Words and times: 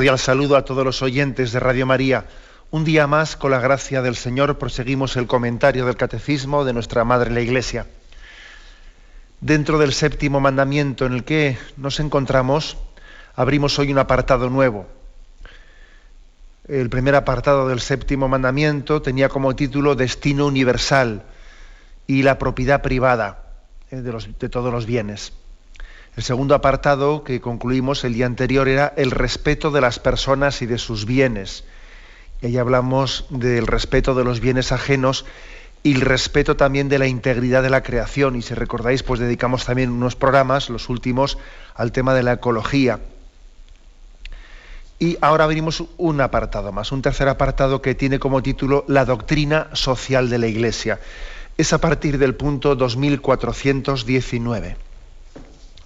Cordial 0.00 0.18
saludo 0.18 0.56
a 0.56 0.64
todos 0.64 0.82
los 0.82 1.02
oyentes 1.02 1.52
de 1.52 1.60
Radio 1.60 1.84
María. 1.84 2.24
Un 2.70 2.84
día 2.84 3.06
más, 3.06 3.36
con 3.36 3.50
la 3.50 3.60
gracia 3.60 4.00
del 4.00 4.16
Señor, 4.16 4.56
proseguimos 4.56 5.14
el 5.16 5.26
comentario 5.26 5.84
del 5.84 5.98
Catecismo 5.98 6.64
de 6.64 6.72
nuestra 6.72 7.04
Madre 7.04 7.30
la 7.30 7.42
Iglesia. 7.42 7.86
Dentro 9.42 9.78
del 9.78 9.92
séptimo 9.92 10.40
mandamiento 10.40 11.04
en 11.04 11.12
el 11.12 11.24
que 11.24 11.58
nos 11.76 12.00
encontramos, 12.00 12.78
abrimos 13.36 13.78
hoy 13.78 13.92
un 13.92 13.98
apartado 13.98 14.48
nuevo. 14.48 14.86
El 16.66 16.88
primer 16.88 17.14
apartado 17.14 17.68
del 17.68 17.80
séptimo 17.80 18.26
mandamiento 18.26 19.02
tenía 19.02 19.28
como 19.28 19.54
título 19.54 19.96
Destino 19.96 20.46
universal 20.46 21.24
y 22.06 22.22
la 22.22 22.38
propiedad 22.38 22.80
privada 22.80 23.50
eh, 23.90 23.96
de, 23.96 24.12
de 24.12 24.48
todos 24.48 24.72
los 24.72 24.86
bienes. 24.86 25.34
El 26.16 26.24
segundo 26.24 26.54
apartado 26.54 27.22
que 27.22 27.40
concluimos 27.40 28.04
el 28.04 28.14
día 28.14 28.26
anterior 28.26 28.68
era 28.68 28.92
el 28.96 29.10
respeto 29.10 29.70
de 29.70 29.80
las 29.80 29.98
personas 29.98 30.60
y 30.60 30.66
de 30.66 30.78
sus 30.78 31.06
bienes. 31.06 31.64
Y 32.42 32.46
ahí 32.46 32.58
hablamos 32.58 33.26
del 33.30 33.66
respeto 33.66 34.14
de 34.14 34.24
los 34.24 34.40
bienes 34.40 34.72
ajenos 34.72 35.24
y 35.82 35.94
el 35.94 36.00
respeto 36.00 36.56
también 36.56 36.88
de 36.88 36.98
la 36.98 37.06
integridad 37.06 37.62
de 37.62 37.70
la 37.70 37.82
creación. 37.82 38.36
Y 38.36 38.42
si 38.42 38.54
recordáis, 38.54 39.02
pues 39.02 39.20
dedicamos 39.20 39.64
también 39.64 39.90
unos 39.90 40.16
programas, 40.16 40.68
los 40.68 40.88
últimos, 40.88 41.38
al 41.74 41.92
tema 41.92 42.12
de 42.12 42.24
la 42.24 42.34
ecología. 42.34 43.00
Y 44.98 45.16
ahora 45.20 45.46
venimos 45.46 45.84
un 45.96 46.20
apartado 46.20 46.72
más, 46.72 46.92
un 46.92 47.02
tercer 47.02 47.28
apartado 47.28 47.80
que 47.80 47.94
tiene 47.94 48.18
como 48.18 48.42
título 48.42 48.84
La 48.88 49.06
doctrina 49.06 49.68
social 49.72 50.28
de 50.28 50.38
la 50.38 50.48
Iglesia. 50.48 51.00
Es 51.56 51.72
a 51.72 51.78
partir 51.78 52.18
del 52.18 52.34
punto 52.34 52.74
2419. 52.74 54.89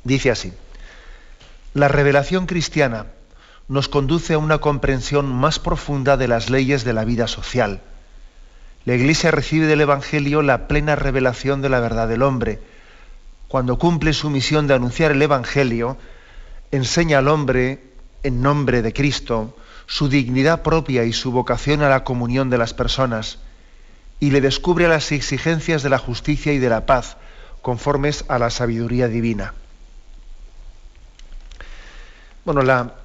Dice 0.04 0.30
así, 0.30 0.52
la 1.72 1.88
revelación 1.88 2.46
cristiana 2.46 3.06
nos 3.68 3.88
conduce 3.88 4.34
a 4.34 4.38
una 4.38 4.58
comprensión 4.58 5.26
más 5.26 5.58
profunda 5.58 6.16
de 6.16 6.28
las 6.28 6.50
leyes 6.50 6.84
de 6.84 6.92
la 6.92 7.04
vida 7.04 7.26
social. 7.26 7.80
La 8.84 8.94
Iglesia 8.94 9.30
recibe 9.30 9.66
del 9.66 9.80
Evangelio 9.80 10.42
la 10.42 10.68
plena 10.68 10.94
revelación 10.94 11.62
de 11.62 11.70
la 11.70 11.80
verdad 11.80 12.06
del 12.06 12.22
hombre. 12.22 12.60
Cuando 13.48 13.78
cumple 13.78 14.12
su 14.12 14.28
misión 14.28 14.66
de 14.66 14.74
anunciar 14.74 15.10
el 15.12 15.22
Evangelio, 15.22 15.96
enseña 16.70 17.18
al 17.18 17.28
hombre, 17.28 17.82
en 18.22 18.42
nombre 18.42 18.82
de 18.82 18.92
Cristo, 18.92 19.56
su 19.86 20.08
dignidad 20.08 20.62
propia 20.62 21.04
y 21.04 21.14
su 21.14 21.32
vocación 21.32 21.82
a 21.82 21.88
la 21.88 22.04
comunión 22.04 22.50
de 22.50 22.58
las 22.58 22.74
personas, 22.74 23.38
y 24.20 24.30
le 24.30 24.42
descubre 24.42 24.86
las 24.86 25.10
exigencias 25.12 25.82
de 25.82 25.88
la 25.88 25.98
justicia 25.98 26.52
y 26.52 26.58
de 26.58 26.68
la 26.68 26.84
paz, 26.84 27.16
conformes 27.62 28.26
a 28.28 28.38
la 28.38 28.50
sabiduría 28.50 29.08
divina. 29.08 29.54
Bueno, 32.44 32.60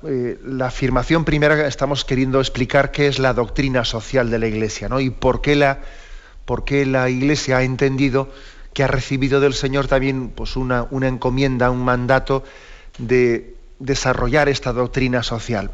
eh, 0.05 0.37
la, 0.43 0.67
afirmación 0.67 1.23
primera 1.23 1.65
estamos 1.65 2.03
queriendo 2.03 2.41
explicar 2.41 2.91
qué 2.91 3.07
es 3.07 3.19
la 3.19 3.33
doctrina 3.33 3.85
social 3.85 4.29
de 4.29 4.37
la 4.37 4.47
Iglesia, 4.47 4.89
¿no? 4.89 4.99
Y 4.99 5.11
por 5.11 5.39
qué 5.39 5.55
la, 5.55 5.79
por 6.43 6.65
qué 6.65 6.85
la 6.85 7.09
Iglesia 7.09 7.57
ha 7.57 7.63
entendido 7.63 8.29
que 8.73 8.83
ha 8.83 8.87
recibido 8.87 9.39
del 9.39 9.53
Señor 9.53 9.87
también 9.87 10.29
pues, 10.29 10.57
una, 10.57 10.87
una 10.91 11.07
encomienda, 11.07 11.71
un 11.71 11.85
mandato 11.85 12.43
de 12.97 13.55
desarrollar 13.79 14.49
esta 14.49 14.73
doctrina 14.73 15.23
social. 15.23 15.71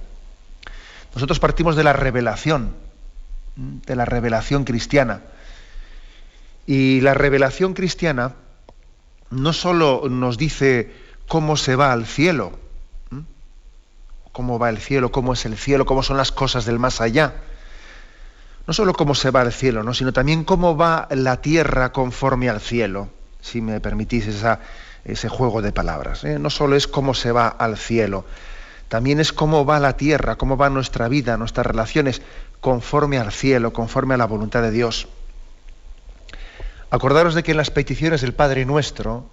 Nosotros 1.16 1.40
partimos 1.40 1.76
de 1.76 1.84
la 1.84 1.94
revelación, 1.94 2.76
de 3.56 3.96
la 3.96 4.06
revelación 4.06 4.64
cristiana. 4.64 5.22
Y 6.68 7.02
la 7.02 7.16
revelación 7.16 7.74
cristiana 7.74 8.36
no 9.32 9.54
solo 9.54 10.04
nos 10.08 10.38
dice 10.38 10.92
cómo 11.28 11.58
se 11.58 11.76
va 11.76 11.92
al 11.94 12.06
cielo, 12.06 12.60
cómo 14.36 14.60
va 14.60 14.68
el 14.68 14.80
cielo, 14.80 15.14
cómo 15.14 15.32
es 15.32 15.46
el 15.46 15.56
cielo, 15.56 15.86
cómo 15.86 16.04
son 16.04 16.18
las 16.18 16.34
cosas 16.34 16.66
del 16.66 16.78
más 16.78 17.00
allá. 17.00 17.36
No 18.68 18.74
solo 18.74 18.92
cómo 18.92 19.16
se 19.16 19.32
va 19.32 19.40
al 19.40 19.54
cielo, 19.54 19.82
¿no? 19.82 19.94
sino 19.94 20.12
también 20.12 20.44
cómo 20.44 20.76
va 20.76 21.08
la 21.10 21.40
tierra 21.40 21.94
conforme 21.94 22.50
al 22.50 22.60
cielo, 22.60 23.08
si 23.40 23.62
me 23.62 23.80
permitís 23.80 24.28
ese 25.06 25.30
juego 25.30 25.62
de 25.62 25.72
palabras. 25.72 26.26
¿eh? 26.26 26.38
No 26.38 26.50
solo 26.50 26.76
es 26.76 26.86
cómo 26.86 27.14
se 27.14 27.32
va 27.32 27.48
al 27.48 27.78
cielo, 27.78 28.26
también 28.90 29.22
es 29.22 29.32
cómo 29.32 29.64
va 29.64 29.80
la 29.80 29.96
tierra, 29.96 30.36
cómo 30.36 30.58
va 30.58 30.70
nuestra 30.70 31.08
vida, 31.08 31.38
nuestras 31.38 31.66
relaciones, 31.66 32.22
conforme 32.60 33.18
al 33.18 33.32
cielo, 33.32 33.72
conforme 33.72 34.16
a 34.16 34.18
la 34.18 34.26
voluntad 34.26 34.62
de 34.62 34.72
Dios. 34.72 35.08
Acordaros 36.90 37.36
de 37.36 37.44
que 37.44 37.52
en 37.52 37.58
las 37.58 37.72
peticiones 37.72 38.20
del 38.20 38.34
Padre 38.34 38.66
Nuestro, 38.66 39.30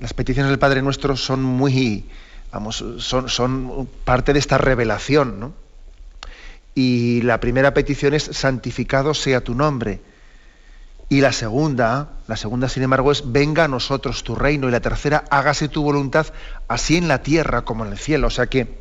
las 0.00 0.14
peticiones 0.14 0.50
del 0.50 0.58
Padre 0.58 0.82
Nuestro 0.82 1.16
son 1.16 1.44
muy, 1.44 2.08
vamos, 2.52 2.84
son, 2.98 3.88
parte 4.04 4.32
de 4.32 4.38
esta 4.38 4.58
revelación, 4.58 5.40
¿no? 5.40 5.52
Y 6.74 7.22
la 7.22 7.40
primera 7.40 7.74
petición 7.74 8.14
es 8.14 8.22
santificado 8.22 9.14
sea 9.14 9.40
tu 9.40 9.54
nombre. 9.54 10.00
Y 11.08 11.22
la 11.22 11.32
segunda, 11.32 12.10
la 12.28 12.36
segunda, 12.36 12.68
sin 12.68 12.82
embargo, 12.82 13.10
es 13.10 13.32
venga 13.32 13.64
a 13.64 13.68
nosotros 13.68 14.22
tu 14.22 14.34
reino. 14.34 14.68
Y 14.68 14.70
la 14.70 14.80
tercera, 14.80 15.24
hágase 15.30 15.68
tu 15.68 15.82
voluntad, 15.82 16.26
así 16.68 16.96
en 16.96 17.08
la 17.08 17.22
tierra 17.22 17.62
como 17.62 17.84
en 17.84 17.92
el 17.92 17.98
cielo. 17.98 18.28
O 18.28 18.30
sea 18.30 18.46
que, 18.46 18.78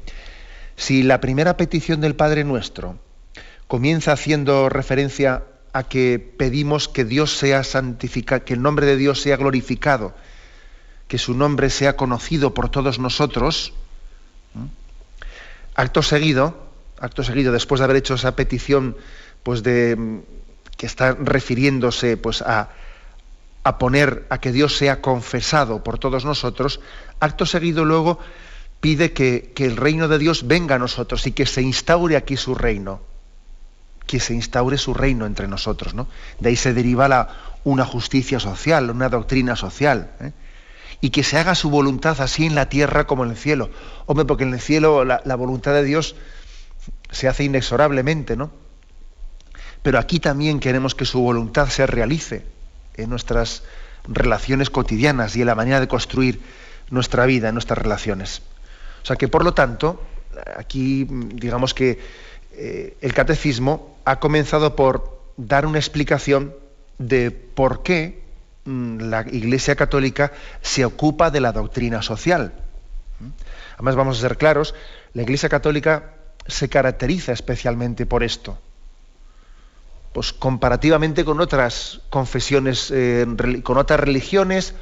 si 0.76 1.04
la 1.04 1.20
primera 1.22 1.58
petición 1.58 2.02
del 2.02 2.16
Padre 2.16 2.44
nuestro 2.44 3.00
comienza 3.68 4.12
haciendo 4.12 4.70
referencia 4.70 5.44
a 5.74 5.84
que 5.84 6.20
pedimos 6.20 6.88
que 6.88 7.04
Dios 7.06 7.38
sea 7.38 7.64
santificado, 7.64 8.46
que 8.46 8.54
el 8.54 8.62
nombre 8.62 8.86
de 8.86 8.98
Dios 8.98 9.22
sea 9.22 9.38
glorificado, 9.38 10.14
que 11.08 11.18
su 11.18 11.34
nombre 11.34 11.70
sea 11.70 11.96
conocido 11.96 12.54
por 12.54 12.70
todos 12.70 13.00
nosotros, 13.00 13.74
acto 15.76 16.02
seguido, 16.02 16.68
acto 17.00 17.24
seguido, 17.24 17.52
después 17.54 17.80
de 17.80 17.86
haber 17.86 17.98
hecho 17.98 18.16
esa 18.16 18.36
petición, 18.36 18.98
pues 19.44 19.64
de 19.64 20.22
que 20.76 20.86
está 20.86 21.14
refiriéndose 21.14 22.18
pues 22.18 22.42
a, 22.42 22.70
a 23.64 23.78
poner 23.78 24.26
a 24.30 24.40
que 24.40 24.52
Dios 24.52 24.78
sea 24.78 25.02
confesado 25.02 25.84
por 25.84 25.98
todos 25.98 26.26
nosotros, 26.26 26.80
acto 27.20 27.46
seguido 27.46 27.86
luego 27.86 28.20
pide 28.80 29.14
que, 29.14 29.52
que, 29.56 29.66
el 29.66 29.78
reino 29.78 30.08
de 30.08 30.20
Dios 30.20 30.48
venga 30.48 30.76
a 30.76 30.80
nosotros 30.80 31.26
y 31.26 31.32
que 31.32 31.46
se 31.46 31.62
instaure 31.62 32.16
aquí 32.16 32.38
su 32.38 32.54
reino, 32.54 33.02
que 34.06 34.20
se 34.20 34.34
instaure 34.34 34.78
su 34.78 34.94
reino 34.94 35.26
entre 35.26 35.48
nosotros. 35.48 35.94
¿no? 35.94 36.08
De 36.40 36.50
ahí 36.50 36.56
se 36.56 36.74
deriva 36.74 37.08
la, 37.08 37.30
una 37.64 37.86
justicia 37.86 38.40
social, 38.40 38.90
una 38.90 39.10
doctrina 39.10 39.56
social. 39.56 40.12
¿eh? 40.22 40.32
Y 41.02 41.12
que 41.12 41.24
se 41.24 41.38
haga 41.38 41.56
su 41.56 41.70
voluntad 41.70 42.20
así 42.22 42.46
en 42.46 42.56
la 42.56 42.70
tierra 42.70 43.06
como 43.06 43.24
en 43.24 43.32
el 43.32 43.38
cielo. 43.38 43.70
Hombre, 44.06 44.26
porque 44.26 44.44
en 44.44 44.54
el 44.54 44.60
cielo 44.60 45.06
la, 45.06 45.36
voluntad 45.36 45.74
de 45.74 45.84
Dios 45.84 46.16
se 47.12 47.28
hace 47.28 47.44
inexorablemente, 47.44 48.36
¿no? 48.36 48.52
Pero 49.84 50.00
aquí 50.00 50.20
también 50.20 50.60
queremos 50.60 50.96
que 50.96 51.06
su 51.06 51.22
voluntad 51.22 51.70
se 51.70 51.86
realice 51.86 52.46
en 52.96 53.10
nuestras 53.10 53.64
relaciones 54.08 54.70
cotidianas 54.70 55.36
y 55.36 55.42
en 55.42 55.48
la 55.48 55.56
manera 55.56 55.80
de 55.80 55.88
construir 55.88 56.42
nuestra 56.90 57.26
vida, 57.26 57.50
en 57.50 57.56
nuestras 57.56 57.78
relaciones. 57.78 58.42
O 59.04 59.06
sea 59.06 59.16
que, 59.16 59.28
por 59.28 59.44
lo 59.44 59.54
tanto, 59.54 60.02
aquí 60.58 61.06
digamos 61.10 61.74
que 61.74 62.00
eh, 62.54 62.98
el 63.02 63.14
catecismo 63.14 63.98
ha 64.04 64.20
comenzado 64.20 64.76
por 64.76 65.22
dar 65.38 65.66
una 65.66 65.78
explicación 65.78 66.56
de 66.98 67.30
por 67.32 67.84
qué 67.84 68.27
la 68.68 69.22
Iglesia 69.22 69.76
Católica 69.76 70.34
se 70.62 70.84
ocupa 70.84 71.32
de 71.32 71.40
la 71.40 71.54
doctrina 71.54 72.02
social. 72.02 72.54
Además, 73.76 73.96
vamos 73.96 74.18
a 74.18 74.22
ser 74.22 74.38
claros, 74.38 74.76
la 75.14 75.22
Iglesia 75.22 75.50
Católica 75.50 76.16
se 76.48 76.68
caracteriza 76.70 77.32
especialmente 77.32 78.06
por 78.06 78.24
esto. 78.24 78.58
Pues 80.14 80.34
comparativamente 80.34 81.24
con 81.24 81.40
otras 81.40 82.02
confesiones, 82.10 82.92
eh, 82.92 83.26
con 83.64 83.78
otras 83.78 84.00
religiones, 84.00 84.74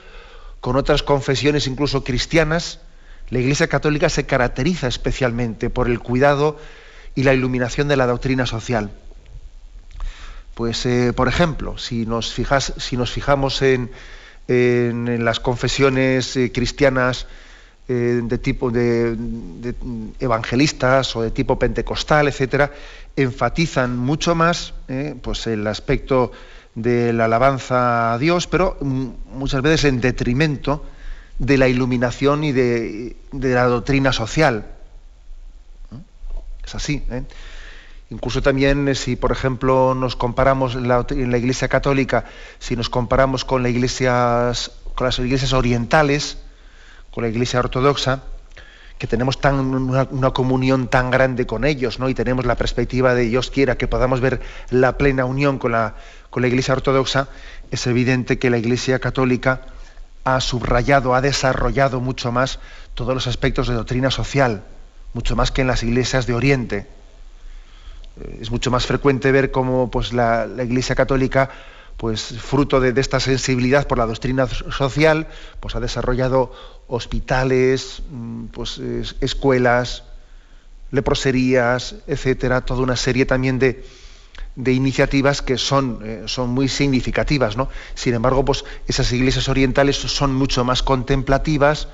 con 0.61 0.77
otras 0.77 1.03
confesiones 1.03 1.67
incluso 1.67 2.03
cristianas, 2.03 2.79
la 3.29 3.39
Iglesia 3.39 3.67
Católica 3.67 4.09
se 4.09 4.25
caracteriza 4.25 4.87
especialmente 4.87 5.69
por 5.69 5.87
el 5.87 5.99
cuidado 5.99 6.57
y 7.15 7.23
la 7.23 7.33
iluminación 7.33 7.87
de 7.87 7.97
la 7.97 8.07
doctrina 8.07 8.45
social. 8.45 8.91
Pues, 10.56 10.86
eh, 10.86 11.12
por 11.13 11.28
ejemplo, 11.28 11.78
si 11.78 12.06
nos, 12.06 12.34
si 12.78 12.98
nos 12.98 13.12
fijamos 13.12 13.62
en, 13.62 13.92
las 14.48 15.40
confesiones 15.42 16.38
eh, 16.38 16.52
cristianas 16.52 17.28
eh, 17.90 18.22
de 18.24 18.38
tipo 18.38 18.72
de, 18.72 19.18
evangelistas 20.19 21.13
o 21.18 21.24
de 21.24 21.31
tipo 21.31 21.60
pentecostal, 21.60 22.30
etcétera, 22.30 22.72
enfatizan 23.18 23.98
mucho 23.98 24.34
más 24.34 24.74
pues 25.22 25.48
el 25.48 25.68
aspecto 25.68 26.31
de 26.74 27.12
la 27.12 27.25
alabanza 27.25 28.13
a 28.13 28.18
Dios, 28.18 28.48
pero 28.48 28.78
mm, 28.80 29.07
muchas 29.34 29.62
veces 29.62 29.86
en 29.86 30.00
detrimento 30.00 30.86
de 31.38 31.57
la 31.57 31.68
iluminación 31.68 32.46
y 32.46 32.54
de, 32.54 33.16
la 33.34 33.66
doctrina 33.66 34.13
social. 34.13 34.66
Es 36.63 36.75
así. 36.75 37.04
Incluso 38.10 38.42
también 38.42 38.94
si, 38.96 39.16
por 39.16 39.31
ejemplo, 39.31 39.96
nos 39.96 40.16
comparamos 40.16 40.75
en 40.75 40.88
la, 40.88 41.06
Iglesia 41.38 41.68
Católica, 41.68 42.25
si 42.60 42.75
nos 42.75 42.90
comparamos 42.90 43.46
con, 43.46 43.63
las 43.63 43.72
iglesias 43.72 45.54
orientales, 45.54 46.38
con 47.12 47.24
la 47.24 47.30
Iglesia 47.30 47.60
Ortodoxa, 47.60 48.22
que 49.00 49.07
tenemos 49.07 49.42
tan, 49.42 49.56
una, 49.56 50.31
comunión 50.31 50.88
tan 50.88 51.10
grande 51.10 51.48
con 51.48 51.66
ellos. 51.66 51.98
Y 52.07 52.13
tenemos 52.13 52.46
la 52.46 52.56
perspectiva 52.56 53.16
de 53.16 53.24
Dios 53.24 53.50
quiera 53.50 53.75
que 53.75 53.88
podamos 53.88 54.22
ver 54.22 54.40
la 54.69 54.98
plena 54.98 55.25
unión 55.25 55.57
con 55.57 55.72
la 55.72 55.96
Iglesia 56.36 56.75
Ortodoxa, 56.75 57.28
es 57.72 57.88
evidente 57.88 58.38
que 58.38 58.52
la 58.52 58.57
Iglesia 58.57 59.00
Católica 59.00 59.62
ha 60.25 60.42
subrayado, 60.42 61.16
ha 61.16 61.22
desarrollado 61.22 62.02
mucho 62.02 62.31
más 62.31 62.60
todos 62.94 63.13
los 63.13 63.28
aspectos 63.28 63.68
de 63.68 63.75
doctrina 63.75 64.12
social, 64.12 64.63
mucho 65.13 65.36
más 65.36 65.52
que 65.52 65.62
en 65.62 65.68
las 65.68 65.84
iglesias 65.84 66.28
de 66.28 66.34
Oriente. 66.34 66.88
Eh, 68.21 68.39
es 68.41 68.51
mucho 68.51 68.71
más 68.71 68.85
frecuente 68.85 69.31
ver 69.31 69.51
cómo 69.51 69.89
pues, 69.91 70.13
la, 70.13 70.47
Iglesia 70.63 70.95
Católica 70.95 71.50
pues 71.97 72.35
fruto 72.41 72.81
de, 72.81 73.00
esta 73.00 73.21
sensibilidad 73.21 73.88
por 73.88 73.97
la 73.97 74.06
doctrina 74.06 74.47
social, 74.47 75.27
pues 75.62 75.75
ha 75.75 75.79
desarrollado 75.79 76.51
hospitales, 76.88 78.03
mm, 78.09 78.45
pues, 78.47 78.81
escuelas, 79.21 80.03
leproserías, 80.91 81.95
etcétera, 82.06 82.62
toda 82.62 82.81
una 82.81 82.97
serie 82.97 83.25
también 83.25 83.59
de, 83.59 83.83
iniciativas 84.57 85.41
que 85.41 85.57
son, 85.57 86.00
eh, 86.03 86.23
son, 86.25 86.50
muy 86.50 86.68
significativas. 86.68 87.56
¿no? 87.56 87.69
Sin 87.94 88.13
embargo, 88.13 88.44
pues, 88.44 88.65
esas 88.88 89.11
iglesias 89.13 89.47
orientales 89.47 89.95
son 89.95 90.35
mucho 90.35 90.65
más 90.65 90.83
contemplativas, 90.83 91.88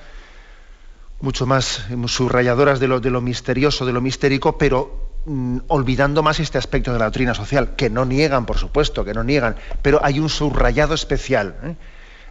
mucho 1.19 1.45
más 1.45 1.85
subrayadoras 2.07 2.79
de 2.79 2.88
lo, 2.88 3.00
de 3.00 3.12
lo 3.12 3.21
misterioso, 3.21 3.85
de 3.85 3.94
lo 3.94 4.01
mistérico, 4.01 4.57
pero 4.57 5.11
Mm, 5.23 5.59
olvidando 5.68 6.23
más 6.23 6.39
este 6.39 6.57
aspecto 6.57 6.91
de 6.91 6.97
la 6.97 7.06
doctrina 7.06 7.35
social, 7.35 7.75
que 7.75 7.91
no 7.91 8.06
niegan, 8.06 8.47
por 8.47 8.57
supuesto, 8.57 9.06
que 9.06 9.13
no 9.13 9.23
niegan, 9.23 9.56
pero 9.83 10.03
hay 10.03 10.19
un 10.19 10.29
subrayado 10.29 10.95
especial 10.95 11.56
¿eh? 11.63 11.75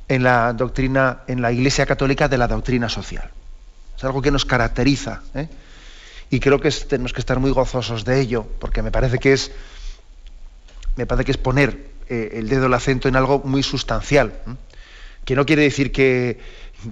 en 0.08 0.25
la 0.25 0.52
doctrina, 0.54 1.20
en 1.28 1.40
la 1.40 1.52
Iglesia 1.52 1.87
Católica 1.87 2.26
de 2.26 2.37
la 2.37 2.48
doctrina 2.48 2.88
social. 2.88 3.31
Es 3.96 4.02
algo 4.02 4.20
que 4.20 4.32
nos 4.32 4.44
caracteriza. 4.44 5.22
¿eh? 5.37 5.48
Y 6.31 6.40
creo 6.40 6.60
que 6.60 6.69
tenemos 6.72 7.12
que 7.12 7.20
estar 7.20 7.38
muy 7.38 7.52
gozosos 7.52 8.04
de 8.04 8.20
ello, 8.20 8.44
porque 8.58 8.82
me 8.82 8.90
parece 8.90 9.19
que 9.19 9.34
es, 9.34 9.52
me 10.96 11.06
parece 11.06 11.26
que 11.26 11.32
es 11.32 11.38
poner 11.38 11.90
eh, 12.08 12.31
el 12.32 12.48
dedo, 12.48 12.66
el 12.66 12.75
acento 12.75 13.06
en 13.06 13.14
algo 13.14 13.40
muy 13.44 13.62
sustancial. 13.62 14.32
Que 15.25 15.36
no 15.36 15.46
quiere 15.46 15.62
decir 15.62 15.93
que, 15.93 16.40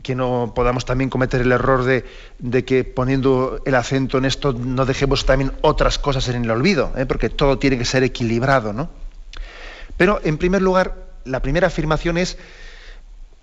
que 0.03 0.15
no 0.15 0.53
podamos 0.55 0.85
también 0.85 1.11
cometer 1.11 1.41
el 1.41 1.53
error 1.53 1.85
de, 1.85 2.05
que 2.65 2.85
poniendo 2.85 3.61
el 3.65 3.75
acento 3.75 4.19
en 4.19 4.25
esto 4.25 4.53
no 4.53 4.85
dejemos 4.87 5.25
también 5.27 5.53
otras 5.61 5.99
cosas 5.99 6.29
en 6.29 6.45
el 6.45 6.51
olvido, 6.51 6.93
¿eh? 6.97 7.07
porque 7.07 7.31
todo 7.31 7.59
tiene 7.59 7.79
que 7.79 7.85
ser 7.85 8.03
equilibrado. 8.03 8.73
¿no? 8.73 8.91
Pero, 9.97 10.21
en 10.25 10.39
primer 10.39 10.63
lugar, 10.63 10.95
la 11.25 11.41
primera 11.41 11.69
afirmación 11.69 12.19
es 12.19 12.39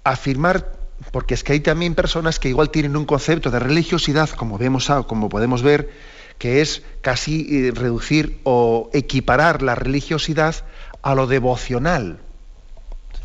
afirmar, 0.04 0.74
porque 1.12 1.34
es 1.34 1.44
que 1.44 1.54
hay 1.54 1.60
también 1.60 1.96
personas 1.96 2.40
que 2.40 2.50
igual 2.50 2.70
tienen 2.70 2.96
un 2.96 3.06
concepto 3.06 3.52
de 3.52 3.60
religiosidad, 3.60 4.30
como, 4.30 4.58
vemos, 4.58 4.92
como 5.08 5.30
podemos 5.30 5.62
ver, 5.62 5.90
que 6.38 6.62
es 6.62 6.84
casi 7.02 7.68
eh, 7.68 7.72
reducir 7.74 8.40
o 8.44 8.90
equiparar 8.94 9.62
la 9.62 9.76
religiosidad 9.76 10.56
a 11.02 11.16
lo 11.16 11.28
devocional. 11.28 12.20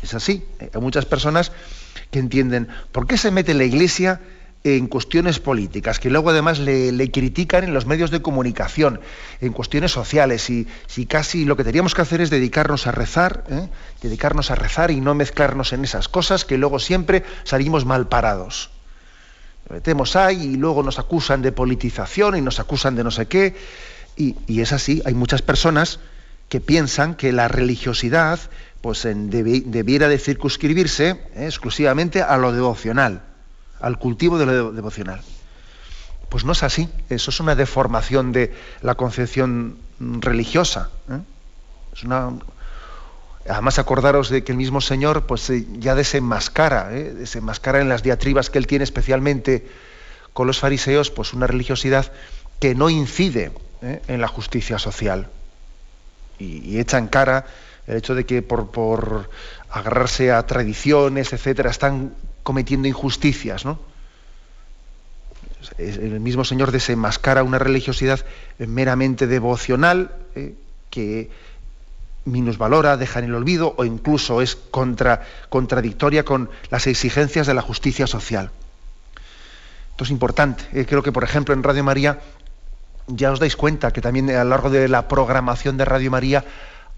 Es 0.01 0.13
así. 0.13 0.45
Hay 0.59 0.81
muchas 0.81 1.05
personas 1.05 1.51
que 2.11 2.19
entienden 2.19 2.67
por 2.91 3.07
qué 3.07 3.17
se 3.17 3.31
mete 3.31 3.53
la 3.53 3.63
Iglesia 3.63 4.21
en 4.63 4.87
cuestiones 4.87 5.39
políticas, 5.39 5.99
que 5.99 6.11
luego 6.11 6.29
además 6.29 6.59
le, 6.59 7.11
critican 7.11 7.63
en 7.63 7.73
los 7.73 7.87
medios 7.87 8.11
de 8.11 8.21
comunicación, 8.21 8.99
en 9.39 9.53
cuestiones 9.53 9.91
sociales, 9.91 10.49
y 10.51 10.67
si 10.85 11.07
casi 11.07 11.45
lo 11.45 11.57
que 11.57 11.63
teníamos 11.63 11.95
que 11.95 12.03
hacer 12.03 12.21
es 12.21 12.29
dedicarnos 12.29 12.85
a 12.85 12.91
rezar, 12.91 13.43
¿eh? 13.49 13.69
dedicarnos 14.01 14.51
a 14.51 14.55
rezar 14.55 14.91
y 14.91 15.01
no 15.01 15.15
mezclarnos 15.15 15.73
en 15.73 15.83
esas 15.83 16.07
cosas 16.07 16.45
que 16.45 16.59
luego 16.59 16.77
siempre 16.77 17.23
salimos 17.43 17.85
mal 17.85 18.07
parados. 18.07 18.69
metemos 19.69 20.15
ahí 20.15 20.53
y 20.53 20.57
luego 20.57 20.83
nos 20.83 20.99
acusan 20.99 21.41
de 21.41 21.51
politización 21.51 22.37
y 22.37 22.41
nos 22.41 22.59
acusan 22.59 22.95
de 22.95 23.03
no 23.03 23.11
sé 23.11 23.25
qué, 23.25 23.55
y, 24.15 24.35
y 24.45 24.61
es 24.61 24.73
así, 24.73 25.01
hay 25.05 25.15
muchas 25.15 25.41
personas 25.41 25.99
que 26.49 26.59
piensan 26.59 27.15
que 27.15 27.31
la 27.31 27.47
religiosidad 27.47 28.39
pues 28.81 29.03
debiera 29.03 30.09
de 30.09 30.17
circunscribirse 30.17 31.09
eh, 31.35 31.45
exclusivamente 31.45 32.21
a 32.21 32.35
lo 32.37 32.51
devocional, 32.51 33.21
al 33.79 33.99
cultivo 33.99 34.39
de 34.39 34.47
lo 34.47 34.71
devocional. 34.71 35.21
Pues 36.29 36.45
no 36.45 36.53
es 36.53 36.63
así, 36.63 36.89
eso 37.09 37.29
es 37.29 37.39
una 37.39 37.55
deformación 37.55 38.31
de 38.31 38.53
la 38.81 38.95
concepción 38.95 39.77
religiosa. 39.99 40.89
¿eh? 41.09 41.19
Es 41.93 42.03
una... 42.03 42.31
Además 43.49 43.79
acordaros 43.79 44.29
de 44.29 44.43
que 44.43 44.51
el 44.51 44.57
mismo 44.57 44.81
Señor 44.81 45.25
pues 45.25 45.49
eh, 45.49 45.65
ya 45.79 45.95
desenmascara, 45.95 46.89
desenmascara 46.89 47.81
en 47.81 47.89
las 47.89 48.03
diatribas 48.03 48.49
que 48.49 48.59
él 48.59 48.67
tiene 48.67 48.83
especialmente 48.83 49.67
con 50.33 50.47
los 50.47 50.59
fariseos, 50.59 51.11
pues 51.11 51.33
una 51.33 51.47
religiosidad 51.47 52.11
que 52.59 52.75
no 52.75 52.89
incide 52.89 53.51
en 53.81 54.21
la 54.21 54.27
justicia 54.27 54.77
social 54.77 55.27
y, 56.37 56.59
y 56.63 56.79
echa 56.79 56.99
en 56.99 57.07
cara 57.07 57.45
el 57.87 57.97
hecho 57.97 58.15
de 58.15 58.25
que 58.25 58.41
por, 58.41 59.29
agarrarse 59.69 60.31
a 60.31 60.45
tradiciones, 60.45 61.33
etcétera, 61.33 61.71
están 61.71 62.13
cometiendo 62.43 62.87
injusticias, 62.87 63.65
¿no? 63.65 63.79
El 65.77 66.19
mismo 66.19 66.43
Señor 66.43 66.71
desenmascara 66.71 67.43
una 67.43 67.59
religiosidad 67.59 68.25
meramente 68.57 69.27
devocional 69.27 70.11
eh, 70.35 70.55
que 70.89 71.29
minusvalora, 72.25 72.97
deja 72.97 73.19
en 73.19 73.25
el 73.25 73.35
olvido 73.35 73.73
o 73.77 73.85
incluso 73.85 74.41
es 74.41 74.55
contra, 74.55 75.21
contradictoria 75.49 76.23
con 76.23 76.49
las 76.69 76.87
exigencias 76.87 77.47
de 77.47 77.53
la 77.53 77.61
justicia 77.61 78.07
social. 78.07 78.51
Esto 79.91 80.03
es 80.03 80.09
importante. 80.09 80.63
Eh, 80.73 80.85
creo 80.85 81.03
que, 81.03 81.11
por 81.11 81.23
ejemplo, 81.23 81.53
en 81.53 81.63
Radio 81.63 81.83
María 81.83 82.19
ya 83.07 83.31
os 83.31 83.39
dais 83.39 83.55
cuenta 83.55 83.91
que 83.91 84.01
también 84.01 84.29
a 84.29 84.43
lo 84.43 84.51
largo 84.51 84.69
de 84.69 84.87
la 84.87 85.07
programación 85.07 85.77
de 85.77 85.85
Radio 85.85 86.11
María 86.11 86.45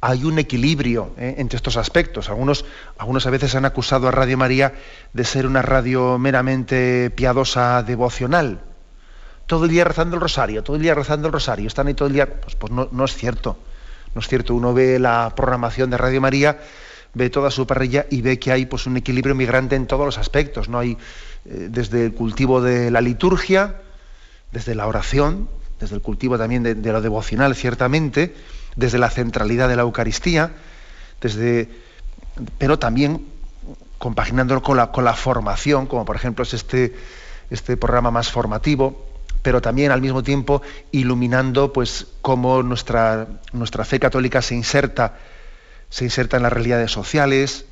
hay 0.06 0.26
un 0.26 0.38
equilibrio 0.38 1.14
¿eh? 1.18 1.36
entre 1.38 1.56
estos 1.56 1.78
aspectos. 1.78 2.28
Algunos, 2.28 2.66
algunos 2.98 3.26
a 3.26 3.30
veces 3.30 3.56
han 3.56 3.64
acusado 3.64 4.10
a 4.10 4.12
Radio 4.12 4.38
María 4.38 4.74
de 5.14 5.24
ser 5.24 5.48
una 5.48 5.62
radio 5.62 6.20
meramente 6.20 7.10
piadosa, 7.10 7.84
devocional. 7.84 8.60
Todo 9.48 9.64
el 9.64 9.72
día 9.72 9.86
rezando 9.86 10.16
el 10.18 10.22
rosario, 10.22 10.62
todo 10.62 10.76
el 10.76 10.82
día 10.82 10.94
rezando 10.94 11.28
el 11.28 11.34
rosario, 11.34 11.68
están 11.68 11.88
ahí 11.88 11.94
todo 11.94 12.10
el 12.10 12.16
día. 12.16 12.30
Pues, 12.30 12.56
pues 12.56 12.74
no, 12.74 13.06
es 13.06 13.16
cierto. 13.16 13.58
No 14.14 14.20
es 14.20 14.28
cierto. 14.28 14.54
Uno 14.56 14.74
ve 14.74 15.00
la 15.00 15.32
programación 15.34 15.90
de 15.90 15.98
Radio 15.98 16.20
María, 16.20 16.60
ve 17.14 17.30
toda 17.30 17.50
su 17.50 17.66
parrilla 17.66 18.06
y 18.10 18.22
ve 18.22 18.38
que 18.40 18.52
hay 18.52 18.66
pues, 18.66 18.86
un 18.86 18.98
equilibrio 18.98 19.36
migrante 19.36 19.78
en 19.78 19.88
todos 19.88 20.06
los 20.06 20.18
aspectos. 20.18 20.68
¿no? 20.68 20.80
Hay 20.80 20.98
eh, 21.46 21.70
desde 21.72 22.04
el 22.04 22.14
cultivo 22.14 22.62
de 22.62 22.92
la 22.92 23.00
liturgia, 23.00 23.80
desde 24.52 24.76
la 24.76 24.86
oración, 24.86 25.48
desde 25.80 25.96
el 25.96 26.02
cultivo 26.02 26.38
también 26.38 26.62
de 26.64 26.92
lo 26.92 27.02
devocional, 27.02 27.56
ciertamente 27.56 28.34
desde 28.76 28.98
la 28.98 29.10
centralidad 29.10 29.70
de 29.70 29.76
la 29.76 29.84
Eucaristía, 29.84 30.52
desde, 31.22 31.70
pero 32.58 32.80
también 32.80 33.26
compaginándolo 33.98 34.62
con 34.62 34.78
la, 34.78 34.92
con 34.92 35.06
la 35.06 35.14
formación, 35.14 35.88
como 35.88 36.06
por 36.06 36.16
ejemplo 36.16 36.44
es 36.44 36.54
este, 36.54 36.94
este 37.50 37.78
programa 37.78 38.12
más 38.12 38.30
formativo, 38.30 39.08
pero 39.42 39.62
también 39.62 39.92
al 39.92 40.02
mismo 40.02 40.24
tiempo 40.24 40.62
iluminando 40.92 41.72
pues 41.72 42.08
cómo 42.22 42.64
nuestra, 42.64 43.28
nuestra 43.52 43.86
fe 43.86 44.00
católica 44.00 44.42
se 44.42 44.56
inserta, 44.56 45.18
se 45.90 46.06
inserta 46.06 46.38
en 46.38 46.44
las 46.44 46.54
realidades 46.54 46.92
sociales, 46.92 47.66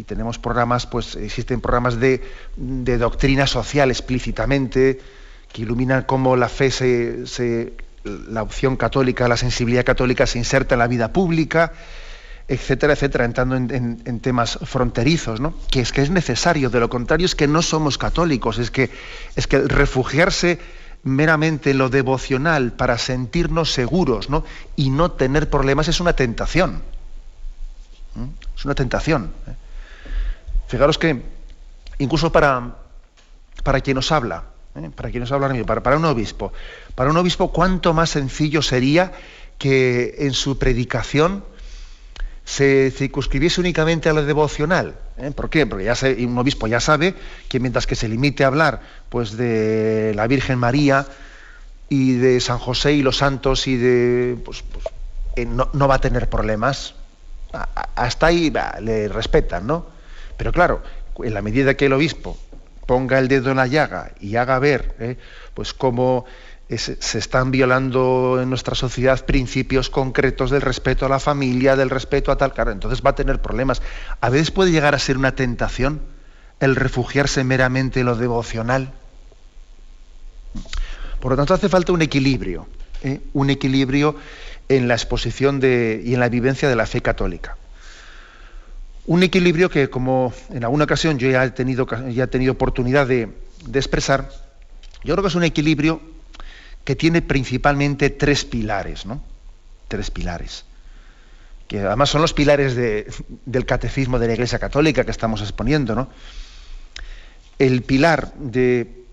y 0.00 0.04
tenemos 0.04 0.38
programas, 0.38 0.86
pues 0.86 1.14
existen 1.16 1.60
programas 1.60 2.00
de, 2.00 2.22
de 2.56 2.96
doctrina 2.96 3.46
social 3.46 3.90
explícitamente, 3.90 4.98
que 5.52 5.62
iluminan 5.62 6.04
cómo 6.04 6.36
la 6.36 6.48
fe 6.48 6.70
se, 6.70 7.26
se 7.26 7.74
la 8.04 8.42
opción 8.42 8.76
católica, 8.76 9.28
la 9.28 9.36
sensibilidad 9.36 9.84
católica 9.84 10.26
se 10.26 10.38
inserta 10.38 10.74
en 10.74 10.78
la 10.78 10.86
vida 10.86 11.12
pública, 11.12 11.72
etcétera, 12.48 12.94
etcétera, 12.94 13.24
entrando 13.24 13.56
en, 13.56 14.20
temas 14.20 14.58
fronterizos, 14.64 15.40
¿no? 15.40 15.54
Que 15.70 15.80
es 15.80 15.92
que 15.92 16.02
es 16.02 16.10
necesario, 16.10 16.70
de 16.70 16.80
lo 16.80 16.88
contrario 16.88 17.26
es 17.26 17.34
que 17.34 17.46
no 17.46 17.62
somos 17.62 17.98
católicos, 17.98 18.58
es 18.58 18.70
que, 18.70 18.90
es 19.36 19.46
que 19.46 19.60
refugiarse 19.60 20.58
meramente 21.02 21.70
en 21.70 21.78
lo 21.78 21.88
devocional 21.88 22.72
para 22.72 22.98
sentirnos 22.98 23.72
seguros 23.72 24.28
¿no? 24.28 24.44
y 24.76 24.90
no 24.90 25.12
tener 25.12 25.48
problemas 25.48 25.88
es 25.88 26.00
una 26.00 26.12
tentación. 26.14 26.82
Es 28.56 28.64
una 28.64 28.74
tentación. 28.74 29.32
¿eh? 29.46 29.54
Fijaros 30.68 30.98
que 30.98 31.22
incluso 31.98 32.32
para, 32.32 32.76
para 33.62 33.80
quien 33.80 33.94
nos 33.94 34.12
habla, 34.12 34.44
¿eh? 34.76 34.90
para 34.94 35.10
quien 35.10 35.24
nos 35.24 35.30
para, 35.66 35.82
para 35.82 35.96
un 35.96 36.04
obispo, 36.04 36.52
para 36.94 37.10
un 37.10 37.16
obispo 37.16 37.52
cuánto 37.52 37.92
más 37.92 38.10
sencillo 38.10 38.62
sería 38.62 39.12
que 39.58 40.14
en 40.18 40.32
su 40.32 40.58
predicación 40.58 41.44
se 42.44 42.90
circunscribiese 42.90 43.60
únicamente 43.60 44.08
a 44.08 44.12
lo 44.12 44.24
devocional. 44.24 44.96
¿eh? 45.18 45.30
¿Por 45.30 45.50
qué? 45.50 45.66
Porque 45.66 45.84
ya 45.84 45.94
un 46.26 46.38
obispo 46.38 46.66
ya 46.66 46.80
sabe 46.80 47.14
que 47.48 47.60
mientras 47.60 47.86
que 47.86 47.94
se 47.94 48.08
limite 48.08 48.44
a 48.44 48.48
hablar 48.48 48.80
pues, 49.08 49.36
de 49.36 50.12
la 50.16 50.26
Virgen 50.26 50.58
María 50.58 51.06
y 51.88 52.14
de 52.14 52.40
San 52.40 52.58
José 52.58 52.92
y 52.92 53.02
los 53.02 53.18
santos 53.18 53.66
y 53.66 53.76
de... 53.76 54.36
Pues, 54.44 54.62
pues, 54.62 54.84
eh, 55.36 55.44
no, 55.44 55.88
va 55.88 55.94
a 55.94 56.00
tener 56.00 56.28
problemas. 56.28 56.94
hasta 57.94 58.26
ahí 58.26 58.52
le 58.80 59.08
respetan, 59.08 59.66
¿no? 59.66 59.86
Pero 60.36 60.52
claro, 60.52 60.82
en 61.22 61.34
la 61.34 61.42
medida 61.42 61.74
que 61.74 61.86
el 61.86 61.92
obispo 61.92 62.36
ponga 62.90 63.20
el 63.20 63.28
dedo 63.28 63.52
en 63.52 63.58
la 63.58 63.68
llaga 63.68 64.10
y 64.18 64.34
haga 64.34 64.58
ver 64.58 64.96
¿eh? 64.98 65.16
pues 65.54 65.72
cómo 65.72 66.24
se 66.76 67.18
están 67.18 67.52
violando 67.52 68.40
en 68.42 68.48
nuestra 68.48 68.74
sociedad 68.74 69.24
principios 69.24 69.90
concretos 69.90 70.50
del 70.50 70.60
respeto 70.60 71.06
a 71.06 71.08
la 71.08 71.20
familia, 71.20 71.76
del 71.76 71.88
respeto 71.88 72.32
a 72.32 72.36
tal, 72.36 72.52
entonces 72.66 73.00
va 73.06 73.10
a 73.10 73.14
tener 73.14 73.40
problemas. 73.40 73.80
A 74.20 74.28
veces 74.28 74.50
puede 74.50 74.72
llegar 74.72 74.96
a 74.96 74.98
ser 74.98 75.18
una 75.18 75.36
tentación 75.36 76.00
el 76.58 76.74
refugiarse 76.74 77.44
meramente 77.44 78.00
en 78.00 78.06
lo 78.06 78.16
devocional. 78.16 78.90
Por 81.20 81.30
lo 81.30 81.36
tanto, 81.36 81.54
hace 81.54 81.68
falta 81.68 81.92
un 81.92 82.02
equilibrio, 82.02 82.66
¿eh? 83.04 83.20
un 83.34 83.50
equilibrio 83.50 84.16
en 84.68 84.88
la 84.88 84.94
exposición 84.94 85.60
y 85.62 86.12
en 86.12 86.18
la 86.18 86.28
vivencia 86.28 86.68
de 86.68 86.74
la 86.74 86.86
fe 86.86 87.02
católica. 87.02 87.56
Un 89.10 89.24
equilibrio 89.24 89.68
que, 89.70 89.90
como 89.90 90.32
en 90.50 90.62
alguna 90.62 90.84
ocasión 90.84 91.18
yo 91.18 91.28
ya 91.28 91.42
he 91.42 91.50
tenido, 91.50 91.84
ya 92.10 92.22
he 92.22 92.26
tenido 92.28 92.52
oportunidad 92.52 93.08
de, 93.08 93.28
expresar, 93.74 94.30
yo 95.02 95.14
creo 95.14 95.24
que 95.24 95.28
es 95.30 95.34
un 95.34 95.42
equilibrio 95.42 96.00
que 96.84 96.94
tiene 96.94 97.20
principalmente 97.20 98.10
tres 98.10 98.44
pilares, 98.44 99.06
¿no? 99.06 99.20
Tres 99.88 100.12
pilares. 100.12 100.64
Que 101.66 101.80
además 101.80 102.08
son 102.08 102.22
los 102.22 102.34
pilares 102.34 102.76
del 102.76 103.66
catecismo 103.66 104.20
de 104.20 104.28
la 104.28 104.34
Iglesia 104.34 104.60
Católica 104.60 105.04
que 105.04 105.10
estamos 105.10 105.40
exponiendo, 105.40 105.96
¿no? 105.96 106.08
El 107.58 107.82
pilar 107.82 108.32
de, 108.34 109.06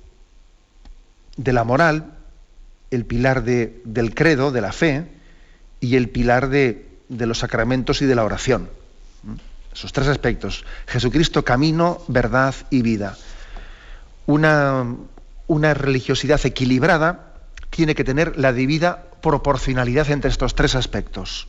la 1.44 1.64
moral, 1.64 2.14
el 2.92 3.04
pilar 3.04 3.44
de, 3.44 3.82
del 3.84 4.14
credo, 4.14 4.52
de 4.52 4.62
la 4.62 4.74
fe, 4.74 5.08
y 5.80 5.96
el 5.96 6.10
pilar 6.10 6.50
de 6.50 6.86
los 7.10 7.40
sacramentos 7.40 8.04
y 8.04 8.06
de 8.06 8.14
la 8.14 8.24
oración. 8.24 8.70
Esos 9.78 9.94
tres 9.94 10.08
aspectos. 10.08 10.66
Jesucristo, 10.88 11.46
camino, 11.46 12.02
verdad 12.08 12.56
y 12.72 12.82
vida. 12.82 13.16
Una, 14.26 14.84
una 15.46 15.76
religiosidad 15.76 16.44
equilibrada 16.44 17.34
tiene 17.70 17.94
que 17.94 18.04
tener 18.04 18.40
la 18.40 18.54
debida 18.54 19.04
proporcionalidad 19.22 20.10
entre 20.10 20.32
estos 20.32 20.56
tres 20.56 20.74
aspectos. 20.74 21.48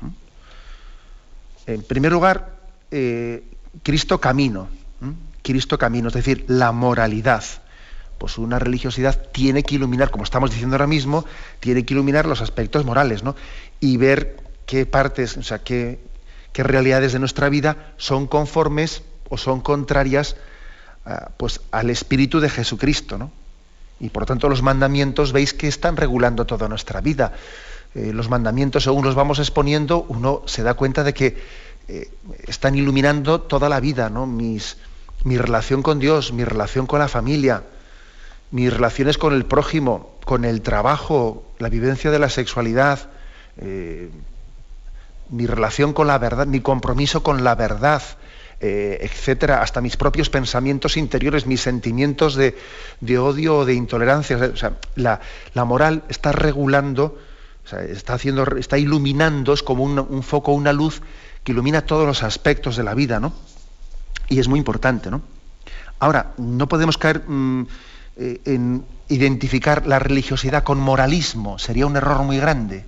¿Mm? 0.00 1.70
En 1.72 1.82
primer 1.82 2.12
lugar, 2.12 2.54
eh, 2.92 3.42
Cristo 3.82 4.20
camino. 4.20 4.68
¿Mm? 5.00 5.10
Cristo 5.42 5.76
camino, 5.76 6.06
es 6.06 6.14
decir, 6.14 6.44
la 6.46 6.70
moralidad. 6.70 7.42
Pues 8.18 8.38
una 8.38 8.60
religiosidad 8.60 9.20
tiene 9.32 9.64
que 9.64 9.74
iluminar, 9.74 10.12
como 10.12 10.22
estamos 10.22 10.52
diciendo 10.52 10.76
ahora 10.76 10.86
mismo, 10.86 11.24
tiene 11.58 11.84
que 11.84 11.94
iluminar 11.94 12.26
los 12.26 12.42
aspectos 12.42 12.84
morales, 12.84 13.24
¿no? 13.24 13.34
Y 13.80 13.96
ver 13.96 14.36
qué 14.66 14.86
partes, 14.86 15.36
o 15.36 15.42
sea, 15.42 15.58
qué, 15.58 15.98
qué 16.56 16.62
realidades 16.62 17.12
de 17.12 17.18
nuestra 17.18 17.50
vida 17.50 17.92
son 17.98 18.26
conformes 18.26 19.02
o 19.28 19.36
son 19.36 19.60
contrarias 19.60 20.36
ah, 21.04 21.28
pues, 21.36 21.60
al 21.70 21.90
espíritu 21.90 22.40
de 22.40 22.48
Jesucristo, 22.48 23.18
¿no? 23.18 23.30
Y 24.00 24.08
por 24.08 24.24
tanto 24.24 24.48
los 24.48 24.62
mandamientos 24.62 25.32
veis 25.32 25.52
que 25.52 25.68
están 25.68 25.98
regulando 25.98 26.46
toda 26.46 26.66
nuestra 26.66 27.02
vida. 27.02 27.34
Eh, 27.94 28.10
los 28.14 28.30
mandamientos, 28.30 28.84
según 28.84 29.04
los 29.04 29.14
vamos 29.14 29.38
exponiendo, 29.38 30.06
uno 30.08 30.44
se 30.46 30.62
da 30.62 30.72
cuenta 30.72 31.04
de 31.04 31.12
que 31.12 31.36
eh, 31.88 32.08
están 32.46 32.74
iluminando 32.74 33.42
toda 33.42 33.68
la 33.68 33.78
vida, 33.78 34.08
¿no? 34.08 34.26
Mis, 34.26 34.78
mi 35.24 35.36
relación 35.36 35.82
con 35.82 35.98
Dios, 35.98 36.32
mi 36.32 36.44
relación 36.44 36.86
con 36.86 37.00
la 37.00 37.08
familia, 37.08 37.64
mis 38.50 38.72
relaciones 38.72 39.18
con 39.18 39.34
el 39.34 39.44
prójimo, 39.44 40.16
con 40.24 40.46
el 40.46 40.62
trabajo, 40.62 41.44
la 41.58 41.68
vivencia 41.68 42.10
de 42.10 42.18
la 42.18 42.30
sexualidad, 42.30 43.10
eh, 43.58 44.08
mi 45.30 45.46
relación 45.46 45.92
con 45.92 46.06
la 46.06 46.18
verdad, 46.18 46.46
mi 46.46 46.60
compromiso 46.60 47.22
con 47.22 47.44
la 47.44 47.54
verdad, 47.54 48.02
eh, 48.60 48.98
etcétera, 49.02 49.60
hasta 49.60 49.80
mis 49.80 49.96
propios 49.96 50.30
pensamientos 50.30 50.96
interiores, 50.96 51.46
mis 51.46 51.60
sentimientos 51.60 52.34
de, 52.36 52.54
odio 53.18 53.58
o 53.58 53.64
de 53.64 53.74
intolerancia. 53.74 54.36
O 54.36 54.56
sea, 54.56 54.78
la, 54.94 55.20
moral 55.64 56.04
está 56.08 56.32
regulando, 56.32 57.18
está, 57.88 58.14
haciendo, 58.14 58.44
está 58.56 58.78
iluminando, 58.78 59.52
es 59.52 59.62
como 59.62 59.84
un, 59.84 60.22
foco, 60.22 60.52
una 60.52 60.72
luz 60.72 61.02
que 61.44 61.52
ilumina 61.52 61.82
todos 61.82 62.06
los 62.06 62.22
aspectos 62.22 62.76
de 62.76 62.84
la 62.84 62.94
vida, 62.94 63.20
¿no? 63.20 63.32
Y 64.28 64.38
es 64.38 64.48
muy 64.48 64.58
importante, 64.58 65.10
¿no? 65.10 65.22
Ahora, 65.98 66.32
no 66.36 66.68
podemos 66.68 66.98
caer 66.98 67.22
mm, 67.26 67.66
eh, 68.16 68.40
en 68.44 68.84
identificar 69.08 69.86
la 69.86 69.98
religiosidad 69.98 70.64
con 70.64 70.78
moralismo, 70.78 71.58
sería 71.58 71.86
un 71.86 71.96
error 71.96 72.22
muy 72.22 72.38
grande 72.38 72.84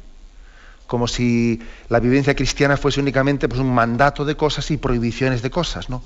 como 0.89 1.07
si 1.07 1.61
la 1.91 2.01
vivencia 2.01 2.35
cristiana 2.35 2.79
fuese 2.79 2.99
únicamente 2.99 3.47
pues, 3.47 3.61
un 3.61 3.73
mandato 3.73 4.25
de 4.25 4.37
cosas 4.37 4.71
y 4.71 4.79
prohibiciones 4.79 5.43
de 5.43 5.51
cosas. 5.51 5.91
¿no? 5.91 6.03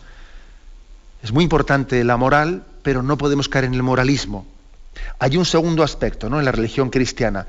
Es 1.23 1.33
muy 1.33 1.45
importante 1.45 2.03
la 2.03 2.17
moral, 2.17 2.65
pero 2.83 3.01
no 3.01 3.17
podemos 3.17 3.49
caer 3.49 3.67
en 3.67 3.75
el 3.75 3.83
moralismo. 3.85 4.45
Hay 5.21 5.37
un 5.37 5.45
segundo 5.47 5.85
aspecto 5.85 6.29
¿no? 6.29 6.41
en 6.41 6.45
la 6.45 6.51
religión 6.51 6.91
cristiana, 6.91 7.47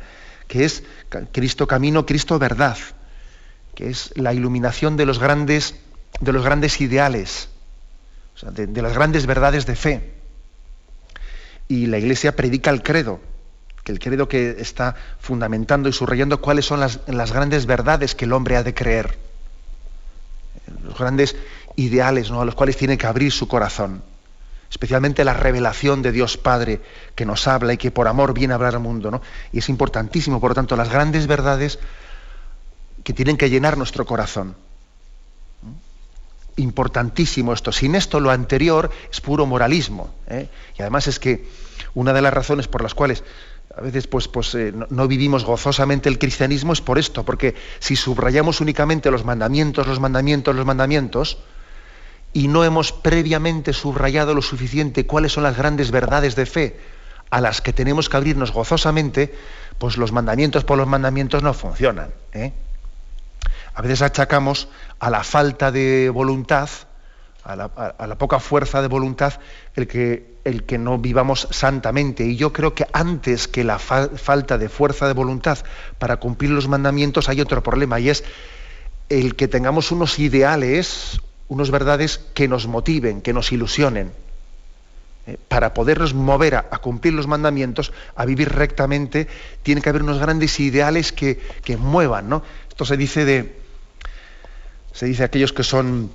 que 0.48 0.63
es 0.63 0.84
Cristo 1.32 1.66
camino, 1.66 2.06
Cristo 2.06 2.38
verdad, 2.38 2.78
que 3.74 3.90
es 3.90 4.13
la 4.16 4.32
iluminación 4.32 4.96
de 4.96 5.08
los 5.08 5.18
grandes, 5.18 5.74
de 6.22 6.34
los 6.34 6.46
grandes 6.46 6.80
ideales, 6.82 7.50
de 8.44 8.82
las 8.84 8.94
grandes 8.94 9.25
verdades 9.25 9.66
de 9.66 9.75
fe. 9.75 10.13
Y 11.68 11.88
la 11.88 11.98
Iglesia 11.98 12.36
predica 12.36 12.70
el 12.70 12.84
credo, 12.84 13.20
que 13.84 13.92
el 13.92 14.00
credo 14.00 14.28
que 14.28 14.56
está 14.60 14.96
fundamentando 15.20 15.90
y 15.90 15.94
subrayando 15.94 16.40
cuáles 16.40 16.66
son 16.66 16.80
las, 16.80 17.00
grandes 17.06 17.66
verdades 17.66 18.16
que 18.16 18.25
el 18.25 18.34
hombre 18.34 18.56
ha 18.56 18.63
de 18.63 18.74
creer, 18.74 19.18
los 20.84 20.98
grandes 20.98 21.36
ideales 21.75 22.32
¿no? 22.32 22.42
a 22.42 22.46
los 22.46 22.56
cuales 22.56 22.78
tiene 22.78 22.98
que 22.98 23.08
abrir 23.08 23.32
su 23.32 23.48
corazón, 23.48 24.02
especialmente 24.70 25.25
la 25.25 25.34
revelación 25.34 26.02
de 26.02 26.12
Dios 26.12 26.38
Padre 26.38 26.82
que 27.16 27.25
nos 27.25 27.48
habla 27.48 27.74
y 27.74 27.78
que 27.78 27.92
por 27.92 28.08
amor 28.08 28.34
viene 28.34 28.54
a 28.54 28.56
hablar 28.56 28.75
al 28.75 28.82
mundo. 28.82 29.12
¿no? 29.12 29.22
Y 29.52 29.60
es 29.60 29.70
importantísimo, 29.70 30.40
por 30.40 30.52
lo 30.52 30.56
tanto, 30.56 30.75
las 30.75 30.90
grandes 30.90 31.28
verdades 31.28 31.80
que 33.04 33.13
tienen 33.13 33.38
que 33.38 33.50
llenar 33.50 33.78
nuestro 33.78 34.06
corazón. 34.06 34.56
Importantísimo 36.56 37.52
esto. 37.52 37.72
Sin 37.72 37.96
esto 37.96 38.20
lo 38.20 38.32
anterior 38.32 38.92
es 39.12 39.20
puro 39.20 39.46
moralismo. 39.46 40.13
¿eh? 40.28 40.48
Y 40.78 40.82
además 40.82 41.08
es 41.08 41.20
que 41.20 41.48
una 41.96 42.13
de 42.13 42.22
las 42.22 42.34
razones 42.34 42.68
por 42.68 42.82
las 42.82 42.94
cuales 42.94 43.24
a 43.75 43.82
veces 43.82 44.08
pues, 44.08 44.27
pues 44.27 44.53
eh, 44.56 44.74
no, 44.89 45.08
vivimos 45.08 45.44
gozosamente 45.44 46.08
el 46.08 46.20
cristianismo 46.20 46.74
es 46.74 46.82
por 46.82 47.00
esto, 47.00 47.24
porque 47.24 47.56
si 47.80 47.96
subrayamos 47.96 48.62
únicamente 48.62 49.10
los 49.10 49.25
mandamientos, 49.25 49.88
los 49.88 50.00
mandamientos, 50.00 50.56
los 50.56 50.65
mandamientos, 50.65 51.39
y 52.34 52.48
no 52.48 52.63
hemos 52.63 52.92
previamente 52.92 53.74
subrayado 53.74 54.34
lo 54.34 54.42
suficiente 54.42 55.06
cuáles 55.06 55.34
son 55.34 55.44
las 55.44 55.58
grandes 55.58 55.92
verdades 55.92 56.36
de 56.36 56.46
fe 56.46 56.80
a 57.30 57.42
las 57.42 57.62
que 57.62 57.74
tenemos 57.74 58.10
que 58.10 58.18
abrirnos 58.18 58.51
gozosamente, 58.51 59.34
pues 59.80 59.98
los 59.98 60.12
mandamientos 60.12 60.63
por 60.63 60.77
los 60.77 60.88
mandamientos 60.88 61.42
no 61.42 61.53
funcionan. 61.53 62.13
¿eh? 62.32 62.53
A 63.74 63.82
veces 63.82 64.03
achacamos 64.03 64.68
a 65.00 65.10
la 65.10 65.24
falta 65.24 65.72
de 65.72 66.12
voluntad, 66.12 66.70
a 67.44 67.56
la, 67.56 68.18
poca 68.18 68.40
fuerza 68.40 68.82
de 68.82 68.88
voluntad, 68.88 69.34
el 69.76 69.88
que, 69.88 70.38
el 70.46 70.64
que 70.64 70.78
no 70.78 70.98
vivamos 70.98 71.48
santamente. 71.52 72.26
Y 72.26 72.38
yo 72.38 72.54
creo 72.54 72.74
que 72.74 72.88
antes 72.94 73.48
que 73.48 73.64
la 73.64 73.80
falta 73.80 74.58
de 74.58 74.70
fuerza 74.70 75.08
de 75.08 75.14
voluntad 75.14 75.58
para 76.00 76.18
cumplir 76.18 76.52
los 76.52 76.68
mandamientos 76.68 77.28
hay 77.28 77.42
otro 77.42 77.62
problema, 77.62 78.00
y 78.00 78.10
es 78.10 78.24
el 79.10 79.36
que 79.36 79.48
tengamos 79.48 79.92
unos 79.92 80.20
ideales, 80.20 81.20
unos 81.50 81.70
verdades 81.70 82.22
que 82.34 82.48
nos 82.48 82.68
motiven, 82.68 83.22
que 83.22 83.34
nos 83.34 83.52
ilusionen. 83.52 84.12
Eh, 85.26 85.38
para 85.48 85.74
podernos 85.74 86.14
mover 86.14 86.56
a, 86.56 86.64
cumplir 86.80 87.14
los 87.14 87.28
mandamientos, 87.28 87.94
a 88.16 88.26
vivir 88.26 88.50
rectamente, 88.50 89.28
tiene 89.64 89.82
que 89.82 89.90
haber 89.90 90.04
unos 90.04 90.20
grandes 90.20 90.60
ideales 90.60 91.12
que, 91.12 91.40
que 91.64 91.78
muevan. 91.78 92.30
¿no? 92.30 92.44
Esto 92.70 92.86
se 92.86 92.98
dice 92.98 93.26
de. 93.26 93.64
Se 94.94 95.08
dice 95.08 95.24
aquellos 95.24 95.54
que 95.54 95.64
son 95.64 96.12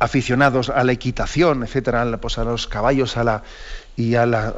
aficionados 0.00 0.70
a 0.70 0.82
la 0.82 0.92
equitación, 0.92 1.62
etcétera, 1.62 2.18
pues 2.20 2.38
a 2.38 2.44
los 2.44 2.66
caballos 2.66 3.16
a 3.16 3.22
la, 3.22 3.42
y 3.96 4.14
al 4.16 4.54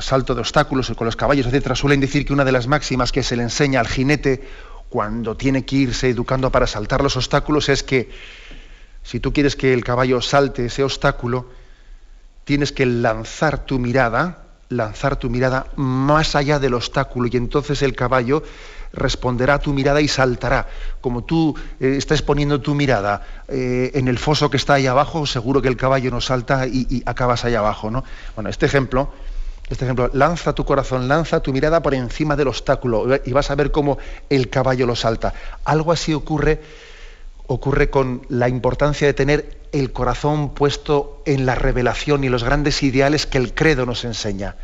salto 0.00 0.34
de 0.34 0.40
obstáculos 0.40 0.90
con 0.96 1.04
los 1.04 1.16
caballos, 1.16 1.46
etcétera, 1.46 1.74
suelen 1.74 2.00
decir 2.00 2.24
que 2.24 2.32
una 2.32 2.44
de 2.44 2.52
las 2.52 2.68
máximas 2.68 3.12
que 3.12 3.24
se 3.24 3.36
le 3.36 3.42
enseña 3.42 3.80
al 3.80 3.88
jinete 3.88 4.48
cuando 4.88 5.36
tiene 5.36 5.64
que 5.64 5.76
irse 5.76 6.08
educando 6.08 6.50
para 6.50 6.68
saltar 6.68 7.02
los 7.02 7.16
obstáculos 7.16 7.68
es 7.68 7.82
que 7.82 8.08
si 9.02 9.18
tú 9.18 9.32
quieres 9.32 9.56
que 9.56 9.74
el 9.74 9.82
caballo 9.82 10.22
salte 10.22 10.66
ese 10.66 10.84
obstáculo, 10.84 11.50
tienes 12.44 12.70
que 12.70 12.86
lanzar 12.86 13.66
tu 13.66 13.80
mirada, 13.80 14.44
lanzar 14.68 15.16
tu 15.16 15.28
mirada 15.28 15.66
más 15.74 16.36
allá 16.36 16.60
del 16.60 16.74
obstáculo 16.74 17.28
y 17.30 17.36
entonces 17.36 17.82
el 17.82 17.96
caballo 17.96 18.44
responderá 18.96 19.54
a 19.54 19.58
tu 19.58 19.72
mirada 19.72 20.00
y 20.00 20.08
saltará. 20.08 20.66
Como 21.00 21.24
tú 21.24 21.54
eh, 21.78 21.94
estás 21.96 22.22
poniendo 22.22 22.60
tu 22.60 22.74
mirada 22.74 23.22
eh, 23.48 23.92
en 23.94 24.08
el 24.08 24.18
foso 24.18 24.50
que 24.50 24.56
está 24.56 24.74
ahí 24.74 24.86
abajo, 24.86 25.26
seguro 25.26 25.62
que 25.62 25.68
el 25.68 25.76
caballo 25.76 26.10
no 26.10 26.20
salta 26.20 26.66
y, 26.66 27.02
acabas 27.06 27.44
ahí 27.44 27.54
abajo. 27.54 27.90
¿no? 27.90 28.04
Bueno, 28.34 28.50
este 28.50 28.66
ejemplo, 28.66 29.10
este 29.68 29.84
ejemplo, 29.84 30.10
lanza 30.12 30.54
tu 30.54 30.64
corazón, 30.64 31.08
lanza 31.08 31.40
tu 31.40 31.52
mirada 31.52 31.82
por 31.82 31.94
encima 31.94 32.36
del 32.36 32.48
obstáculo 32.48 33.06
y 33.24 33.32
vas 33.32 33.50
a 33.50 33.54
ver 33.54 33.70
cómo 33.70 33.98
el 34.30 34.48
caballo 34.50 34.86
lo 34.86 34.96
salta. 34.96 35.34
Algo 35.64 35.92
así 35.92 36.14
ocurre, 36.14 36.60
ocurre 37.46 37.90
con 37.90 38.22
la 38.28 38.48
importancia 38.48 39.06
de 39.06 39.14
tener 39.14 39.58
el 39.72 39.92
corazón 39.92 40.54
puesto 40.54 41.22
en 41.26 41.44
la 41.44 41.54
revelación 41.54 42.24
y 42.24 42.28
los 42.28 42.44
grandes 42.44 42.82
ideales 42.82 43.26
que 43.26 43.38
el 43.38 43.52
credo 43.54 43.84
nos 43.84 44.04
enseña 44.04 44.56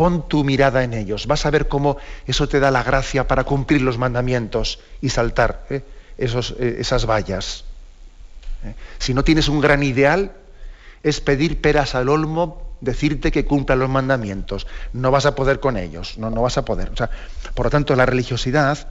pon 0.00 0.26
tu 0.26 0.44
mirada 0.44 0.82
en 0.82 0.94
ellos. 0.94 1.26
Vas 1.26 1.44
a 1.44 1.50
ver 1.50 1.68
cómo 1.68 1.98
eso 2.26 2.48
te 2.48 2.58
da 2.58 2.70
la 2.70 2.82
gracia 2.82 3.28
para 3.28 3.44
cumplir 3.44 3.82
los 3.82 3.98
mandamientos 3.98 4.80
y 5.02 5.10
saltar 5.10 5.66
¿eh? 5.68 5.82
Eh, 6.16 6.76
esas 6.78 7.04
vallas. 7.04 7.64
¿eh? 8.64 8.74
Si 8.96 9.12
no 9.12 9.24
tienes 9.24 9.50
un 9.50 9.60
gran 9.60 9.82
ideal, 9.82 10.32
es 11.02 11.20
pedir 11.20 11.60
peras 11.60 11.94
al 11.94 12.08
olmo, 12.08 12.62
decirte 12.80 13.30
que 13.30 13.44
cumpla 13.44 13.76
los 13.76 13.90
mandamientos. 13.90 14.66
No 14.94 15.10
vas 15.10 15.26
a 15.26 15.34
poder 15.34 15.60
con 15.60 15.76
ellos, 15.76 16.16
no, 16.16 16.30
no 16.30 16.40
vas 16.40 16.56
a 16.56 16.64
poder. 16.64 16.92
por 17.54 17.66
lo 17.66 17.70
tanto, 17.70 17.94
la 17.94 18.06
religiosidad 18.06 18.88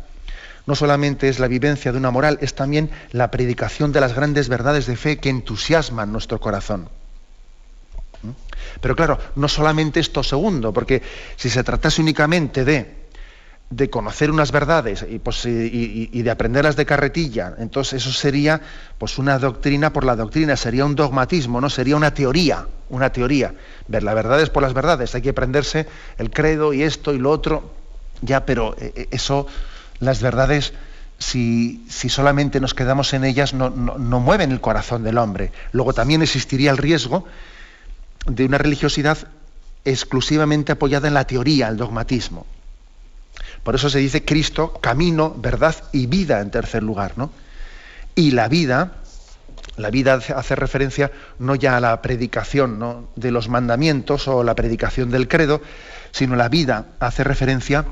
no 0.67 0.75
solamente 0.75 1.27
es 1.27 1.39
la 1.39 1.47
vivencia 1.47 1.91
de 1.91 1.97
una 1.97 2.11
moral, 2.11 2.37
es 2.41 2.53
también 2.53 2.91
la 3.13 3.31
predicación 3.31 3.91
de 3.93 4.01
las 4.01 4.13
grandes 4.13 4.47
verdades 4.47 4.85
de 4.85 4.95
fe 4.95 5.17
que 5.17 5.29
entusiasman 5.29 6.11
nuestro 6.11 6.39
corazón. 6.39 6.87
Pero 8.81 8.95
claro, 8.95 9.17
no 9.35 9.47
solamente 9.47 9.99
esto 9.99 10.23
segundo, 10.23 10.73
porque 10.73 11.01
si 11.35 11.49
se 11.49 11.63
tratase 11.63 12.01
únicamente 12.01 12.65
de, 12.65 12.99
de 13.69 13.89
conocer 13.89 14.31
unas 14.31 14.51
verdades 14.51 15.05
y, 15.07 15.19
pues, 15.19 15.45
y, 15.45 16.21
de 16.21 16.31
aprenderlas 16.31 16.75
de 16.75 16.85
carretilla, 16.85 17.53
entonces 17.59 18.01
eso 18.01 18.11
sería 18.11 18.61
pues, 18.97 19.17
una 19.17 19.37
doctrina 19.37 19.93
por 19.93 20.05
la 20.05 20.15
doctrina, 20.15 20.55
sería 20.55 20.85
un 20.85 20.95
dogmatismo, 20.95 21.61
no 21.61 21.69
sería 21.69 21.95
una 21.95 22.13
teoría, 22.13 22.65
una 22.89 23.11
teoría. 23.11 23.53
Ver 23.87 24.03
las 24.03 24.15
verdades 24.15 24.49
por 24.49 24.63
las 24.63 24.73
verdades, 24.73 25.13
hay 25.13 25.21
que 25.21 25.29
aprenderse 25.29 25.87
el 26.17 26.31
credo 26.31 26.73
y 26.73 26.81
esto 26.81 27.13
y 27.13 27.19
lo 27.19 27.29
otro, 27.29 27.71
ya, 28.21 28.45
pero 28.45 28.75
eh, 28.79 28.91
eh, 28.95 29.07
eso, 29.11 29.45
las 29.99 30.21
verdades 30.21 30.73
si, 31.19 31.85
si, 31.89 32.09
solamente 32.09 32.59
nos 32.59 32.73
quedamos 32.73 33.13
en 33.13 33.25
ellas, 33.25 33.53
no, 33.53 33.69
no, 33.69 34.19
mueven 34.19 34.51
el 34.51 34.61
corazón 34.61 35.03
del 35.03 35.17
hombre. 35.17 35.51
Luego 35.73 35.93
también 35.93 36.21
existiría 36.21 36.71
el 36.71 36.77
riesgo 36.77 37.25
de 38.25 38.45
una 38.45 38.57
religiosidad 38.57 39.17
exclusivamente 39.85 40.71
apoyada 40.71 41.07
en 41.07 41.13
la 41.13 41.25
teoría, 41.25 41.67
el 41.67 41.77
dogmatismo. 41.77 42.45
Por 43.63 43.75
eso 43.75 43.89
se 43.89 43.99
dice 43.99 44.25
Cristo, 44.25 44.73
camino, 44.73 45.33
verdad 45.37 45.75
y 45.91 46.07
vida 46.07 46.41
en 46.41 46.51
tercer 46.51 46.83
lugar, 46.83 47.13
¿no? 47.17 47.31
Y 48.15 48.31
la 48.31 48.47
vida, 48.47 48.93
la 49.77 49.89
vida 49.89 50.19
hace 50.35 50.55
referencia 50.55 51.11
no 51.39 51.55
ya 51.55 51.77
a 51.77 51.79
la 51.79 52.01
predicación 52.01 53.07
de 53.15 53.31
los 53.31 53.47
mandamientos 53.49 54.27
o 54.27 54.43
la 54.43 54.55
predicación 54.55 55.09
del 55.09 55.27
credo, 55.27 55.61
sino 56.11 56.35
la 56.35 56.49
vida 56.49 56.87
hace 56.99 57.23
referencia 57.23 57.85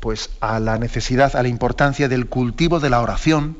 pues 0.00 0.30
a 0.40 0.58
la 0.58 0.78
necesidad, 0.78 1.36
a 1.36 1.42
la 1.42 1.48
importancia 1.48 2.08
del 2.08 2.26
cultivo 2.26 2.80
de 2.80 2.90
la 2.90 3.00
oración, 3.00 3.56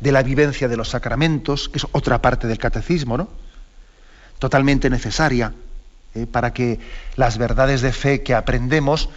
de 0.00 0.10
la 0.10 0.24
vivencia 0.24 0.66
de 0.66 0.76
los 0.76 0.88
sacramentos, 0.88 1.68
que 1.68 1.78
es 1.78 1.86
otra 1.92 2.20
parte 2.20 2.48
del 2.48 2.58
catecismo, 2.58 3.16
¿no? 3.16 3.28
Totalmente 4.38 4.90
necesaria 4.90 5.54
¿eh? 6.14 6.26
para 6.26 6.52
que 6.52 6.80
las 7.16 7.38
verdades 7.38 7.82
de 7.82 7.92
fe 7.92 8.22
que 8.22 8.34
aprendemos, 8.34 9.08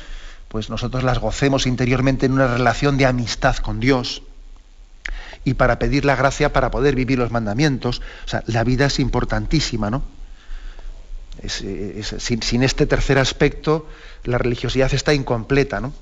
pues 0.47 0.69
nosotros 0.69 1.03
las 1.03 1.19
gocemos 1.19 1.67
interiormente 1.67 2.25
en 2.25 2.33
una 2.33 2.47
relación 2.47 2.97
de 2.97 3.05
amistad 3.05 3.55
con 3.57 3.79
Dios 3.79 4.23
y 5.43 5.53
para 5.53 5.79
pedir 5.79 6.05
la 6.05 6.15
gracia 6.15 6.51
para 6.51 6.71
poder 6.71 6.95
vivir 6.95 7.17
los 7.19 7.31
mandamientos. 7.31 8.01
O 8.25 8.27
sea, 8.27 8.43
la 8.47 8.63
vida 8.63 8.85
es 8.85 8.99
importantísima, 8.99 9.89
¿no? 9.89 10.03
sin, 11.45 12.41
sin, 12.41 12.63
este 12.63 12.87
tercer 12.87 13.19
aspecto, 13.19 13.87
la 14.23 14.39
religiosidad 14.39 14.91
está 14.93 15.13
incompleta, 15.13 15.79
¿no? 15.79 15.93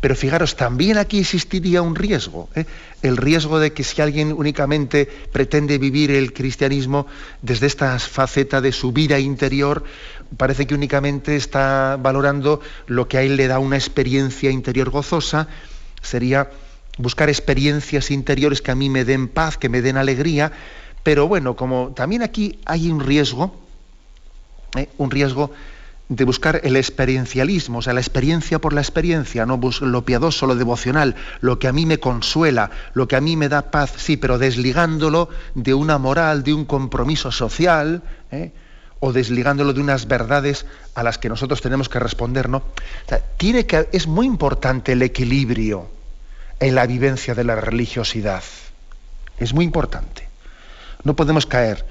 Pero 0.00 0.16
fijaros, 0.16 0.56
también 0.56 0.98
aquí 0.98 1.20
existiría 1.20 1.82
un 1.82 1.94
riesgo, 1.94 2.48
¿eh? 2.54 2.64
el 3.02 3.16
riesgo 3.16 3.58
de 3.58 3.72
que 3.72 3.84
si 3.84 4.00
alguien 4.00 4.32
únicamente 4.32 5.06
pretende 5.06 5.78
vivir 5.78 6.10
el 6.10 6.32
cristianismo 6.32 7.06
desde 7.42 7.66
esta 7.66 7.98
faceta 7.98 8.60
de 8.60 8.72
su 8.72 8.92
vida 8.92 9.18
interior, 9.18 9.84
parece 10.36 10.66
que 10.66 10.74
únicamente 10.74 11.36
está 11.36 11.98
valorando 12.00 12.60
lo 12.86 13.08
que 13.08 13.18
a 13.18 13.22
él 13.22 13.36
le 13.36 13.48
da 13.48 13.58
una 13.58 13.76
experiencia 13.76 14.50
interior 14.50 14.90
gozosa, 14.90 15.48
sería 16.02 16.50
buscar 16.98 17.28
experiencias 17.28 18.10
interiores 18.10 18.62
que 18.62 18.70
a 18.70 18.74
mí 18.74 18.88
me 18.88 19.04
den 19.04 19.28
paz, 19.28 19.56
que 19.56 19.68
me 19.68 19.82
den 19.82 19.96
alegría, 19.96 20.52
pero 21.02 21.28
bueno, 21.28 21.56
como 21.56 21.92
también 21.94 22.22
aquí 22.22 22.58
hay 22.64 22.90
un 22.90 23.00
riesgo, 23.00 23.54
¿eh? 24.76 24.88
un 24.98 25.10
riesgo 25.10 25.52
de 26.10 26.24
buscar 26.24 26.60
el 26.64 26.74
experiencialismo, 26.74 27.78
o 27.78 27.82
sea, 27.82 27.92
la 27.92 28.00
experiencia 28.00 28.58
por 28.58 28.72
la 28.72 28.80
experiencia, 28.80 29.46
no 29.46 29.60
lo 29.80 30.04
piadoso, 30.04 30.48
lo 30.48 30.56
devocional, 30.56 31.14
lo 31.40 31.60
que 31.60 31.68
a 31.68 31.72
mí 31.72 31.86
me 31.86 31.98
consuela, 31.98 32.72
lo 32.94 33.06
que 33.06 33.14
a 33.14 33.20
mí 33.20 33.36
me 33.36 33.48
da 33.48 33.70
paz, 33.70 33.92
sí, 33.96 34.16
pero 34.16 34.36
desligándolo 34.36 35.28
de 35.54 35.72
una 35.72 35.98
moral, 35.98 36.42
de 36.42 36.52
un 36.52 36.64
compromiso 36.64 37.30
social, 37.30 38.02
¿eh? 38.32 38.50
o 38.98 39.12
desligándolo 39.12 39.72
de 39.72 39.80
unas 39.80 40.08
verdades 40.08 40.66
a 40.96 41.04
las 41.04 41.16
que 41.16 41.28
nosotros 41.28 41.60
tenemos 41.60 41.88
que 41.88 42.00
responder, 42.00 42.48
¿no? 42.48 42.64
tiene 43.36 43.64
que, 43.66 43.88
es 43.92 44.08
muy 44.08 44.26
importante 44.26 44.92
el 44.92 45.02
equilibrio 45.02 45.88
en 46.58 46.74
la 46.74 46.88
vivencia 46.88 47.36
de 47.36 47.44
la 47.44 47.54
religiosidad. 47.54 48.42
Es 49.38 49.54
muy 49.54 49.64
importante. 49.64 50.28
No 51.04 51.14
podemos 51.14 51.46
caer 51.46 51.86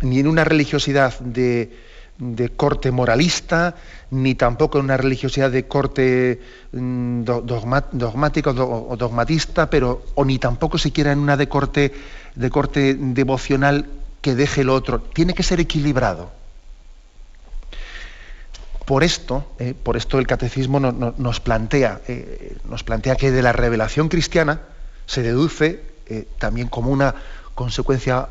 ni 0.00 0.20
en 0.20 0.28
una 0.28 0.44
religiosidad 0.44 1.18
de, 1.18 1.87
de 2.18 2.50
corte 2.50 2.90
moralista, 2.90 3.76
ni 4.10 4.34
tampoco 4.34 4.78
en 4.78 4.84
una 4.84 4.96
religiosidad 4.96 5.50
de 5.50 5.66
corte 5.66 6.40
mm, 6.72 7.22
dogmático 7.22 8.50
o 8.50 8.96
dogmatista, 8.96 9.70
pero, 9.70 10.02
o 10.14 10.24
ni 10.24 10.38
tampoco 10.38 10.78
siquiera 10.78 11.12
en 11.12 11.20
una 11.20 11.36
de 11.36 11.48
corte, 11.48 11.92
de 12.34 12.50
corte 12.50 12.94
devocional 12.94 13.86
que 14.20 14.34
deje 14.34 14.62
el 14.62 14.70
otro. 14.70 15.00
Tiene 15.00 15.34
que 15.34 15.42
ser 15.42 15.60
equilibrado. 15.60 16.30
Por 18.84 19.04
esto, 19.04 19.52
eh, 19.58 19.74
por 19.74 19.96
esto 19.96 20.18
el 20.18 20.26
catecismo 20.26 20.80
nos, 20.80 21.40
plantea, 21.40 22.00
eh, 22.08 22.56
nos 22.68 22.82
plantea 22.82 23.16
que 23.16 23.30
de 23.30 23.42
la 23.42 23.52
revelación 23.52 24.08
cristiana 24.08 24.62
se 25.06 25.22
deduce 25.22 25.82
eh, 26.06 26.26
también 26.38 26.68
como 26.68 26.90
una 26.90 27.14
consecuencia 27.54 28.28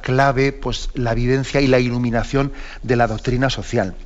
clave, 0.00 0.52
pues 0.52 0.90
la 0.94 1.14
vivencia 1.14 1.60
y 1.60 1.66
la 1.66 1.80
iluminación 1.80 2.52
de 2.82 2.96
la 2.96 3.08
doctrina 3.08 3.50
social. 3.50 3.96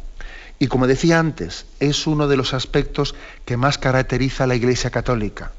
Y 0.59 0.68
como 0.68 0.87
decía 0.87 1.18
antes, 1.18 1.66
es 1.81 2.07
uno 2.07 2.29
de 2.29 2.37
los 2.37 2.55
aspectos 2.55 3.14
que 3.44 3.57
más 3.57 3.76
caracteriza 3.76 4.44
a 4.44 4.46
la 4.46 4.55
Iglesia 4.55 4.90
Católica. 4.90 5.52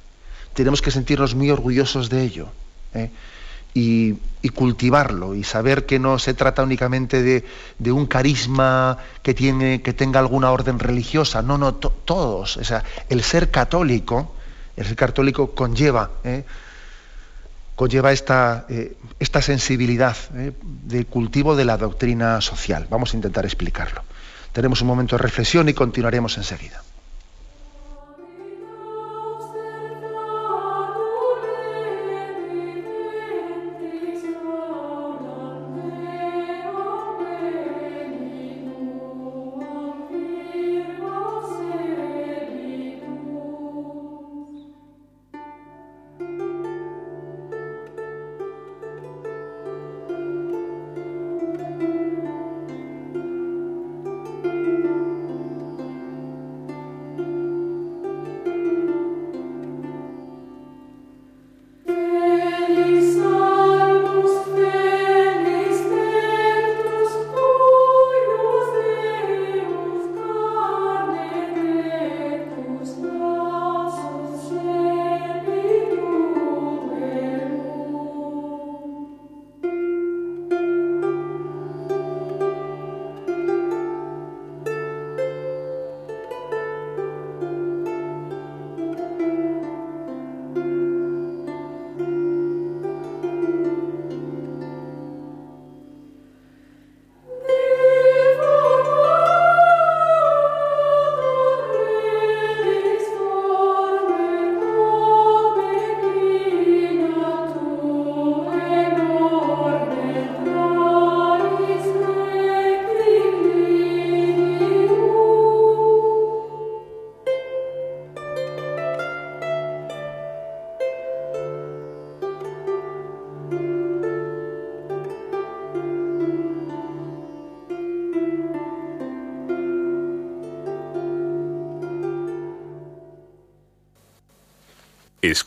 Tenemos 0.54 0.82
que 0.82 0.90
sentirnos 0.90 1.36
muy 1.36 1.52
orgullosos 1.52 2.10
de 2.10 2.24
ello 2.24 2.50
¿eh? 2.96 3.12
y, 3.74 4.18
cultivarlo 4.56 5.36
y 5.36 5.44
saber 5.44 5.86
que 5.86 6.00
no 6.00 6.18
se 6.18 6.34
trata 6.34 6.64
únicamente 6.64 7.22
de, 7.22 7.92
un 7.92 8.08
carisma 8.08 8.98
que, 9.22 9.34
tiene, 9.34 9.82
que 9.82 9.94
tenga 9.94 10.20
alguna 10.20 10.52
orden 10.52 10.80
religiosa. 10.80 11.42
No, 11.42 11.58
no, 11.58 11.76
todos. 11.76 12.58
O 12.58 12.64
sea, 12.64 12.84
el 13.10 13.22
ser 13.22 13.52
católico, 13.52 14.34
el 14.78 14.86
ser 14.86 14.96
católico 14.96 15.54
conlleva 15.54 16.12
¿eh? 16.24 16.46
Conlleva 17.78 18.12
esta, 18.12 18.66
eh, 18.70 18.98
esta 19.20 19.40
sensibilidad 19.40 20.18
eh, 20.36 20.52
de 20.64 21.06
cultivo 21.06 21.56
de 21.56 21.64
la 21.64 21.78
doctrina 21.78 22.42
social. 22.42 22.88
Vamos 22.90 23.14
a 23.14 23.18
intentar 23.18 23.46
explicarlo. 23.46 24.02
Tenemos 24.52 24.82
un 24.82 24.88
momento 24.88 25.16
de 25.16 25.22
reflexión 25.22 25.70
y 25.70 25.76
continuaremos 25.76 26.38
enseguida. 26.38 26.82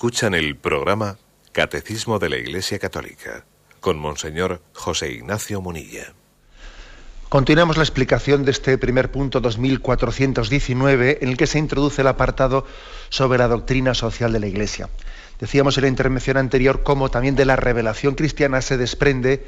Escuchan 0.01 0.33
el 0.33 0.57
programa 0.57 1.19
Catecismo 1.53 2.19
de 2.19 2.31
la 2.31 2.39
Iglesia 2.39 2.79
Católica 2.79 3.45
con 3.81 3.99
Monseñor 3.99 4.63
José 4.73 5.13
Ignacio 5.13 5.61
Munilla. 5.61 6.15
Continuamos 7.29 7.77
la 7.77 7.83
explicación 7.83 8.47
de 8.47 8.53
este 8.53 8.79
primer 8.79 9.13
punto 9.13 9.43
2419 9.43 11.19
en 11.21 11.29
el 11.29 11.37
que 11.37 11.47
se 11.47 11.59
introduce 11.59 12.01
el 12.01 12.09
apartado 12.09 12.65
sobre 13.11 13.41
la 13.41 13.49
doctrina 13.49 13.93
social 13.93 14.33
de 14.33 14.41
la 14.41 14.47
Iglesia. 14.47 14.89
Decíamos 15.39 15.77
en 15.77 15.83
la 15.83 15.89
intervención 15.89 16.39
anterior 16.39 16.83
cómo 16.83 17.11
también 17.11 17.37
de 17.37 17.45
la 17.45 17.57
revelación 17.57 18.15
cristiana 18.15 18.63
se 18.63 18.79
desprende 18.79 19.45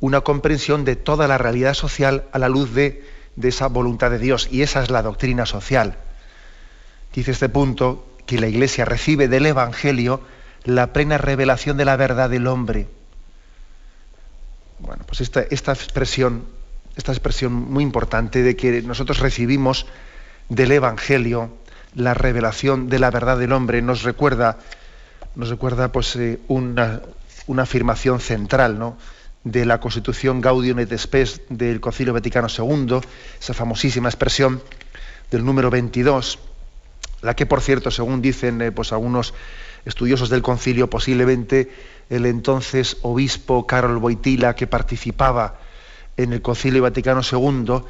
una 0.00 0.22
comprensión 0.22 0.84
de 0.84 0.96
toda 0.96 1.28
la 1.28 1.38
realidad 1.38 1.74
social 1.74 2.24
a 2.32 2.40
la 2.40 2.48
luz 2.48 2.74
de, 2.74 3.04
de 3.36 3.48
esa 3.50 3.68
voluntad 3.68 4.10
de 4.10 4.18
Dios 4.18 4.48
y 4.50 4.62
esa 4.62 4.82
es 4.82 4.90
la 4.90 5.02
doctrina 5.02 5.46
social. 5.46 5.96
Dice 7.14 7.30
este 7.30 7.48
punto 7.48 8.15
que 8.26 8.38
la 8.38 8.48
Iglesia 8.48 8.84
recibe 8.84 9.28
del 9.28 9.46
Evangelio 9.46 10.20
la 10.64 10.92
plena 10.92 11.16
revelación 11.16 11.76
de 11.76 11.84
la 11.84 11.96
verdad 11.96 12.28
del 12.28 12.46
hombre. 12.46 12.88
Bueno, 14.78 15.04
pues 15.06 15.20
esta, 15.20 15.72
expresión, 15.72 16.44
esta 16.96 17.12
expresión 17.12 17.52
muy 17.52 17.82
importante 17.82 18.42
de 18.42 18.56
que 18.56 18.82
nosotros 18.82 19.20
recibimos 19.20 19.86
del 20.48 20.72
Evangelio 20.72 21.50
la 21.94 22.12
revelación 22.12 22.88
de 22.90 22.98
la 22.98 23.10
verdad 23.10 23.38
del 23.38 23.52
hombre 23.52 23.80
nos 23.80 24.02
recuerda, 24.02 24.58
nos 25.34 25.48
recuerda 25.48 25.92
pues, 25.92 26.14
eh, 26.16 26.40
una, 26.48 27.00
una, 27.46 27.62
afirmación 27.62 28.20
central 28.20 28.78
¿no? 28.78 28.98
de 29.44 29.64
la 29.64 29.80
Constitución 29.80 30.42
Gaudium 30.42 30.80
et 30.80 30.92
Spes 30.98 31.42
del 31.48 31.80
Concilio 31.80 32.12
Vaticano 32.12 32.48
II, 32.48 33.00
esa 33.40 33.54
famosísima 33.54 34.10
expresión 34.10 34.60
del 35.30 35.44
número 35.44 35.70
22, 35.70 36.38
la 37.26 37.34
que, 37.34 37.44
por 37.44 37.60
cierto, 37.60 37.90
según 37.90 38.22
dicen 38.22 38.62
eh, 38.62 38.72
pues, 38.72 38.92
algunos 38.92 39.34
estudiosos 39.84 40.30
del 40.30 40.42
concilio, 40.42 40.88
posiblemente 40.88 41.70
el 42.08 42.24
entonces 42.24 42.98
obispo 43.02 43.66
Carol 43.66 43.98
Boitila, 43.98 44.54
que 44.54 44.66
participaba 44.66 45.58
en 46.16 46.32
el 46.32 46.40
concilio 46.40 46.82
Vaticano 46.82 47.20
II 47.20 47.82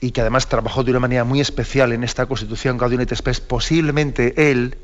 y 0.00 0.12
que 0.12 0.20
además 0.20 0.48
trabajó 0.48 0.84
de 0.84 0.92
una 0.92 1.00
manera 1.00 1.24
muy 1.24 1.40
especial 1.40 1.92
en 1.92 2.04
esta 2.04 2.26
constitución 2.26 2.78
Gaudium 2.78 3.02
et 3.02 3.14
Spes, 3.14 3.40
posiblemente 3.40 4.50
él, 4.50 4.78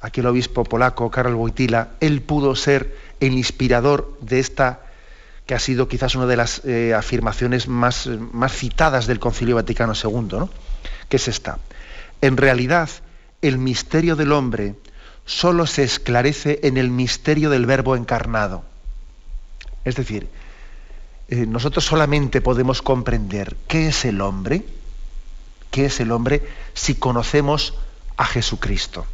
aquel 0.00 0.26
obispo 0.26 0.64
polaco, 0.64 1.10
Karol 1.10 1.34
Wojtyla, 1.34 1.90
él 2.00 2.22
pudo 2.22 2.54
ser 2.54 2.96
el 3.20 3.32
inspirador 3.34 4.16
de 4.20 4.38
esta 4.38 4.80
que 5.44 5.54
ha 5.54 5.58
sido 5.58 5.88
quizás 5.88 6.14
una 6.14 6.26
de 6.26 6.36
las 6.36 6.64
eh, 6.64 6.94
afirmaciones 6.94 7.66
más, 7.66 8.06
más, 8.06 8.52
citadas 8.52 9.08
del 9.08 9.18
Concilio 9.18 9.56
Vaticano 9.56 9.92
II, 9.92 10.38
¿no? 10.38 10.50
que 11.08 11.16
es 11.16 11.28
esta. 11.28 11.58
En 12.22 12.36
realidad, 12.36 12.88
el 13.42 13.58
misterio 13.58 14.14
del 14.14 14.30
hombre 14.30 14.76
solo 15.26 15.66
se 15.66 15.82
esclarece 15.82 16.60
en 16.62 16.76
el 16.76 16.88
misterio 16.88 17.50
del 17.50 17.66
Verbo 17.66 17.96
encarnado. 17.96 18.62
Es 19.84 19.96
decir, 19.96 20.28
eh, 21.28 21.46
nosotros 21.46 21.84
solamente 21.84 22.40
podemos 22.40 22.80
comprender 22.80 23.56
qué 23.66 23.88
es 23.88 24.04
el 24.04 24.20
hombre, 24.20 24.64
qué 25.72 25.86
es 25.86 25.98
el 25.98 26.12
hombre, 26.12 26.48
si 26.74 26.94
conocemos 26.94 27.74
a 28.16 28.24
Jesucristo. 28.24 29.04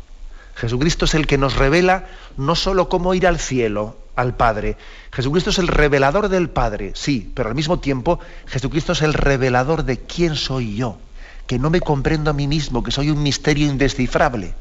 Jesucristo 0.55 1.07
es 1.07 1.15
el 1.15 1.27
que 1.27 1.39
nos 1.39 1.57
revela 1.57 2.09
no 2.37 2.55
sólo 2.57 2.91
cómo 2.91 3.15
ir 3.15 3.27
al 3.27 3.39
cielo, 3.39 3.97
al 4.17 4.37
Padre. 4.37 4.77
Jesucristo 5.13 5.49
es 5.49 5.59
el 5.59 5.69
revelador 5.69 6.29
del 6.29 6.51
Padre, 6.51 6.93
sí, 6.95 7.33
pero 7.35 7.49
al 7.49 7.55
mismo 7.55 7.79
tiempo 7.79 8.21
Jesucristo 8.49 8.93
es 8.93 9.01
el 9.01 9.15
revelador 9.15 9.85
de 9.85 9.99
quién 9.99 10.37
soy 10.37 10.77
yo 10.77 10.99
que 11.49 11.59
no 11.59 11.71
me 11.71 11.81
comprendo 11.81 12.31
a 12.31 12.35
mí 12.35 12.47
mismo, 12.47 12.85
que 12.85 12.93
soy 12.93 13.11
un 13.11 13.23
misterio 13.23 13.67
indescifrable. 13.67 14.55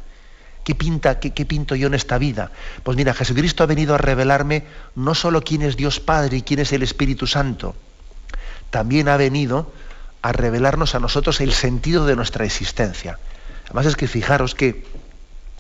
¿Qué, 0.64 0.74
pinta, 0.74 1.20
qué, 1.20 1.46
pinto 1.46 1.76
yo 1.76 1.88
en 1.88 1.94
esta 1.94 2.18
vida? 2.18 2.52
Pues 2.84 2.96
mira, 2.96 3.14
Jesucristo 3.14 3.62
ha 3.64 3.68
venido 3.68 3.94
a 3.94 3.98
revelarme 3.98 4.64
no 4.96 5.14
solo 5.14 5.42
quién 5.42 5.62
es 5.64 5.76
Dios 5.76 6.00
Padre 6.00 6.38
y 6.38 6.42
quién 6.44 6.62
es 6.62 6.72
el 6.72 6.84
Espíritu 6.84 7.28
Santo, 7.28 7.76
también 8.70 9.10
ha 9.10 9.18
venido 9.18 9.72
a 10.22 10.32
revelarnos 10.32 10.96
a 10.96 11.00
nosotros 11.00 11.42
el 11.42 11.52
sentido 11.52 12.06
de 12.06 12.16
nuestra 12.16 12.46
existencia. 12.46 13.20
Además 13.66 13.86
es 13.86 13.98
que 13.98 14.08
fijaros 14.08 14.56
que, 14.56 14.86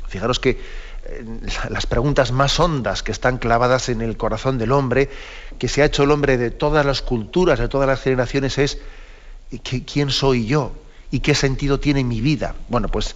fijaros 0.07 0.39
que 0.39 0.61
eh, 1.05 1.25
las 1.69 1.85
preguntas 1.87 2.31
más 2.31 2.57
hondas 2.57 3.03
que 3.03 3.11
están 3.11 3.37
clavadas 3.37 3.89
en 3.89 4.01
el 4.01 4.15
corazón 4.15 4.57
del 4.57 4.71
hombre, 4.71 5.09
que 5.59 5.67
se 5.67 5.81
ha 5.81 5.85
hecho 5.85 6.03
el 6.03 6.11
hombre 6.11 6.37
de 6.37 6.51
todas 6.51 6.85
las 6.85 7.01
culturas, 7.01 7.59
de 7.59 7.67
todas 7.67 7.87
las 7.87 8.01
generaciones, 8.01 8.57
es 8.57 8.79
¿quién 9.85 10.09
soy 10.09 10.45
yo? 10.45 10.86
¿Y 11.11 11.21
qué 11.21 11.35
sentido 11.35 11.79
tiene 11.79 12.03
mi 12.03 12.21
vida? 12.21 12.55
Bueno, 12.69 12.89
pues 12.89 13.15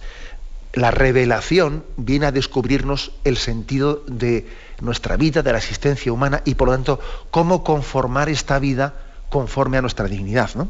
la 0.74 0.90
revelación 0.90 1.84
viene 1.96 2.26
a 2.26 2.32
descubrirnos 2.32 3.12
el 3.24 3.36
sentido 3.36 4.02
de 4.06 4.46
nuestra 4.80 5.16
vida, 5.16 5.42
de 5.42 5.52
la 5.52 5.58
existencia 5.58 6.12
humana 6.12 6.42
y 6.44 6.54
por 6.54 6.68
lo 6.68 6.74
tanto 6.74 7.00
cómo 7.30 7.62
conformar 7.62 8.28
esta 8.28 8.58
vida 8.58 8.94
conforme 9.28 9.76
a 9.76 9.82
nuestra 9.82 10.08
dignidad. 10.08 10.50
¿no? 10.54 10.68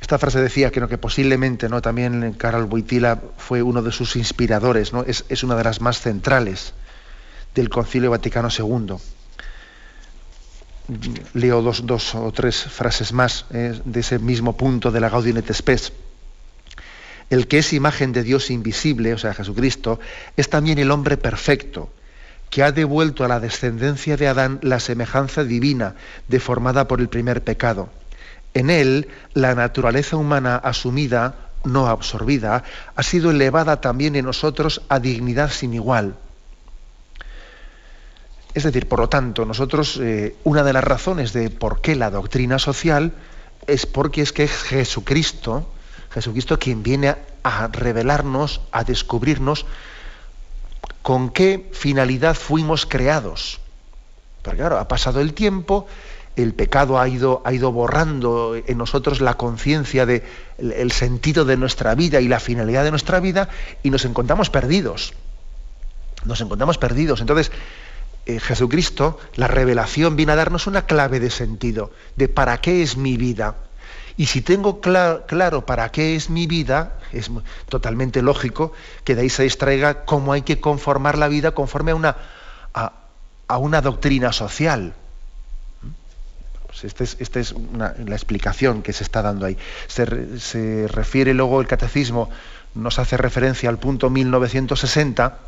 Esta 0.00 0.18
frase 0.18 0.40
decía 0.40 0.70
que, 0.70 0.86
que 0.86 0.98
posiblemente 0.98 1.68
¿no? 1.68 1.80
también 1.80 2.34
Karol 2.34 2.64
Wojtyla 2.64 3.20
fue 3.38 3.62
uno 3.62 3.82
de 3.82 3.92
sus 3.92 4.16
inspiradores, 4.16 4.92
¿no? 4.92 5.02
es, 5.04 5.24
es 5.30 5.42
una 5.42 5.56
de 5.56 5.64
las 5.64 5.80
más 5.80 6.00
centrales 6.00 6.74
del 7.54 7.70
Concilio 7.70 8.10
Vaticano 8.10 8.48
II 8.56 8.96
leo 11.34 11.62
dos, 11.62 12.14
o 12.14 12.32
tres 12.32 12.64
frases 12.64 13.12
más 13.12 13.44
eh, 13.52 13.78
de 13.84 14.00
ese 14.00 14.18
mismo 14.18 14.56
punto 14.56 14.90
de 14.90 15.00
la 15.00 15.10
Gaudium 15.10 15.36
et. 15.38 15.92
El 17.30 17.46
que 17.46 17.58
es 17.58 17.72
imagen 17.74 18.12
de 18.12 18.22
Dios 18.22 18.50
invisible, 18.50 19.12
o 19.12 19.18
sea, 19.18 19.34
Jesucristo, 19.34 20.00
es 20.36 20.48
también 20.48 20.78
el 20.78 20.90
hombre 20.90 21.18
perfecto, 21.18 21.90
que 22.48 22.62
ha 22.62 22.72
devuelto 22.72 23.22
a 23.22 23.28
la 23.28 23.40
descendencia 23.40 24.16
de 24.16 24.28
Adán 24.28 24.60
la 24.62 24.80
semejanza 24.80 25.44
divina 25.44 25.94
deformada 26.28 26.88
por 26.88 27.00
el 27.00 27.10
primer 27.10 27.44
pecado. 27.44 27.90
En 28.54 28.70
él, 28.70 29.08
la 29.34 29.54
naturaleza 29.54 30.16
humana 30.16 30.56
asumida, 30.56 31.50
no 31.64 31.86
absorbida, 31.86 32.64
ha 32.96 33.02
sido 33.02 33.30
elevada 33.30 33.82
también 33.82 34.16
en 34.16 34.24
nosotros 34.24 34.80
a 34.88 34.98
dignidad 34.98 35.50
sin 35.50 35.74
igual 35.74 36.16
es 38.58 38.64
decir, 38.64 38.88
por 38.88 38.98
lo 38.98 39.08
tanto, 39.08 39.44
nosotros, 39.44 40.00
eh, 40.02 40.34
una 40.42 40.64
de 40.64 40.72
las 40.72 40.82
razones 40.82 41.32
de 41.32 41.48
por 41.48 41.80
qué 41.80 41.94
la 41.94 42.10
doctrina 42.10 42.58
social 42.58 43.12
es 43.68 43.86
porque 43.86 44.20
es 44.20 44.32
que 44.32 44.42
es 44.44 44.50
Jesucristo, 44.50 45.70
Jesucristo 46.10 46.58
quien 46.58 46.82
viene 46.82 47.14
a, 47.44 47.68
revelarnos, 47.68 48.60
a 48.72 48.82
descubrirnos 48.82 49.64
con 51.02 51.30
qué 51.30 51.70
finalidad 51.72 52.34
fuimos 52.34 52.84
creados. 52.84 53.60
Porque 54.42 54.58
claro, 54.58 54.78
ha 54.78 54.88
pasado 54.88 55.20
el 55.20 55.34
tiempo, 55.34 55.86
el 56.34 56.52
pecado 56.52 56.98
ha 56.98 57.08
ido, 57.08 57.42
ha 57.44 57.52
ido 57.52 57.70
borrando 57.70 58.56
en 58.56 58.76
nosotros 58.76 59.20
la 59.20 59.34
conciencia 59.34 60.04
del 60.04 60.24
el 60.58 60.90
sentido 60.90 61.44
de 61.44 61.56
nuestra 61.56 61.94
vida 61.94 62.20
y 62.20 62.26
la 62.26 62.40
finalidad 62.40 62.82
de 62.82 62.90
nuestra 62.90 63.20
vida 63.20 63.48
y 63.84 63.90
nos 63.90 64.04
encontramos 64.04 64.50
perdidos. 64.50 65.14
Nos 66.24 66.40
encontramos 66.40 66.76
perdidos. 66.76 67.20
Entonces, 67.20 67.52
eh, 68.28 68.40
Jesucristo, 68.40 69.18
la 69.36 69.48
revelación 69.48 70.14
viene 70.14 70.32
a 70.32 70.36
darnos 70.36 70.66
una 70.66 70.84
clave 70.84 71.18
de 71.18 71.30
sentido, 71.30 71.90
de 72.16 72.28
para 72.28 72.60
qué 72.60 72.82
es 72.82 72.98
mi 72.98 73.16
vida. 73.16 73.54
Y 74.18 74.26
si 74.26 74.42
tengo 74.42 74.82
claro 74.82 75.64
para 75.64 75.90
qué 75.90 76.14
es 76.14 76.28
mi 76.28 76.46
vida, 76.46 76.98
es 77.10 77.30
totalmente 77.70 78.20
lógico 78.20 78.74
que 79.04 79.14
de 79.14 79.22
ahí 79.22 79.30
se 79.30 79.46
extraiga 79.46 80.04
cómo 80.04 80.34
hay 80.34 80.42
que 80.42 80.60
conformar 80.60 81.16
la 81.16 81.28
vida 81.28 81.52
conforme 81.52 81.92
a 81.92 81.94
una, 81.94 82.16
a, 82.74 83.56
una 83.56 83.80
doctrina 83.80 84.30
social. 84.34 84.92
Pues 86.66 86.84
esta 86.84 87.04
es, 87.04 87.16
este 87.20 87.40
es 87.40 87.54
la 87.78 88.14
explicación 88.14 88.82
que 88.82 88.92
se 88.92 89.04
está 89.04 89.22
dando 89.22 89.46
ahí. 89.46 89.56
Se, 89.86 90.38
se 90.38 90.86
refiere 90.86 91.32
luego 91.32 91.62
el 91.62 91.66
catecismo, 91.66 92.28
nos 92.74 92.98
hace 92.98 93.16
referencia 93.16 93.70
al 93.70 93.78
punto 93.78 94.10
1960, 94.10 95.38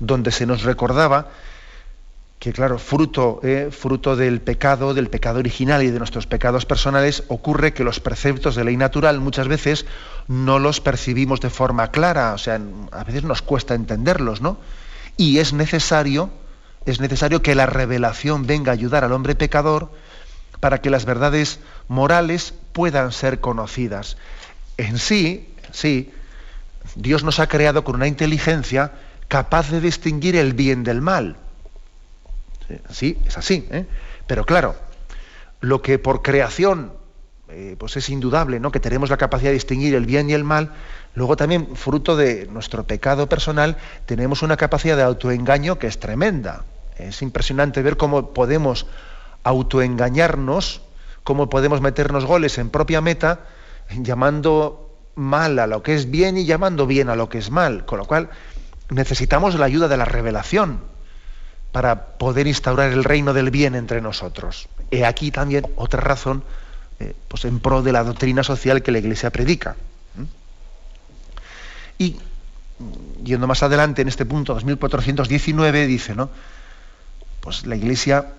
donde 0.00 0.32
se 0.32 0.44
nos 0.44 0.64
recordaba 0.64 1.28
que 2.40 2.54
claro, 2.54 2.78
fruto, 2.78 3.38
eh, 3.42 3.68
fruto 3.70 4.16
del 4.16 4.40
pecado, 4.40 4.94
del 4.94 5.10
pecado 5.10 5.40
original 5.40 5.82
y 5.82 5.90
de 5.90 5.98
nuestros 5.98 6.26
pecados 6.26 6.64
personales, 6.64 7.22
ocurre 7.28 7.74
que 7.74 7.84
los 7.84 8.00
preceptos 8.00 8.54
de 8.54 8.64
ley 8.64 8.78
natural 8.78 9.20
muchas 9.20 9.46
veces 9.46 9.84
no 10.26 10.58
los 10.58 10.80
percibimos 10.80 11.42
de 11.42 11.50
forma 11.50 11.90
clara, 11.90 12.32
o 12.32 12.38
sea, 12.38 12.58
a 12.92 13.04
veces 13.04 13.24
nos 13.24 13.42
cuesta 13.42 13.74
entenderlos, 13.74 14.40
¿no? 14.40 14.56
Y 15.18 15.36
es 15.36 15.52
necesario, 15.52 16.30
es 16.86 16.98
necesario 16.98 17.42
que 17.42 17.54
la 17.54 17.66
revelación 17.66 18.46
venga 18.46 18.72
a 18.72 18.72
ayudar 18.72 19.04
al 19.04 19.12
hombre 19.12 19.34
pecador 19.34 19.92
para 20.60 20.80
que 20.80 20.88
las 20.88 21.04
verdades 21.04 21.60
morales 21.88 22.54
puedan 22.72 23.12
ser 23.12 23.40
conocidas. 23.40 24.16
En 24.78 24.96
sí, 24.96 25.52
sí, 25.72 26.10
Dios 26.94 27.22
nos 27.22 27.38
ha 27.38 27.48
creado 27.48 27.84
con 27.84 27.96
una 27.96 28.06
inteligencia 28.06 28.92
capaz 29.28 29.70
de 29.70 29.82
distinguir 29.82 30.36
el 30.36 30.54
bien 30.54 30.84
del 30.84 31.02
mal 31.02 31.36
Sí, 32.90 33.18
es 33.26 33.36
así. 33.38 33.66
¿eh? 33.70 33.86
Pero 34.26 34.44
claro, 34.44 34.76
lo 35.60 35.82
que 35.82 35.98
por 35.98 36.22
creación 36.22 36.92
eh, 37.52 37.74
pues 37.78 37.96
es 37.96 38.08
indudable, 38.10 38.60
¿no? 38.60 38.70
Que 38.70 38.78
tenemos 38.78 39.10
la 39.10 39.16
capacidad 39.16 39.50
de 39.50 39.54
distinguir 39.54 39.94
el 39.94 40.06
bien 40.06 40.30
y 40.30 40.34
el 40.34 40.44
mal. 40.44 40.72
Luego 41.14 41.36
también, 41.36 41.74
fruto 41.74 42.16
de 42.16 42.46
nuestro 42.46 42.84
pecado 42.84 43.28
personal, 43.28 43.76
tenemos 44.06 44.42
una 44.42 44.56
capacidad 44.56 44.96
de 44.96 45.02
autoengaño 45.02 45.78
que 45.78 45.88
es 45.88 45.98
tremenda. 45.98 46.64
Es 46.96 47.22
impresionante 47.22 47.82
ver 47.82 47.96
cómo 47.96 48.32
podemos 48.32 48.86
autoengañarnos, 49.42 50.82
cómo 51.24 51.50
podemos 51.50 51.80
meternos 51.80 52.24
goles 52.24 52.56
en 52.58 52.70
propia 52.70 53.00
meta, 53.00 53.40
llamando 53.90 54.88
mal 55.16 55.58
a 55.58 55.66
lo 55.66 55.82
que 55.82 55.96
es 55.96 56.08
bien 56.08 56.36
y 56.38 56.44
llamando 56.44 56.86
bien 56.86 57.08
a 57.08 57.16
lo 57.16 57.28
que 57.28 57.38
es 57.38 57.50
mal. 57.50 57.84
Con 57.84 57.98
lo 57.98 58.04
cual 58.04 58.30
necesitamos 58.90 59.56
la 59.56 59.66
ayuda 59.66 59.88
de 59.88 59.96
la 59.96 60.04
revelación 60.04 60.80
para 61.72 62.18
poder 62.18 62.46
instaurar 62.46 62.90
el 62.92 63.04
reino 63.04 63.32
del 63.32 63.50
bien 63.50 63.74
entre 63.74 64.00
nosotros. 64.00 64.68
He 64.90 65.04
aquí 65.04 65.30
también 65.30 65.66
otra 65.76 66.00
razón 66.00 66.42
eh, 66.98 67.14
pues 67.28 67.44
en 67.44 67.60
pro 67.60 67.82
de 67.82 67.92
la 67.92 68.04
doctrina 68.04 68.42
social 68.42 68.82
que 68.82 68.92
la 68.92 68.98
Iglesia 68.98 69.30
predica. 69.30 69.76
Y 71.98 72.16
yendo 73.22 73.46
más 73.46 73.62
adelante 73.62 74.02
en 74.02 74.08
este 74.08 74.24
punto 74.24 74.54
2419 74.54 75.86
dice, 75.86 76.14
¿no? 76.14 76.30
Pues 77.40 77.66
la 77.66 77.76
Iglesia 77.76 78.34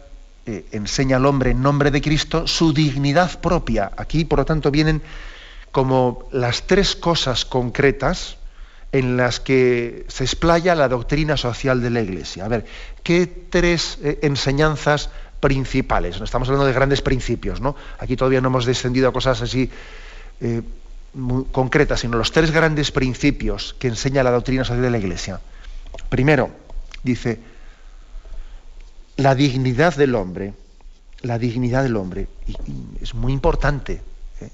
eh, 0.45 0.65
enseña 0.71 1.17
al 1.17 1.25
hombre 1.25 1.51
en 1.51 1.61
nombre 1.61 1.91
de 1.91 2.01
Cristo 2.01 2.47
su 2.47 2.73
dignidad 2.73 3.39
propia. 3.39 3.91
Aquí, 3.97 4.25
por 4.25 4.39
lo 4.39 4.45
tanto, 4.45 4.71
vienen 4.71 5.01
como 5.71 6.27
las 6.31 6.63
tres 6.63 6.95
cosas 6.95 7.45
concretas 7.45 8.37
en 8.91 9.15
las 9.17 9.39
que 9.39 10.05
se 10.09 10.23
explaya 10.23 10.75
la 10.75 10.89
doctrina 10.89 11.37
social 11.37 11.81
de 11.81 11.89
la 11.89 12.01
Iglesia. 12.01 12.45
A 12.45 12.47
ver, 12.47 12.65
¿qué 13.03 13.25
tres 13.25 13.97
eh, 14.03 14.19
enseñanzas 14.21 15.09
principales? 15.39 16.19
No 16.19 16.25
estamos 16.25 16.49
hablando 16.49 16.67
de 16.67 16.73
grandes 16.73 17.01
principios, 17.01 17.61
¿no? 17.61 17.75
Aquí 17.99 18.17
todavía 18.17 18.41
no 18.41 18.49
hemos 18.49 18.65
descendido 18.65 19.07
a 19.07 19.13
cosas 19.13 19.41
así 19.41 19.69
eh, 20.41 20.61
muy 21.13 21.45
concretas, 21.51 22.01
sino 22.01 22.17
los 22.17 22.31
tres 22.31 22.51
grandes 22.51 22.91
principios 22.91 23.75
que 23.79 23.87
enseña 23.87 24.23
la 24.23 24.31
doctrina 24.31 24.63
social 24.63 24.81
de 24.81 24.91
la 24.91 24.97
Iglesia. 24.97 25.39
Primero, 26.09 26.51
dice, 27.03 27.39
la 29.15 29.35
dignidad 29.35 29.95
del 29.95 30.15
hombre, 30.15 30.53
la 31.21 31.37
dignidad 31.37 31.83
del 31.83 31.95
hombre. 31.95 32.27
Y, 32.47 32.57
es 33.01 33.13
muy 33.13 33.31
importante 33.31 34.01
¿eh? 34.41 34.49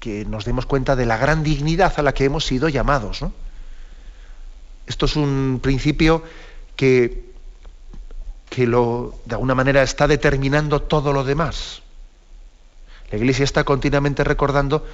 que 0.00 0.24
nos 0.24 0.44
demos 0.44 0.66
cuenta 0.66 0.96
de 0.96 1.06
la 1.06 1.16
gran 1.16 1.44
dignidad 1.44 1.92
a 1.96 2.02
la 2.02 2.12
que 2.12 2.24
hemos 2.24 2.44
sido 2.44 2.68
llamados. 2.68 3.22
¿no? 3.22 3.32
Esto 4.86 5.06
es 5.06 5.16
un 5.16 5.60
principio 5.62 6.22
que, 6.76 7.32
lo, 8.56 9.14
de 9.24 9.34
alguna 9.34 9.54
manera 9.54 9.82
está 9.82 10.08
determinando 10.08 10.82
todo 10.82 11.12
lo 11.12 11.24
demás. 11.24 11.82
La 13.10 13.18
Iglesia 13.18 13.44
está 13.44 13.64
continuamente 13.64 14.24
recordando 14.24 14.86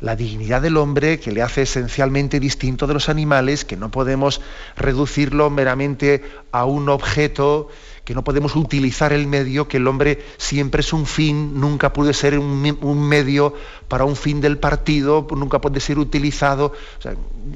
la 0.00 0.14
dignidad 0.14 0.60
del 0.60 0.76
hombre 0.76 1.18
que 1.20 1.32
le 1.32 1.42
hace 1.42 1.62
esencialmente 1.62 2.38
distinto 2.38 2.86
de 2.86 2.94
los 2.94 3.08
animales, 3.08 3.64
que 3.64 3.76
no 3.76 3.90
podemos 3.90 4.42
reducirlo 4.76 5.48
meramente 5.48 6.22
a 6.52 6.66
un 6.66 6.88
objeto, 6.88 7.70
que 8.06 8.14
no 8.14 8.22
podemos 8.22 8.54
utilizar 8.54 9.12
el 9.12 9.26
medio, 9.26 9.66
que 9.66 9.78
el 9.78 9.88
hombre 9.88 10.24
siempre 10.36 10.80
es 10.80 10.92
un 10.92 11.06
fin, 11.06 11.58
nunca 11.60 11.92
puede 11.92 12.14
ser 12.14 12.38
un, 12.38 13.08
medio 13.08 13.52
para 13.88 14.04
un 14.04 14.14
fin 14.14 14.40
del 14.40 14.58
partido, 14.58 15.26
nunca 15.34 15.60
puede 15.60 15.80
ser 15.80 15.98
utilizado, 15.98 16.72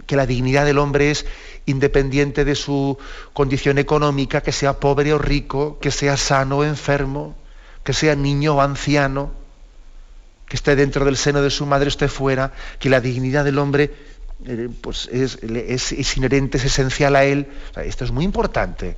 que 0.09 0.17
la 0.17 0.27
dignidad 0.27 0.65
del 0.65 0.79
hombre 0.79 1.13
es 1.13 1.25
independiente 1.67 2.45
de 2.45 2.57
su 2.57 2.99
condición 3.33 3.79
económica, 3.79 4.41
que 4.41 4.51
sea 4.51 4.81
pobre 4.81 5.15
o 5.15 5.19
rico, 5.19 5.79
que 5.81 5.93
sea 5.93 6.17
sano 6.17 6.59
o 6.59 6.65
enfermo, 6.65 7.37
que 7.85 7.93
sea 7.93 8.17
niño 8.17 8.57
o 8.57 8.61
anciano, 8.61 9.31
que 10.49 10.57
esté 10.57 10.75
dentro 10.75 11.05
del 11.05 11.17
seno 11.17 11.43
de 11.43 11.51
su 11.51 11.65
madre 11.65 11.87
o 11.87 11.89
esté 11.91 12.09
fuera, 12.09 12.53
que 12.81 12.91
la 12.91 13.01
dignidad 13.01 13.45
del 13.45 13.59
hombre 13.61 13.95
eh, 14.45 14.69
pues 14.81 15.09
es, 15.13 15.39
es, 15.45 16.17
inherente, 16.17 16.59
es 16.59 16.65
esencial 16.65 17.15
a 17.15 17.23
él. 17.23 17.47
esto 17.85 18.05
es 18.05 18.11
muy 18.11 18.25
importante, 18.25 18.97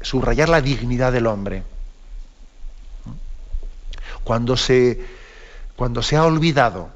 subrayar 0.00 0.48
la 0.48 0.60
dignidad 0.60 1.12
del 1.12 1.26
hombre. 1.26 1.62
Cuando 4.24 4.56
se, 4.56 5.04
cuando 5.76 6.02
se 6.02 6.16
ha 6.16 6.24
olvidado 6.24 6.90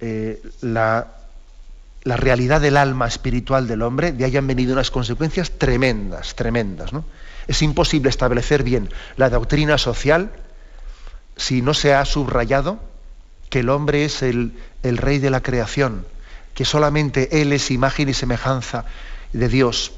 eh, 0.00 0.42
la, 0.60 1.08
la 2.02 2.16
realidad 2.16 2.60
del 2.60 2.76
alma 2.76 3.06
espiritual 3.06 3.66
del 3.66 3.82
hombre, 3.82 4.12
de 4.12 4.24
ahí 4.24 4.36
han 4.36 4.46
venido 4.46 4.72
unas 4.72 4.90
consecuencias 4.90 5.52
tremendas, 5.52 6.34
tremendas. 6.34 6.92
¿no? 6.92 7.04
Es 7.46 7.62
imposible 7.62 8.10
establecer 8.10 8.62
bien 8.62 8.90
la 9.16 9.30
doctrina 9.30 9.78
social 9.78 10.30
si 11.36 11.62
no 11.62 11.74
se 11.74 11.94
ha 11.94 12.04
subrayado 12.04 12.78
que 13.50 13.60
el 13.60 13.70
hombre 13.70 14.04
es 14.04 14.22
el, 14.22 14.52
el 14.82 14.96
rey 14.96 15.18
de 15.18 15.30
la 15.30 15.42
creación, 15.42 16.06
que 16.54 16.64
solamente 16.64 17.40
Él 17.40 17.52
es 17.52 17.70
imagen 17.70 18.08
y 18.08 18.14
semejanza 18.14 18.84
de 19.32 19.48
Dios, 19.48 19.92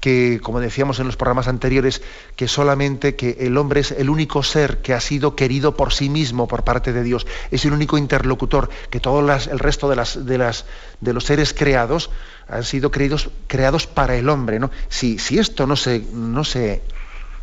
que, 0.00 0.40
como 0.42 0.60
decíamos 0.60 1.00
en 1.00 1.06
los 1.06 1.16
programas 1.16 1.48
anteriores, 1.48 2.02
que 2.36 2.48
solamente 2.48 3.16
que 3.16 3.36
el 3.40 3.56
hombre 3.56 3.80
es 3.80 3.92
el 3.92 4.10
único 4.10 4.42
ser 4.42 4.78
que 4.82 4.94
ha 4.94 5.00
sido 5.00 5.34
querido 5.34 5.76
por 5.76 5.92
sí 5.92 6.08
mismo 6.08 6.46
por 6.46 6.64
parte 6.64 6.92
de 6.92 7.02
Dios, 7.02 7.26
es 7.50 7.64
el 7.64 7.72
único 7.72 7.98
interlocutor, 7.98 8.68
que 8.90 9.00
todo 9.00 9.20
el 9.20 9.58
resto 9.58 9.88
de, 9.88 9.96
las, 9.96 10.26
de, 10.26 10.38
las, 10.38 10.64
de, 11.00 11.12
los 11.12 11.24
seres 11.24 11.54
creados 11.54 12.10
han 12.48 12.64
sido 12.64 12.90
creados, 12.90 13.30
creados 13.46 13.86
para 13.86 14.16
el 14.16 14.28
hombre. 14.28 14.58
¿no? 14.58 14.70
Si, 14.88 15.18
si 15.18 15.38
esto 15.38 15.66
no 15.66 15.76
se, 15.76 16.04
no 16.12 16.44
se 16.44 16.82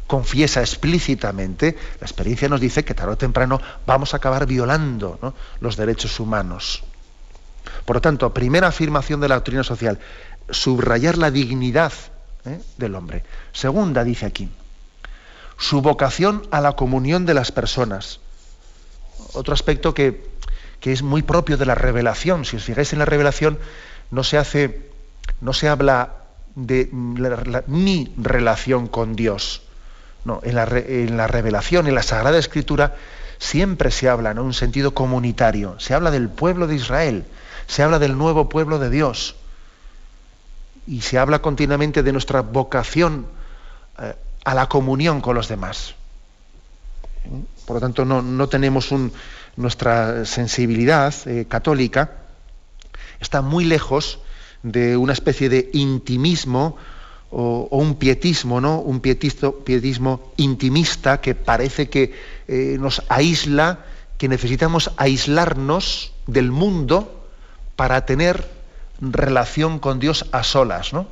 confiesa 0.08 0.62
explícitamente, 0.62 1.76
la 2.00 2.06
experiencia 2.06 2.50
nos 2.50 2.62
dice 2.62 2.86
que 2.86 2.94
tarde 2.94 3.14
o 3.14 3.18
temprano 3.18 3.60
vamos 3.86 4.14
a 4.14 4.18
acabar 4.18 4.46
violando 4.46 5.34
los 5.60 5.76
derechos 5.76 6.20
humanos. 6.20 6.84
Por 7.86 7.98
lo 7.98 8.02
tanto, 8.02 8.34
primera 8.34 8.68
afirmación 8.68 9.20
de 9.22 9.30
la 9.30 9.36
doctrina 9.36 9.64
social, 9.64 10.00
subrayar 10.50 11.18
la 11.18 11.32
dignidad 11.32 11.94
¿eh? 12.46 12.60
del 12.78 12.96
hombre. 12.96 13.24
Segunda, 13.52 14.04
dice 14.04 14.26
aquí, 14.26 14.50
su 15.58 15.82
vocación 15.82 16.48
a 16.52 16.62
la 16.62 16.74
comunión 16.74 17.26
de 17.26 17.34
las 17.34 17.52
personas. 17.52 18.20
Otro 19.34 19.54
aspecto 19.54 19.94
que, 19.94 20.32
es 20.82 21.02
muy 21.02 21.22
propio 21.22 21.56
de 21.58 21.66
la 21.66 21.76
revelación. 21.76 22.44
Si 22.44 22.58
os 22.58 22.64
fijáis 22.64 22.92
en 22.92 23.00
la 23.00 23.06
revelación, 23.06 23.58
no 24.12 24.24
se 24.24 24.38
hace, 24.38 24.90
no 25.40 25.54
se 25.54 25.70
habla 25.70 26.16
de 26.56 26.90
mi 26.92 28.14
relación 28.18 28.88
con 28.88 29.16
Dios. 29.16 29.64
No, 30.26 30.42
en 30.44 30.56
la, 30.56 30.64
en 30.64 31.18
la, 31.18 31.28
revelación, 31.28 31.88
en 31.88 31.96
la 31.96 32.04
Sagrada 32.04 32.38
Escritura, 32.38 32.96
siempre 33.40 33.92
se 33.92 34.10
habla 34.10 34.32
en 34.32 34.40
un 34.40 34.54
sentido 34.54 34.94
comunitario. 34.94 35.80
Se 35.80 35.94
habla 35.94 36.12
del 36.12 36.30
pueblo 36.30 36.68
de 36.68 36.76
Israel, 36.76 37.26
se 37.68 37.84
habla 37.84 38.00
del 38.00 38.18
nuevo 38.18 38.50
pueblo 38.50 38.80
de 38.80 38.90
Dios 38.90 39.36
y 40.88 41.02
se 41.02 41.18
habla 41.18 41.40
continuamente 41.40 42.04
de 42.04 42.12
nuestra 42.12 42.42
vocación 42.42 43.26
eh, 44.00 44.16
a 44.46 44.54
la 44.54 44.68
comunión 44.68 45.22
con 45.22 45.36
los 45.36 45.48
demás. 45.48 45.96
Por 47.66 47.76
lo 47.76 47.80
tanto, 47.80 48.04
no, 48.04 48.50
tenemos 48.50 48.92
un, 48.92 49.14
nuestra 49.56 50.26
sensibilidad 50.26 51.14
eh, 51.26 51.46
católica, 51.48 52.12
está 53.22 53.42
muy 53.42 53.64
lejos 53.64 54.20
de 54.64 54.98
una 54.98 55.14
especie 55.14 55.48
de 55.48 55.70
intimismo 55.74 56.76
o, 57.32 57.68
un 57.72 57.96
pietismo, 57.96 58.60
¿no? 58.60 58.80
Un 58.80 59.00
pietismo 59.00 60.34
intimista 60.38 61.22
que 61.22 61.34
parece 61.34 61.90
que 61.90 62.14
eh, 62.48 62.78
nos 62.80 63.02
aísla, 63.08 63.86
que 64.18 64.28
necesitamos 64.28 64.92
aislarnos 64.98 66.14
del 66.28 66.52
mundo 66.52 67.28
para 67.76 68.06
tener 68.06 68.48
relación 69.00 69.80
con 69.80 70.00
Dios 70.00 70.26
a 70.32 70.44
solas, 70.44 70.94
¿no? 70.94 71.08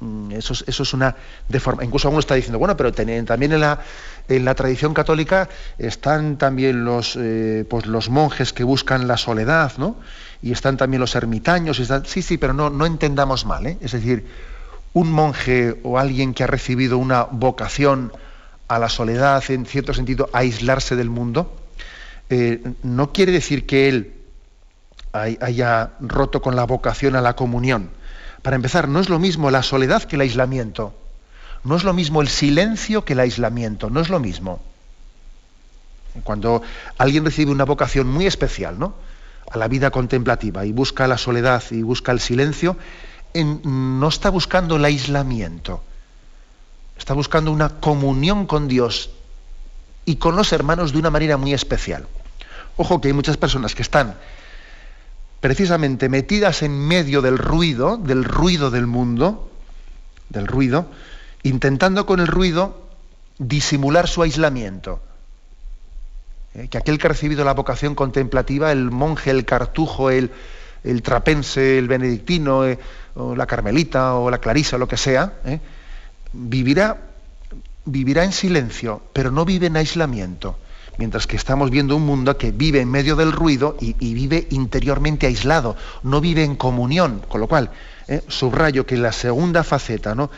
Mm, 0.00 0.32
eso 0.32 0.54
es, 0.54 0.64
eso 0.66 0.82
es 0.82 0.94
una 0.94 1.14
deformación. 1.48 1.88
Incluso 1.88 2.08
alguno 2.08 2.20
está 2.20 2.34
diciendo, 2.34 2.58
bueno, 2.58 2.76
pero 2.76 2.92
también 2.92 3.52
en 3.52 3.60
la, 3.60 3.80
en 4.28 4.44
la, 4.44 4.54
tradición 4.54 4.94
católica 4.94 5.48
están 5.78 6.38
también 6.38 6.84
los, 6.84 7.16
eh, 7.16 7.64
pues 7.68 7.86
los 7.86 8.08
monjes 8.08 8.52
que 8.52 8.64
buscan 8.64 9.06
la 9.06 9.18
soledad, 9.18 9.72
¿no? 9.76 9.96
Y 10.42 10.52
están 10.52 10.78
también 10.78 11.00
los 11.00 11.14
ermitaños. 11.14 11.78
Y 11.78 11.86
Sí, 12.06 12.22
sí, 12.22 12.38
pero 12.38 12.54
no, 12.54 12.70
no 12.70 12.86
entendamos 12.86 13.44
mal. 13.44 13.66
¿eh? 13.66 13.76
Es 13.82 13.92
decir, 13.92 14.26
un 14.94 15.12
monje 15.12 15.78
o 15.82 15.98
alguien 15.98 16.32
que 16.32 16.44
ha 16.44 16.46
recibido 16.46 16.96
una 16.96 17.24
vocación 17.24 18.12
a 18.68 18.78
la 18.78 18.88
soledad, 18.88 19.42
en 19.50 19.66
cierto 19.66 19.92
sentido, 19.92 20.30
aislarse 20.32 20.96
del 20.96 21.10
mundo, 21.10 21.56
eh, 22.30 22.62
no 22.82 23.12
quiere 23.12 23.32
decir 23.32 23.66
que 23.66 23.88
él 23.88 24.14
haya 25.12 25.90
roto 26.00 26.40
con 26.40 26.56
la 26.56 26.64
vocación 26.64 27.16
a 27.16 27.20
la 27.20 27.34
comunión. 27.34 27.90
Para 28.42 28.56
empezar, 28.56 28.88
no 28.88 29.00
es 29.00 29.08
lo 29.08 29.18
mismo 29.18 29.50
la 29.50 29.62
soledad 29.62 30.04
que 30.04 30.16
el 30.16 30.22
aislamiento. 30.22 30.94
No 31.64 31.76
es 31.76 31.84
lo 31.84 31.92
mismo 31.92 32.22
el 32.22 32.28
silencio 32.28 33.04
que 33.04 33.12
el 33.12 33.20
aislamiento. 33.20 33.90
No 33.90 34.00
es 34.00 34.08
lo 34.08 34.20
mismo. 34.20 34.60
Cuando 36.24 36.62
alguien 36.98 37.24
recibe 37.24 37.52
una 37.52 37.64
vocación 37.64 38.08
muy 38.08 38.26
especial, 38.26 38.78
¿no? 38.78 38.94
A 39.50 39.58
la 39.58 39.68
vida 39.68 39.90
contemplativa 39.90 40.64
y 40.64 40.72
busca 40.72 41.06
la 41.06 41.18
soledad 41.18 41.62
y 41.70 41.82
busca 41.82 42.12
el 42.12 42.20
silencio, 42.20 42.76
no 43.34 44.08
está 44.08 44.30
buscando 44.30 44.76
el 44.76 44.84
aislamiento. 44.84 45.82
Está 46.96 47.14
buscando 47.14 47.50
una 47.50 47.80
comunión 47.80 48.46
con 48.46 48.68
Dios 48.68 49.10
y 50.04 50.16
con 50.16 50.36
los 50.36 50.52
hermanos 50.52 50.92
de 50.92 50.98
una 50.98 51.10
manera 51.10 51.36
muy 51.36 51.52
especial. 51.52 52.06
Ojo 52.76 53.00
que 53.00 53.08
hay 53.08 53.14
muchas 53.14 53.36
personas 53.36 53.74
que 53.74 53.82
están 53.82 54.16
precisamente 55.40 56.08
metidas 56.08 56.62
en 56.62 56.78
medio 56.78 57.22
del 57.22 57.38
ruido, 57.38 57.96
del 57.96 58.24
ruido 58.24 58.70
del 58.70 58.86
mundo, 58.86 59.50
del 60.28 60.46
ruido, 60.46 60.86
intentando 61.42 62.06
con 62.06 62.20
el 62.20 62.26
ruido 62.26 62.88
disimular 63.38 64.06
su 64.06 64.22
aislamiento. 64.22 65.00
Eh, 66.54 66.68
que 66.68 66.78
aquel 66.78 66.98
que 66.98 67.06
ha 67.06 67.10
recibido 67.10 67.44
la 67.44 67.54
vocación 67.54 67.94
contemplativa, 67.94 68.70
el 68.70 68.90
monje, 68.90 69.30
el 69.30 69.44
cartujo, 69.44 70.10
el, 70.10 70.30
trapense, 71.02 71.78
el 71.78 71.88
benedictino, 71.88 72.66
eh, 72.66 72.78
o 73.14 73.34
la 73.34 73.46
carmelita, 73.46 74.14
o 74.14 74.30
la 74.30 74.38
clarisa, 74.38 74.76
lo 74.76 74.88
que 74.88 74.96
sea, 74.96 75.34
eh, 75.44 75.60
vivirá, 76.32 76.98
vivirá 77.84 78.24
en 78.24 78.32
silencio, 78.32 79.02
pero 79.12 79.30
no 79.30 79.44
vive 79.44 79.68
en 79.68 79.76
aislamiento. 79.76 80.58
Mientras 80.98 81.26
que 81.26 81.36
estamos 81.36 81.70
viendo 81.70 81.96
un 81.96 82.04
mundo 82.04 82.36
que 82.36 82.52
vive 82.52 82.80
en 82.80 82.90
medio 82.90 83.16
del 83.16 83.32
ruido 83.32 83.76
y, 83.80 83.94
vive 84.14 84.46
interiormente 84.50 85.26
aislado, 85.26 85.76
no 86.02 86.20
vive 86.20 86.44
en 86.44 86.56
comunión. 86.56 87.22
Con 87.28 87.40
lo 87.40 87.46
cual, 87.46 87.70
subrayo 88.28 88.86
que 88.86 88.96
la 88.96 89.12
segunda 89.12 89.64
faceta, 89.64 90.14
¿no? 90.14 90.30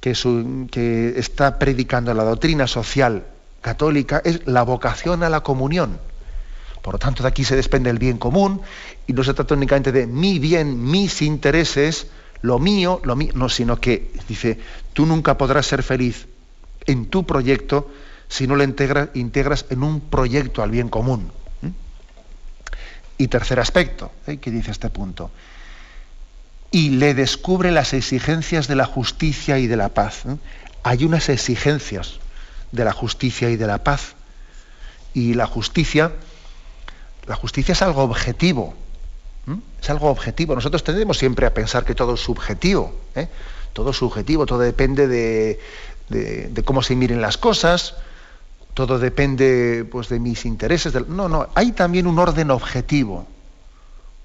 que, 0.00 0.14
que 0.70 1.14
está 1.16 1.58
predicando 1.58 2.12
la 2.14 2.24
doctrina 2.24 2.66
social 2.66 3.24
católica 3.60 4.22
es 4.24 4.46
la 4.46 4.62
vocación 4.62 5.22
a 5.22 5.28
la 5.28 5.42
comunión. 5.42 5.98
Por 6.82 6.94
lo 6.94 6.98
tanto, 6.98 7.22
de 7.22 7.28
aquí 7.28 7.44
se 7.44 7.56
desprende 7.56 7.90
el 7.90 7.98
bien 7.98 8.16
común 8.16 8.62
y 9.06 9.12
no 9.12 9.22
se 9.22 9.34
trata 9.34 9.54
únicamente 9.54 9.92
de 9.92 10.06
mi 10.06 10.38
bien, 10.38 10.82
mis 10.82 11.20
intereses, 11.20 12.06
lo 12.40 12.58
mío, 12.58 13.00
lo 13.04 13.16
mío, 13.16 13.32
no, 13.34 13.50
sino 13.50 13.78
que 13.78 14.10
dice, 14.26 14.58
tú 14.94 15.04
nunca 15.04 15.36
podrás 15.36 15.66
ser 15.66 15.82
feliz 15.82 16.26
en 16.86 17.06
tu 17.06 17.26
proyecto 17.26 17.90
si 18.30 18.46
no 18.46 18.54
lo 18.56 18.62
integras 18.62 19.66
en 19.68 19.82
un 19.82 20.00
proyecto 20.00 20.62
al 20.62 20.70
bien 20.70 20.88
común. 20.88 21.30
Y 23.18 23.28
tercer 23.28 23.60
aspecto, 23.60 24.12
¿eh? 24.26 24.38
que 24.38 24.50
dice 24.50 24.70
este 24.70 24.88
punto, 24.88 25.30
y 26.70 26.90
le 26.90 27.12
descubre 27.12 27.70
las 27.70 27.92
exigencias 27.92 28.66
de 28.66 28.76
la 28.76 28.86
justicia 28.86 29.58
y 29.58 29.66
de 29.66 29.76
la 29.76 29.90
paz. 29.90 30.22
Hay 30.84 31.04
unas 31.04 31.28
exigencias 31.28 32.20
de 32.72 32.84
la 32.84 32.92
justicia 32.92 33.50
y 33.50 33.56
de 33.56 33.66
la 33.66 33.84
paz. 33.84 34.14
Y 35.12 35.34
la 35.34 35.46
justicia, 35.46 36.12
la 37.26 37.34
justicia 37.34 37.72
es 37.72 37.82
algo 37.82 38.02
objetivo. 38.02 38.74
Es 39.82 39.90
algo 39.90 40.08
objetivo. 40.08 40.54
Nosotros 40.54 40.84
tendemos 40.84 41.18
siempre 41.18 41.44
a 41.44 41.52
pensar 41.52 41.84
que 41.84 41.96
todo 41.96 42.14
es 42.14 42.20
subjetivo. 42.20 42.94
¿eh? 43.16 43.28
Todo 43.72 43.90
es 43.90 43.96
subjetivo, 43.96 44.46
todo 44.46 44.60
depende 44.60 45.08
de, 45.08 45.58
de, 46.08 46.62
cómo 46.64 46.82
se 46.82 46.96
miren 46.96 47.20
las 47.20 47.36
cosas, 47.36 47.94
todo 48.74 48.98
depende 48.98 49.86
pues, 49.90 50.08
de 50.08 50.18
mis 50.18 50.44
intereses. 50.46 50.94
No, 51.08 51.28
no, 51.28 51.48
hay 51.54 51.72
también 51.72 52.06
un 52.06 52.18
orden 52.18 52.50
objetivo. 52.50 53.26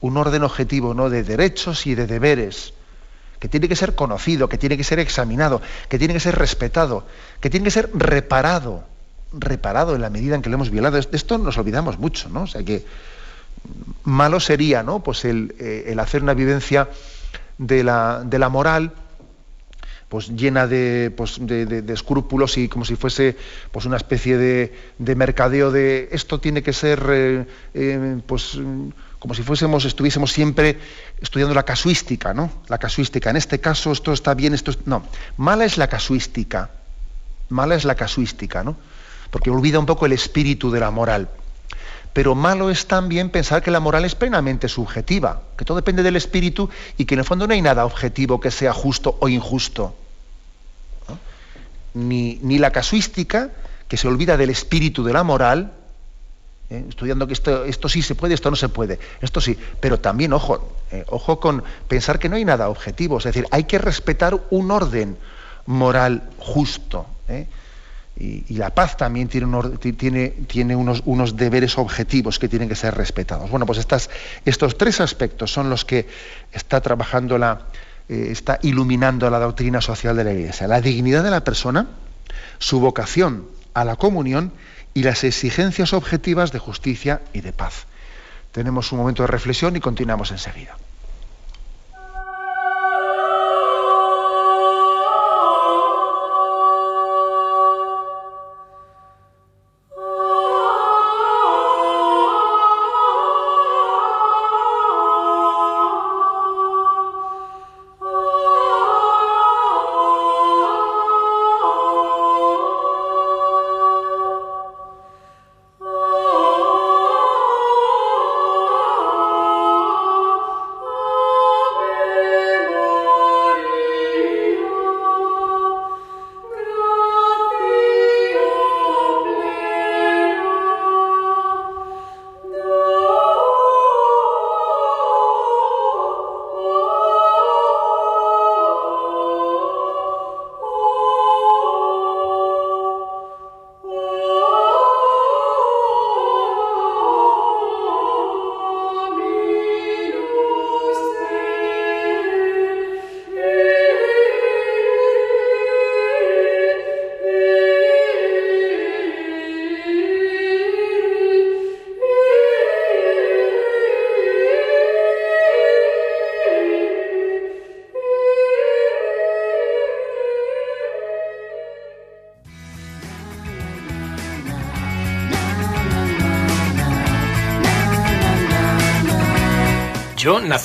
Un 0.02 0.18
orden 0.18 0.44
objetivo 0.44 0.94
¿no? 0.94 1.10
de 1.10 1.24
derechos 1.24 1.88
y 1.88 1.96
de 1.96 2.06
deberes 2.06 2.74
que 3.40 3.50
tiene 3.50 3.68
que 3.68 3.76
ser 3.76 3.96
conocido, 3.96 4.50
que 4.50 4.58
tiene 4.58 4.78
que 4.78 4.84
ser 4.84 5.00
examinado, 5.00 5.62
que 5.90 6.00
tiene 6.00 6.14
que 6.14 6.20
ser 6.20 6.36
respetado, 6.36 7.06
que 7.42 7.50
tiene 7.50 7.66
que 7.66 7.72
ser 7.72 7.90
reparado, 7.94 8.86
reparado 9.34 9.96
en 9.96 10.02
la 10.02 10.10
medida 10.10 10.36
en 10.36 10.42
que 10.42 10.50
lo 10.50 10.56
hemos 10.56 10.70
violado. 10.70 10.96
De 10.96 11.08
esto 11.12 11.38
nos 11.38 11.58
olvidamos 11.58 12.00
mucho, 12.00 12.30
¿no? 12.30 12.44
O 12.44 12.48
sea 12.48 12.64
que 12.64 12.86
malo 14.04 14.40
sería, 14.40 14.84
¿no? 14.84 15.02
Pues 15.02 15.26
el, 15.26 15.56
eh, 15.60 15.96
hacer 16.00 16.24
una 16.24 16.34
vivencia 16.34 16.90
de 17.58 17.84
la, 17.84 18.24
de 18.26 18.40
la 18.40 18.50
moral 18.50 18.94
pues 20.10 20.30
llena 20.30 20.68
de, 20.68 21.12
pues, 21.16 21.38
de, 21.40 21.84
escrúpulos 21.94 22.58
y 22.58 22.68
como 22.68 22.86
si 22.86 22.96
fuese 22.96 23.36
pues 23.72 23.86
una 23.86 23.98
especie 23.98 24.38
de, 24.38 25.16
mercadeo 25.16 25.72
de 25.72 26.10
esto 26.12 26.40
tiene 26.40 26.62
que 26.62 26.74
ser 26.74 27.04
eh, 27.10 27.46
eh, 27.74 28.22
pues 28.26 28.58
como 29.26 29.34
si 29.34 29.42
fuésemos, 29.42 29.86
estuviésemos 29.86 30.32
siempre 30.32 30.78
estudiando 31.20 31.56
la 31.56 31.64
casuística, 31.64 32.36
¿no? 32.36 32.52
La 32.68 32.78
casuística. 32.78 33.32
En 33.32 33.38
este 33.38 33.60
caso 33.60 33.92
esto 33.92 34.14
está 34.14 34.36
bien, 34.36 34.54
esto 34.54 34.72
no. 34.86 35.04
Mala 35.38 35.66
es 35.66 35.78
la 35.78 35.88
casuística. 35.88 36.70
Mala 37.50 37.74
es 37.74 37.86
la 37.86 37.96
casuística, 37.96 38.64
¿no? 38.64 38.78
Porque 39.32 39.50
olvida 39.50 39.80
un 39.80 39.88
poco 39.88 40.06
el 40.06 40.12
espíritu 40.12 40.70
de 40.70 40.80
la 40.80 40.92
moral. 40.92 41.28
Pero 42.16 42.34
malo 42.34 42.70
es 42.70 42.88
también 42.88 43.30
pensar 43.30 43.62
que 43.62 43.72
la 43.72 43.82
moral 43.82 44.06
es 44.06 44.16
plenamente 44.16 44.70
subjetiva, 44.70 45.42
que 45.58 45.66
todo 45.66 45.76
depende 45.76 46.02
del 46.02 46.16
espíritu 46.16 46.70
y 46.98 47.04
que 47.04 47.16
en 47.16 47.20
el 47.20 47.26
fondo 47.26 47.46
no 47.46 47.54
hay 47.54 47.62
nada 47.62 47.84
objetivo 47.84 48.40
que 48.40 48.52
sea 48.52 48.72
justo 48.72 49.18
o 49.20 49.28
injusto. 49.28 49.94
Ni, 51.94 52.40
ni 52.42 52.58
la 52.58 52.72
casuística, 52.72 53.50
que 53.90 53.98
se 53.98 54.08
olvida 54.08 54.38
del 54.38 54.50
espíritu 54.50 55.04
de 55.04 55.12
la 55.12 55.26
moral, 55.26 55.74
¿eh? 56.70 56.86
estudiando 56.88 57.28
que 57.28 57.34
esto, 57.34 57.66
esto 57.66 57.90
sí 57.90 58.02
se 58.02 58.16
puede, 58.16 58.34
esto 58.34 58.50
no 58.50 58.56
se 58.56 58.70
puede, 58.70 58.98
esto 59.20 59.42
sí, 59.42 59.60
pero 59.82 60.00
también, 60.00 60.32
ojo, 60.32 60.74
eh, 60.94 61.04
ojo 61.10 61.42
con 61.42 61.66
pensar 61.90 62.18
que 62.18 62.30
no 62.30 62.38
hay 62.38 62.46
nada 62.46 62.70
objetivo, 62.70 63.18
es 63.18 63.26
decir, 63.26 63.46
hay 63.52 63.66
que 63.66 63.78
respetar 63.78 64.40
un 64.52 64.72
orden 64.72 65.18
moral 65.66 66.30
justo. 66.38 67.08
¿eh? 67.28 67.48
Y, 68.18 68.54
la 68.54 68.74
paz 68.74 68.96
también 68.96 69.28
tiene, 69.28 70.76
unos, 70.76 71.38
deberes 71.38 71.78
objetivos 71.78 72.40
que 72.40 72.48
tienen 72.48 72.70
que 72.70 72.76
ser 72.76 72.96
respetados. 72.96 73.50
Bueno, 73.50 73.66
pues 73.66 73.86
estos 74.46 74.78
tres 74.78 75.02
aspectos 75.02 75.52
son 75.52 75.70
los 75.70 75.84
que 75.84 76.08
está 76.54 76.80
trabajando 76.82 77.38
la, 77.38 77.68
está 78.08 78.60
iluminando 78.62 79.30
la 79.30 79.40
doctrina 79.40 79.82
social 79.82 80.16
de 80.16 80.24
la 80.24 80.34
Iglesia. 80.34 80.68
La 80.68 80.80
dignidad 80.80 81.24
de 81.24 81.32
la 81.32 81.44
persona, 81.44 81.88
su 82.58 82.80
vocación 82.80 83.48
a 83.74 83.84
la 83.84 83.98
comunión 83.98 84.54
y 84.94 85.04
las 85.04 85.24
exigencias 85.24 85.92
objetivas 85.92 86.52
de 86.54 86.60
justicia 86.60 87.22
y 87.34 87.42
de 87.42 87.52
paz. 87.52 87.86
Tenemos 88.54 88.92
un 88.94 89.00
momento 89.00 89.24
de 89.24 89.28
reflexión 89.28 89.76
y 89.76 89.82
continuamos 89.82 90.32
enseguida. 90.32 90.78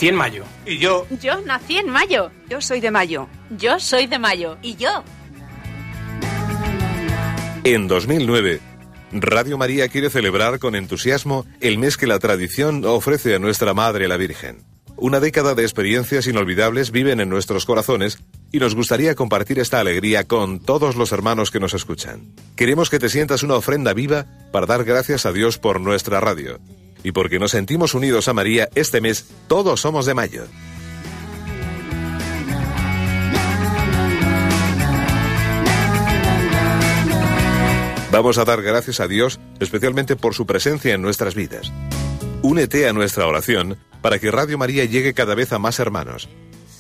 Nací 0.00 0.08
en 0.08 0.14
mayo. 0.14 0.44
Y 0.64 0.78
yo. 0.78 1.06
Yo 1.20 1.40
nací 1.42 1.76
en 1.76 1.90
mayo. 1.90 2.30
Yo 2.48 2.62
soy 2.62 2.80
de 2.80 2.90
mayo. 2.90 3.28
Yo 3.50 3.78
soy 3.78 4.06
de 4.06 4.18
mayo. 4.18 4.56
Y 4.62 4.76
yo. 4.76 5.04
En 7.64 7.86
2009, 7.86 8.60
Radio 9.12 9.58
María 9.58 9.88
quiere 9.88 10.08
celebrar 10.08 10.58
con 10.58 10.74
entusiasmo 10.74 11.44
el 11.60 11.76
mes 11.76 11.98
que 11.98 12.06
la 12.06 12.18
tradición 12.18 12.82
ofrece 12.86 13.34
a 13.34 13.38
nuestra 13.38 13.74
Madre 13.74 14.08
la 14.08 14.16
Virgen. 14.16 14.64
Una 14.96 15.20
década 15.20 15.54
de 15.54 15.64
experiencias 15.64 16.26
inolvidables 16.26 16.92
viven 16.92 17.20
en 17.20 17.28
nuestros 17.28 17.66
corazones 17.66 18.18
y 18.52 18.58
nos 18.58 18.74
gustaría 18.74 19.14
compartir 19.14 19.58
esta 19.58 19.80
alegría 19.80 20.24
con 20.24 20.60
todos 20.60 20.96
los 20.96 21.12
hermanos 21.12 21.50
que 21.50 21.60
nos 21.60 21.74
escuchan. 21.74 22.34
Queremos 22.56 22.88
que 22.88 22.98
te 22.98 23.10
sientas 23.10 23.42
una 23.42 23.56
ofrenda 23.56 23.92
viva 23.92 24.24
para 24.50 24.64
dar 24.64 24.84
gracias 24.84 25.26
a 25.26 25.32
Dios 25.32 25.58
por 25.58 25.78
nuestra 25.78 26.20
radio 26.20 26.58
Y 27.02 27.12
porque 27.12 27.38
nos 27.38 27.52
sentimos 27.52 27.94
unidos 27.94 28.28
a 28.28 28.34
María, 28.34 28.68
este 28.74 29.00
mes 29.00 29.26
todos 29.48 29.80
somos 29.80 30.06
de 30.06 30.14
mayo. 30.14 30.44
Vamos 38.12 38.38
a 38.38 38.44
dar 38.44 38.60
gracias 38.60 38.98
a 38.98 39.06
Dios 39.06 39.38
especialmente 39.60 40.16
por 40.16 40.34
su 40.34 40.44
presencia 40.44 40.94
en 40.94 41.02
nuestras 41.02 41.36
vidas. 41.36 41.72
Únete 42.42 42.88
a 42.88 42.92
nuestra 42.92 43.26
oración 43.26 43.78
para 44.02 44.18
que 44.18 44.30
Radio 44.30 44.58
María 44.58 44.84
llegue 44.84 45.14
cada 45.14 45.34
vez 45.34 45.52
a 45.52 45.58
más 45.58 45.78
hermanos. 45.78 46.28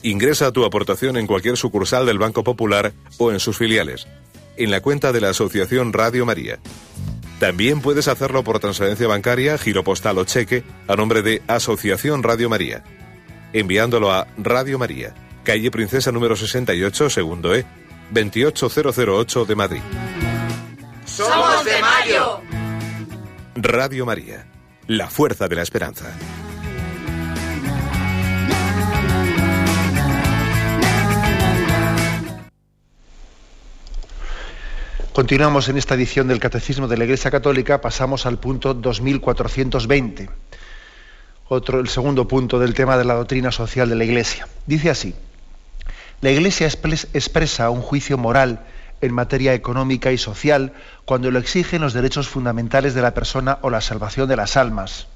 Ingresa 0.02 0.50
tu 0.50 0.64
aportación 0.64 1.16
en 1.16 1.26
cualquier 1.26 1.56
sucursal 1.56 2.06
del 2.06 2.18
Banco 2.18 2.42
Popular 2.42 2.92
o 3.18 3.30
en 3.30 3.38
sus 3.38 3.58
filiales, 3.58 4.08
en 4.56 4.70
la 4.70 4.80
cuenta 4.80 5.12
de 5.12 5.20
la 5.20 5.30
Asociación 5.30 5.92
Radio 5.92 6.26
María. 6.26 6.58
También 7.40 7.80
puedes 7.80 8.06
hacerlo 8.06 8.44
por 8.44 8.60
transferencia 8.60 9.08
bancaria, 9.08 9.56
giro 9.56 9.82
postal 9.82 10.18
o 10.18 10.24
cheque 10.24 10.62
a 10.86 10.94
nombre 10.94 11.22
de 11.22 11.40
Asociación 11.46 12.22
Radio 12.22 12.50
María, 12.50 12.84
enviándolo 13.54 14.12
a 14.12 14.26
Radio 14.36 14.78
María, 14.78 15.14
calle 15.42 15.70
Princesa 15.70 16.12
número 16.12 16.36
68, 16.36 17.08
segundo 17.08 17.54
E, 17.54 17.64
28008 18.10 19.46
de 19.46 19.54
Madrid. 19.54 19.80
¡Somos 21.06 21.64
de 21.64 21.80
Mayo! 21.80 22.42
Radio 23.54 24.04
María, 24.04 24.46
la 24.86 25.08
fuerza 25.08 25.48
de 25.48 25.56
la 25.56 25.62
esperanza. 25.62 26.14
Continuamos 35.20 35.68
en 35.68 35.76
esta 35.76 35.96
edición 35.96 36.28
del 36.28 36.40
Catecismo 36.40 36.88
de 36.88 36.96
la 36.96 37.04
Iglesia 37.04 37.30
Católica, 37.30 37.82
pasamos 37.82 38.24
al 38.24 38.38
punto 38.38 38.72
2420, 38.72 40.30
otro, 41.46 41.78
el 41.78 41.90
segundo 41.90 42.26
punto 42.26 42.58
del 42.58 42.72
tema 42.72 42.96
de 42.96 43.04
la 43.04 43.12
doctrina 43.12 43.52
social 43.52 43.90
de 43.90 43.96
la 43.96 44.04
Iglesia. 44.04 44.48
Dice 44.64 44.88
así, 44.88 45.14
la 46.22 46.30
Iglesia 46.30 46.68
expresa 46.68 47.68
un 47.68 47.82
juicio 47.82 48.16
moral 48.16 48.64
en 49.02 49.12
materia 49.12 49.52
económica 49.52 50.10
y 50.10 50.16
social 50.16 50.72
cuando 51.04 51.30
lo 51.30 51.38
exigen 51.38 51.82
los 51.82 51.92
derechos 51.92 52.26
fundamentales 52.26 52.94
de 52.94 53.02
la 53.02 53.12
persona 53.12 53.58
o 53.60 53.68
la 53.68 53.82
salvación 53.82 54.26
de 54.26 54.36
las 54.36 54.56
almas. 54.56 55.06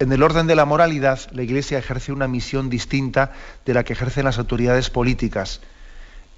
En 0.00 0.10
el 0.10 0.20
orden 0.20 0.48
de 0.48 0.56
la 0.56 0.64
moralidad, 0.64 1.20
la 1.30 1.44
Iglesia 1.44 1.78
ejerce 1.78 2.10
una 2.10 2.26
misión 2.26 2.68
distinta 2.68 3.34
de 3.64 3.72
la 3.72 3.84
que 3.84 3.92
ejercen 3.92 4.24
las 4.24 4.38
autoridades 4.38 4.90
políticas. 4.90 5.60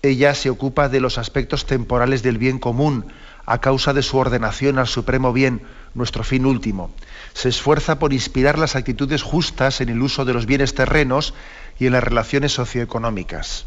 Ella 0.02 0.34
se 0.34 0.50
ocupa 0.50 0.88
de 0.88 1.00
los 1.00 1.16
aspectos 1.18 1.64
temporales 1.64 2.22
del 2.22 2.36
bien 2.38 2.58
común, 2.58 3.06
a 3.46 3.60
causa 3.60 3.92
de 3.92 4.02
su 4.02 4.18
ordenación 4.18 4.78
al 4.78 4.86
supremo 4.86 5.32
bien, 5.32 5.62
nuestro 5.94 6.24
fin 6.24 6.44
último. 6.46 6.90
Se 7.34 7.48
esfuerza 7.48 7.98
por 7.98 8.12
inspirar 8.12 8.58
las 8.58 8.76
actitudes 8.76 9.22
justas 9.22 9.80
en 9.80 9.88
el 9.88 10.02
uso 10.02 10.24
de 10.24 10.32
los 10.32 10.46
bienes 10.46 10.74
terrenos 10.74 11.34
y 11.78 11.86
en 11.86 11.92
las 11.92 12.02
relaciones 12.04 12.52
socioeconómicas. 12.52 13.66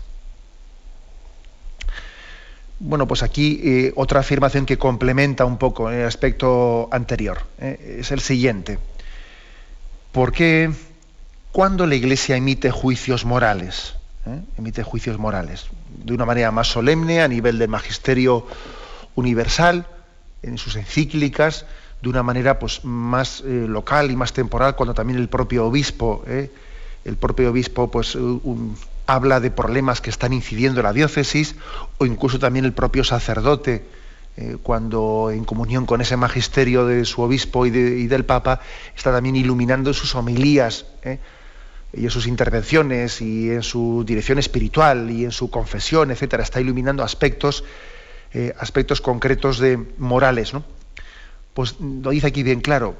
Bueno, 2.79 3.07
pues 3.07 3.23
aquí 3.23 3.61
eh, 3.63 3.93
otra 3.95 4.19
afirmación 4.19 4.65
que 4.65 4.77
complementa 4.77 5.45
un 5.45 5.57
poco 5.57 5.89
el 5.89 6.05
aspecto 6.05 6.89
anterior. 6.91 7.39
eh, 7.59 7.97
es 8.01 8.11
el 8.11 8.19
siguiente. 8.19 8.79
¿Por 10.11 10.33
qué 10.33 10.69
cuando 11.53 11.85
la 11.87 11.95
Iglesia 11.95 12.35
emite 12.35 12.71
juicios 12.71 13.23
morales? 13.23 13.95
eh, 14.25 14.41
Emite 14.57 14.83
juicios 14.83 15.17
morales. 15.17 15.67
De 16.03 16.13
una 16.13 16.25
manera 16.25 16.51
más 16.51 16.67
solemne, 16.67 17.21
a 17.21 17.27
nivel 17.27 17.57
del 17.59 17.69
magisterio 17.69 18.45
universal, 19.15 19.87
en 20.41 20.57
sus 20.57 20.75
encíclicas, 20.75 21.65
de 22.01 22.09
una 22.09 22.23
manera 22.23 22.59
pues, 22.59 22.83
más 22.83 23.41
eh, 23.45 23.65
local 23.67 24.11
y 24.11 24.15
más 24.15 24.33
temporal, 24.33 24.75
cuando 24.75 24.93
también 24.93 25.17
el 25.19 25.29
propio 25.29 25.65
obispo, 25.65 26.23
eh, 26.27 26.51
el 27.05 27.15
propio 27.17 27.49
obispo 27.49 27.89
pues, 27.89 28.17
habla 29.07 29.39
de 29.39 29.51
problemas 29.51 30.01
que 30.01 30.09
están 30.09 30.33
incidiendo 30.33 30.79
en 30.81 30.85
la 30.85 30.93
diócesis, 30.93 31.55
o 31.97 32.05
incluso 32.05 32.37
también 32.39 32.65
el 32.65 32.73
propio 32.73 33.03
sacerdote, 33.03 33.85
eh, 34.37 34.57
cuando 34.61 35.31
en 35.31 35.45
comunión 35.45 35.85
con 35.85 36.01
ese 36.01 36.17
magisterio 36.17 36.85
de 36.85 37.05
su 37.05 37.21
obispo 37.21 37.65
y, 37.65 37.69
de- 37.69 37.99
y 37.99 38.07
del 38.07 38.25
papa, 38.25 38.59
está 38.95 39.11
también 39.11 39.35
iluminando 39.37 39.93
sus 39.93 40.13
homilías 40.15 40.85
y 41.95 42.03
en 42.05 42.11
sus 42.11 42.27
intervenciones 42.27 43.21
y 43.21 43.49
en 43.51 43.63
su 43.63 44.03
dirección 44.05 44.37
espiritual 44.37 45.09
y 45.11 45.25
en 45.25 45.31
su 45.31 45.49
confesión, 45.49 46.11
etcétera, 46.11 46.43
está 46.43 46.59
iluminando 46.59 47.03
aspectos, 47.03 47.63
eh, 48.33 48.53
aspectos 48.59 49.01
concretos 49.01 49.59
de 49.59 49.77
morales, 49.97 50.53
¿no? 50.53 50.63
Pues 51.53 51.75
lo 51.79 52.09
dice 52.09 52.27
aquí 52.27 52.43
bien 52.43 52.59
claro, 52.59 52.95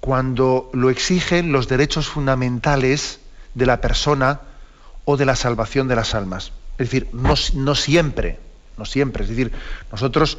cuando 0.00 0.70
lo 0.72 0.90
exigen 0.90 1.50
los 1.50 1.66
derechos 1.66 2.06
fundamentales 2.06 3.20
de 3.54 3.66
la 3.66 3.80
persona 3.80 4.42
o 5.04 5.16
de 5.16 5.24
la 5.24 5.34
salvación 5.34 5.88
de 5.88 5.96
las 5.96 6.14
almas. 6.14 6.52
Es 6.78 6.90
decir, 6.90 7.08
no, 7.12 7.34
no 7.54 7.74
siempre, 7.74 8.38
no 8.76 8.84
siempre. 8.84 9.24
Es 9.24 9.30
decir, 9.30 9.50
nosotros 9.90 10.38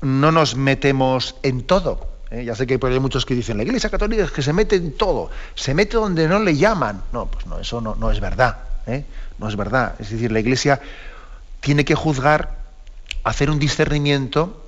no 0.00 0.32
nos 0.32 0.56
metemos 0.56 1.36
en 1.42 1.62
todo. 1.62 2.15
¿Eh? 2.30 2.44
Ya 2.44 2.54
sé 2.54 2.66
que 2.66 2.78
hay 2.80 3.00
muchos 3.00 3.24
que 3.26 3.34
dicen, 3.34 3.56
la 3.56 3.62
Iglesia 3.62 3.90
Católica 3.90 4.24
es 4.24 4.30
que 4.30 4.42
se 4.42 4.52
mete 4.52 4.76
en 4.76 4.92
todo, 4.92 5.30
se 5.54 5.74
mete 5.74 5.96
donde 5.96 6.28
no 6.28 6.38
le 6.38 6.56
llaman. 6.56 7.02
No, 7.12 7.26
pues 7.26 7.46
no, 7.46 7.58
eso 7.58 7.80
no, 7.80 7.94
no 7.94 8.10
es 8.10 8.20
verdad. 8.20 8.58
¿eh? 8.86 9.04
No 9.38 9.48
es 9.48 9.56
verdad. 9.56 9.94
Es 9.98 10.10
decir, 10.10 10.32
la 10.32 10.40
Iglesia 10.40 10.80
tiene 11.60 11.84
que 11.84 11.94
juzgar, 11.94 12.58
hacer 13.24 13.50
un 13.50 13.58
discernimiento 13.58 14.62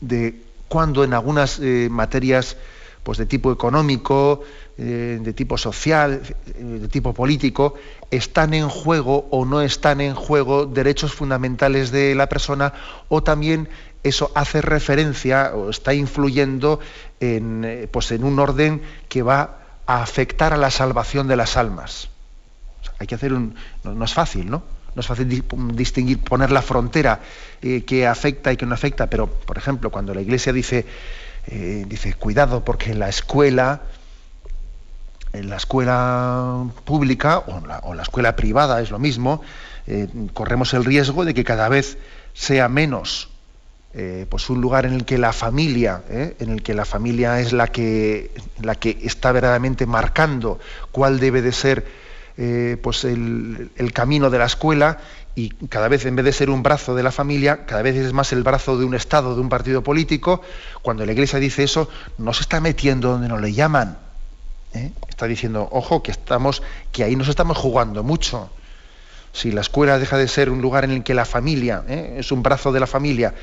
de 0.00 0.42
cuando 0.68 1.04
en 1.04 1.14
algunas 1.14 1.58
eh, 1.60 1.88
materias 1.90 2.56
pues 3.02 3.16
de 3.16 3.26
tipo 3.26 3.50
económico, 3.50 4.42
de 4.76 5.32
tipo 5.32 5.56
social, 5.56 6.22
de 6.46 6.88
tipo 6.88 7.14
político, 7.14 7.74
están 8.10 8.54
en 8.54 8.68
juego 8.68 9.26
o 9.30 9.44
no 9.44 9.60
están 9.60 10.00
en 10.00 10.14
juego 10.14 10.66
derechos 10.66 11.12
fundamentales 11.12 11.90
de 11.90 12.14
la 12.14 12.28
persona 12.28 12.74
o 13.08 13.22
también 13.22 13.68
eso 14.08 14.32
hace 14.34 14.60
referencia 14.60 15.52
o 15.54 15.70
está 15.70 15.94
influyendo 15.94 16.80
en, 17.20 17.64
eh, 17.64 17.88
pues 17.90 18.10
en 18.12 18.24
un 18.24 18.38
orden 18.38 18.82
que 19.08 19.22
va 19.22 19.58
a 19.86 20.02
afectar 20.02 20.52
a 20.52 20.56
la 20.56 20.70
salvación 20.70 21.28
de 21.28 21.36
las 21.36 21.56
almas. 21.56 22.08
Hay 22.98 23.06
que 23.06 23.14
hacer 23.14 23.32
un... 23.32 23.54
No, 23.84 24.04
es 24.04 24.14
fácil, 24.14 24.50
¿no? 24.50 24.62
No 24.94 25.00
es 25.00 25.06
fácil 25.06 25.28
di- 25.28 25.44
distinguir, 25.74 26.18
poner 26.20 26.50
la 26.50 26.62
frontera 26.62 27.20
eh, 27.62 27.84
que 27.84 28.06
afecta 28.06 28.52
y 28.52 28.56
que 28.56 28.66
no 28.66 28.74
afecta, 28.74 29.08
pero, 29.08 29.26
por 29.28 29.56
ejemplo, 29.56 29.90
cuando 29.90 30.12
la 30.14 30.20
Iglesia 30.20 30.52
dice, 30.52 30.86
eh, 31.46 31.84
dice 31.86 32.14
cuidado 32.14 32.64
porque 32.64 32.90
en 32.90 32.98
la 32.98 33.08
escuela, 33.08 33.82
en 35.32 35.48
la 35.48 35.56
escuela 35.56 36.64
pública 36.84 37.38
o 37.38 37.58
en 37.58 37.68
la, 37.68 37.78
o 37.80 37.94
la 37.94 38.02
escuela 38.02 38.34
privada 38.34 38.80
es 38.80 38.90
lo 38.90 38.98
mismo, 38.98 39.42
corremos 40.34 40.74
el 40.74 40.84
riesgo 40.84 41.24
de 41.24 41.32
que 41.32 41.44
cada 41.44 41.68
vez 41.70 41.96
sea 42.34 42.68
menos 42.68 43.30
eh, 43.94 44.26
pues 44.28 44.50
un 44.50 44.60
lugar 44.60 44.84
en 44.84 44.92
el 44.92 45.06
que 45.06 45.16
la 45.16 45.32
familia, 45.32 46.02
eh, 46.10 46.36
en 46.40 46.50
el 46.50 46.62
que 46.62 46.74
la 46.74 46.84
familia 46.84 47.40
es 47.40 47.54
la 47.54 47.68
que, 47.68 48.30
la 48.60 48.74
que 48.74 48.98
está 49.02 49.32
verdaderamente 49.32 49.86
marcando 49.86 50.58
cuál 50.92 51.18
debe 51.18 51.40
de 51.40 51.52
ser 51.52 51.86
eh, 52.36 52.76
pues 52.82 53.04
el, 53.04 53.70
el 53.76 53.92
camino 53.92 54.28
de 54.28 54.38
la 54.38 54.44
escuela 54.44 54.98
y 55.34 55.48
cada 55.68 55.88
vez 55.88 56.04
en 56.04 56.16
vez 56.16 56.24
de 56.26 56.32
ser 56.32 56.50
un 56.50 56.62
brazo 56.62 56.94
de 56.94 57.02
la 57.02 57.10
familia, 57.10 57.64
cada 57.64 57.80
vez 57.80 57.96
es 57.96 58.12
más 58.12 58.32
el 58.32 58.42
brazo 58.42 58.76
de 58.76 58.84
un 58.84 58.94
Estado, 58.94 59.34
de 59.34 59.40
un 59.40 59.48
partido 59.48 59.82
político. 59.82 60.42
Cuando 60.82 61.06
la 61.06 61.12
Iglesia 61.12 61.38
dice 61.38 61.62
eso, 61.62 61.88
no 62.18 62.34
se 62.34 62.42
está 62.42 62.60
metiendo 62.60 63.12
donde 63.12 63.28
no 63.28 63.38
le 63.38 63.52
llaman. 63.52 63.98
Está 65.08 65.26
diciendo, 65.26 65.66
ojo, 65.72 66.02
que 66.02 66.10
estamos, 66.10 66.62
que 66.92 67.04
ahí 67.04 67.16
nos 67.16 67.28
estamos 67.28 67.56
jugando 67.56 68.02
mucho. 68.02 68.50
Si 69.32 69.52
la 69.52 69.60
escuela 69.60 69.98
deja 69.98 70.18
de 70.18 70.28
ser 70.28 70.50
un 70.50 70.60
lugar 70.60 70.84
en 70.84 70.90
el 70.90 71.04
que 71.04 71.14
la 71.14 71.24
familia 71.24 71.84
es 71.88 72.32
un 72.32 72.42
brazo 72.42 72.72
de 72.72 72.80
la 72.80 72.86
familia, 72.86 73.34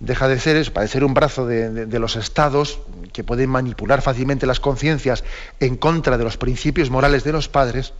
deja 0.00 0.28
de 0.28 0.38
ser 0.38 0.56
eso, 0.56 0.72
para 0.72 0.86
ser 0.86 1.04
un 1.04 1.14
brazo 1.14 1.46
de, 1.46 1.86
de- 1.86 1.98
los 1.98 2.16
estados 2.16 2.78
que 3.12 3.24
pueden 3.24 3.50
manipular 3.50 4.00
fácilmente 4.02 4.46
las 4.46 4.60
conciencias 4.60 5.24
en 5.60 5.76
contra 5.76 6.16
de 6.18 6.24
los 6.24 6.36
principios 6.36 6.90
morales 6.90 7.24
de 7.24 7.32
los 7.32 7.48
padres, 7.48 7.92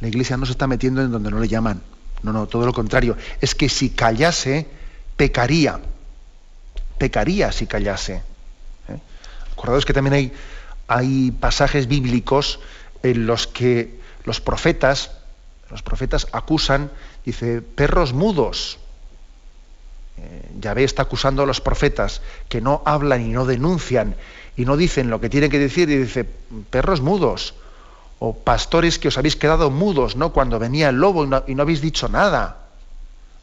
la 0.00 0.08
Iglesia 0.08 0.36
no 0.36 0.46
se 0.46 0.52
está 0.52 0.66
metiendo 0.66 1.02
en 1.02 1.10
donde 1.12 1.30
no 1.30 1.38
le 1.40 1.48
llaman. 1.48 1.82
No, 2.22 2.32
no, 2.32 2.46
todo 2.46 2.64
lo 2.64 2.72
contrario. 2.72 3.16
Es 3.40 3.54
que 3.54 3.68
si 3.68 3.90
callase, 3.90 4.66
pecaría. 5.16 5.78
Pecaría 6.98 7.52
si 7.52 7.66
callase. 7.66 8.22
¿eh? 8.88 8.98
Que 9.86 9.92
también 9.92 10.14
hay, 10.14 10.32
hay 10.88 11.30
pasajes 11.32 11.86
bíblicos 11.86 12.60
en 13.02 13.26
los 13.26 13.46
que 13.46 14.00
los 14.24 14.40
profetas, 14.40 15.10
los 15.70 15.82
profetas 15.82 16.26
acusan, 16.32 16.90
dice, 17.26 17.60
perros 17.60 18.12
mudos. 18.14 18.78
Eh, 20.18 20.50
Yahvé 20.60 20.84
está 20.84 21.02
acusando 21.02 21.42
a 21.42 21.46
los 21.46 21.60
profetas 21.60 22.22
que 22.48 22.60
no 22.60 22.82
hablan 22.84 23.22
y 23.22 23.30
no 23.30 23.46
denuncian 23.46 24.14
y 24.56 24.64
no 24.64 24.76
dicen 24.76 25.10
lo 25.10 25.20
que 25.20 25.28
tienen 25.28 25.50
que 25.50 25.58
decir 25.58 25.90
y 25.90 25.98
dice, 25.98 26.24
perros 26.70 27.00
mudos 27.00 27.54
o 28.20 28.34
pastores 28.34 28.98
que 28.98 29.08
os 29.08 29.18
habéis 29.18 29.36
quedado 29.36 29.70
mudos, 29.70 30.16
¿no? 30.16 30.32
Cuando 30.32 30.58
venía 30.58 30.88
el 30.88 30.96
lobo 30.96 31.24
y 31.24 31.54
no, 31.54 31.62
habéis 31.62 31.80
dicho 31.80 32.08
nada. 32.08 32.58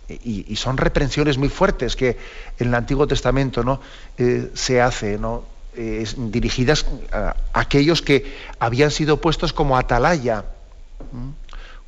Y, 0.07 0.45
y 0.47 0.55
son 0.57 0.77
reprensiones 0.77 1.37
muy 1.37 1.49
fuertes 1.49 1.95
que 1.95 2.17
en 2.59 2.67
el 2.67 2.75
Antiguo 2.75 3.07
Testamento 3.07 3.63
¿no? 3.63 3.79
Eh, 4.17 4.51
se 4.53 4.81
hace, 4.81 5.17
¿no? 5.17 5.43
eh, 5.75 6.05
dirigidas 6.17 6.85
a 7.11 7.35
aquellos 7.53 8.01
que 8.01 8.35
habían 8.59 8.91
sido 8.91 9.17
puestos 9.21 9.53
como 9.53 9.77
atalaya, 9.77 10.45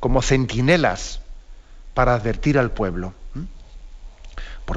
como 0.00 0.22
centinelas 0.22 1.20
para 1.92 2.14
advertir 2.14 2.58
al 2.58 2.70
pueblo. 2.70 3.12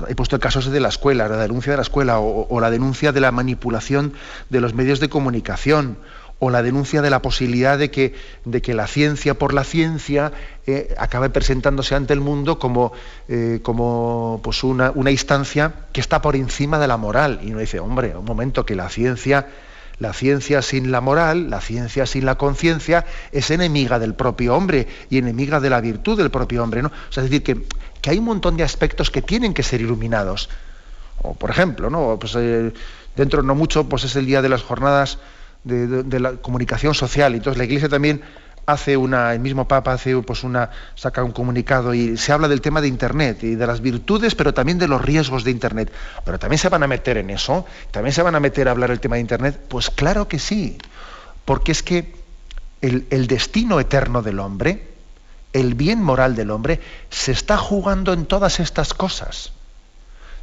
He 0.08 0.16
puesto 0.16 0.36
el 0.36 0.42
caso 0.42 0.60
de 0.62 0.80
la 0.80 0.90
escuela, 0.90 1.30
la 1.30 1.38
denuncia 1.38 1.72
de 1.72 1.78
la 1.78 1.84
escuela, 1.84 2.20
o, 2.20 2.60
la 2.60 2.70
denuncia 2.70 3.12
de 3.12 3.22
la 3.22 3.32
manipulación 3.32 4.14
de 4.50 4.60
los 4.60 4.74
medios 4.74 5.00
de 5.00 5.08
comunicación, 5.10 5.98
o 6.40 6.50
la 6.50 6.62
denuncia 6.62 7.02
de 7.02 7.10
la 7.10 7.22
posibilidad 7.22 7.80
de 7.80 7.90
que, 7.90 8.14
de 8.46 8.62
que 8.62 8.74
la 8.74 8.86
ciencia 8.86 9.40
por 9.40 9.54
la 9.54 9.64
ciencia 9.64 10.32
eh, 10.68 10.94
acabe 11.00 11.30
presentándose 11.30 11.96
ante 11.96 12.14
el 12.14 12.20
mundo 12.20 12.60
como, 12.60 12.92
eh, 13.28 13.60
como 13.64 14.40
pues 14.44 14.64
una, 14.64 14.92
una, 14.94 15.10
instancia 15.10 15.74
que 15.94 16.02
está 16.02 16.22
por 16.22 16.36
encima 16.36 16.78
de 16.78 16.88
la 16.88 16.98
moral. 16.98 17.40
Y 17.42 17.52
uno 17.52 17.60
dice, 17.60 17.80
hombre, 17.80 18.16
un 18.16 18.26
momento, 18.26 18.66
que 18.66 18.76
la 18.76 18.90
ciencia, 18.90 19.48
la 20.00 20.14
ciencia 20.14 20.62
sin 20.62 20.92
la 20.92 21.02
moral, 21.02 21.50
la 21.50 21.62
ciencia 21.62 22.06
sin 22.06 22.26
la 22.26 22.36
conciencia, 22.36 23.06
es 23.32 23.50
enemiga 23.52 24.00
del 24.00 24.14
propio 24.14 24.56
hombre 24.56 24.88
y 25.10 25.18
enemiga 25.18 25.60
de 25.60 25.70
la 25.70 25.82
virtud 25.82 26.18
del 26.18 26.30
propio 26.30 26.64
hombre. 26.64 26.82
¿no? 26.82 26.92
es 27.10 27.16
decir, 27.16 27.44
que 27.44 27.66
que 28.02 28.12
hay 28.12 28.20
un 28.20 28.26
montón 28.26 28.58
de 28.58 28.64
aspectos 28.64 29.10
que 29.10 29.22
tienen 29.22 29.54
que 29.54 29.64
ser 29.64 29.82
iluminados. 29.82 30.50
O, 31.22 31.34
por 31.34 31.50
ejemplo, 31.50 31.90
¿no? 31.90 32.18
Pues, 32.20 32.36
eh, 32.38 32.72
dentro 33.16 33.42
no 33.42 33.56
mucho 33.56 33.90
pues 33.90 34.04
es 34.04 34.16
el 34.16 34.26
día 34.26 34.42
de 34.42 34.50
las 34.50 34.62
jornadas 34.62 35.18
de, 35.64 36.20
la 36.20 36.34
comunicación 36.34 36.94
social. 36.94 37.34
Entonces 37.36 37.58
la 37.58 37.66
Iglesia 37.66 37.90
también 37.90 38.22
hace 38.68 38.98
una, 38.98 39.34
el 39.34 39.40
mismo 39.40 39.66
Papa 39.66 39.94
hace 39.94 40.16
pues 40.18 40.44
una, 40.44 40.70
saca 40.94 41.24
un 41.24 41.32
comunicado 41.32 41.94
y 41.94 42.18
se 42.18 42.34
habla 42.34 42.50
del 42.50 42.60
tema 42.60 42.82
de 42.82 42.90
Internet 42.90 43.42
y 43.44 43.56
de 43.56 43.66
las 43.66 43.80
virtudes, 43.80 44.36
pero 44.36 44.54
también 44.54 44.78
de 44.78 44.90
los 44.90 45.02
riesgos 45.02 45.46
de 45.46 45.52
Internet. 45.52 45.92
Pero 46.26 46.38
también 46.38 46.60
se 46.60 46.68
van 46.68 46.84
a 46.84 46.88
meter 46.88 47.18
en 47.18 47.30
eso, 47.30 47.66
también 47.92 48.14
se 48.14 48.22
van 48.22 48.36
a 48.36 48.42
meter 48.42 48.68
a 48.68 48.72
hablar 48.72 48.92
el 48.92 49.00
tema 49.00 49.16
de 49.16 49.22
Internet. 49.22 49.58
Pues 49.70 49.90
claro 49.90 50.28
que 50.28 50.38
sí, 50.38 50.78
porque 51.46 51.72
es 51.72 51.82
que 51.82 52.14
el, 52.82 53.08
el 53.10 53.28
destino 53.28 53.80
eterno 53.80 54.22
del 54.22 54.40
hombre, 54.40 54.90
el 55.54 55.74
bien 55.74 56.04
moral 56.04 56.36
del 56.36 56.52
hombre 56.52 56.82
se 57.10 57.32
está 57.32 57.58
jugando 57.58 58.12
en 58.12 58.26
todas 58.26 58.60
estas 58.60 58.94
cosas. 58.94 59.54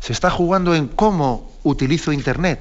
Se 0.01 0.15
está 0.15 0.31
jugando 0.31 0.75
en 0.75 0.89
cómo 0.89 1.53
utilizo 1.63 2.11
Internet. 2.11 2.61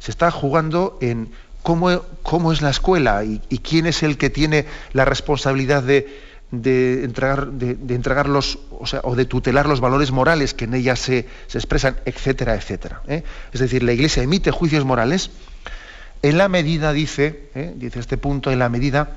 Se 0.00 0.10
está 0.10 0.30
jugando 0.30 0.98
en 1.00 1.32
cómo, 1.64 2.02
cómo 2.22 2.52
es 2.52 2.62
la 2.62 2.70
escuela 2.70 3.24
y, 3.24 3.40
quién 3.58 3.86
es 3.86 4.02
el 4.04 4.18
que 4.18 4.30
tiene 4.30 4.66
la 4.92 5.06
responsabilidad 5.06 5.82
de, 5.82 6.20
de, 6.52 7.04
entregar 7.04 8.28
los, 8.28 8.58
o, 8.70 9.16
de 9.16 9.24
tutelar 9.24 9.66
los 9.66 9.80
valores 9.80 10.12
morales 10.12 10.52
que 10.52 10.66
en 10.66 10.74
ella 10.74 10.94
se, 10.94 11.26
expresan, 11.52 11.96
etcétera, 12.04 12.54
etcétera. 12.54 13.00
¿eh? 13.08 13.24
Es 13.52 13.60
decir, 13.60 13.82
la 13.82 13.92
Iglesia 13.92 14.22
emite 14.22 14.50
juicios 14.50 14.84
morales 14.84 15.30
en 16.22 16.36
la 16.36 16.48
medida, 16.48 16.92
dice, 16.92 17.48
¿eh? 17.54 17.72
dice 17.74 17.98
este 17.98 18.18
punto, 18.18 18.50
en 18.50 18.58
la 18.58 18.68
medida 18.68 19.16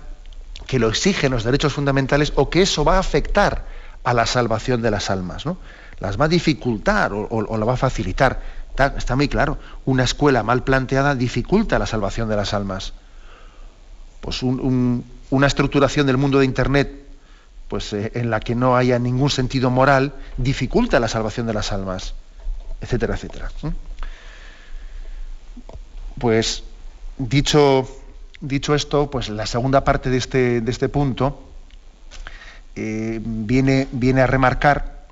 que 0.67 0.79
lo 0.79 0.87
exigen 0.87 1.31
los 1.31 1.43
derechos 1.43 1.73
fundamentales 1.73 2.31
o 2.35 2.49
que 2.49 2.61
eso 2.61 2.85
va 2.85 2.95
a 2.95 2.99
afectar 2.99 3.65
a 4.05 4.13
la 4.13 4.25
salvación 4.25 4.81
de 4.81 4.89
las 4.89 5.09
almas. 5.09 5.45
¿no? 5.45 5.57
Las 5.99 6.19
va 6.19 6.25
a 6.25 6.29
dificultar 6.29 7.11
o, 7.11 7.27
o, 7.29 7.57
la 7.57 7.65
va 7.65 7.73
a 7.73 7.77
facilitar. 7.77 8.39
Está, 8.77 9.15
muy 9.15 9.27
claro. 9.27 9.57
Una 9.85 10.03
escuela 10.03 10.43
mal 10.43 10.63
planteada 10.63 11.15
dificulta 11.15 11.79
la 11.79 11.85
salvación 11.85 12.29
de 12.29 12.35
las 12.35 12.53
almas. 12.53 12.93
Pues 14.21 14.43
una 14.43 15.47
estructuración 15.47 16.05
del 16.07 16.17
mundo 16.17 16.39
de 16.39 16.45
Internet 16.45 16.91
pues, 17.67 17.91
eh, 17.93 18.11
en 18.15 18.29
la 18.29 18.39
que 18.39 18.55
no 18.55 18.75
haya 18.75 18.99
ningún 18.99 19.29
sentido 19.29 19.69
moral 19.69 20.13
dificulta 20.37 20.99
la 20.99 21.07
salvación 21.07 21.47
de 21.47 21.53
las 21.53 21.71
almas, 21.71 22.13
etcétera, 22.81 23.15
etcétera. 23.15 23.51
Pues 26.19 26.63
dicho 27.17 27.87
dicho 28.41 28.75
esto, 28.75 29.09
pues 29.09 29.29
la 29.29 29.45
segunda 29.45 29.83
parte 29.83 30.09
de 30.09 30.17
este, 30.17 30.61
de 30.61 30.71
este 30.71 30.89
punto 30.89 31.43
eh, 32.75 33.19
viene, 33.23 33.87
viene, 33.91 34.21
a 34.21 34.27
remarcar 34.27 35.07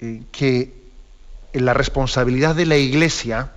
eh, 0.00 0.22
que 0.32 0.77
la 1.60 1.74
responsabilidad 1.74 2.54
de 2.54 2.66
la 2.66 2.76
Iglesia 2.76 3.52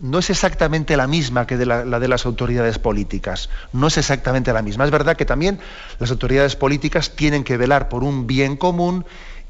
no 0.00 0.18
es 0.18 0.30
exactamente 0.30 0.96
la 0.96 1.06
misma 1.06 1.46
que 1.46 1.56
la, 1.64 1.84
de 1.84 2.08
las 2.08 2.26
autoridades 2.26 2.78
políticas. 2.78 3.48
No 3.72 3.88
es 3.88 3.98
exactamente 3.98 4.52
la 4.52 4.62
misma. 4.62 4.84
Es 4.84 4.90
verdad 4.90 5.16
que 5.16 5.24
también 5.24 5.58
las 5.98 6.10
autoridades 6.10 6.56
políticas 6.56 7.16
tienen 7.16 7.44
que 7.44 7.56
velar 7.56 7.88
por 7.88 8.04
un 8.04 8.26
bien 8.26 8.56
común 8.56 9.04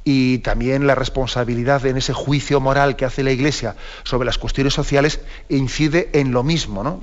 y 0.04 0.38
también 0.38 0.86
la 0.86 0.94
responsabilidad 0.94 1.84
en 1.86 1.96
ese 1.96 2.12
juicio 2.12 2.60
moral 2.60 2.96
que 2.96 3.04
hace 3.04 3.22
la 3.22 3.30
Iglesia 3.30 3.76
sobre 4.04 4.26
las 4.26 4.38
cuestiones 4.38 4.74
sociales 4.74 5.20
incide 5.48 6.10
en 6.14 6.32
lo 6.32 6.42
mismo, 6.42 6.82
¿no? 6.82 7.00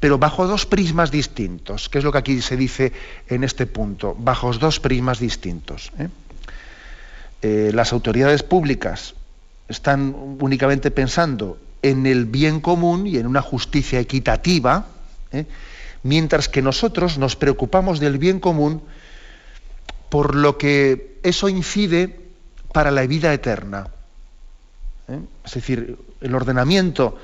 pero 0.00 0.18
bajo 0.18 0.46
dos 0.46 0.66
prismas 0.66 1.10
distintos, 1.10 1.88
que 1.88 1.98
es 1.98 2.04
lo 2.04 2.12
que 2.12 2.18
aquí 2.18 2.42
se 2.42 2.56
dice 2.56 2.92
en 3.28 3.44
este 3.44 3.66
punto, 3.66 4.14
bajo 4.18 4.52
dos 4.52 4.80
prismas 4.80 5.18
distintos. 5.18 5.90
¿eh? 5.98 6.08
Eh, 7.42 7.70
las 7.74 7.92
autoridades 7.92 8.42
públicas 8.42 9.14
están 9.68 10.36
únicamente 10.40 10.90
pensando 10.90 11.58
en 11.82 12.06
el 12.06 12.24
bien 12.24 12.60
común 12.60 13.06
y 13.06 13.18
en 13.18 13.26
una 13.26 13.42
justicia 13.42 14.00
equitativa, 14.00 14.86
¿eh? 15.32 15.46
mientras 16.02 16.48
que 16.48 16.62
nosotros 16.62 17.18
nos 17.18 17.36
preocupamos 17.36 18.00
del 18.00 18.18
bien 18.18 18.40
común 18.40 18.82
por 20.08 20.34
lo 20.34 20.58
que 20.58 21.18
eso 21.22 21.48
incide 21.48 22.20
para 22.72 22.90
la 22.90 23.06
vida 23.06 23.32
eterna. 23.32 23.88
Es 25.44 25.54
decir, 25.54 25.98
el 26.20 26.34
ordenamiento 26.34 27.18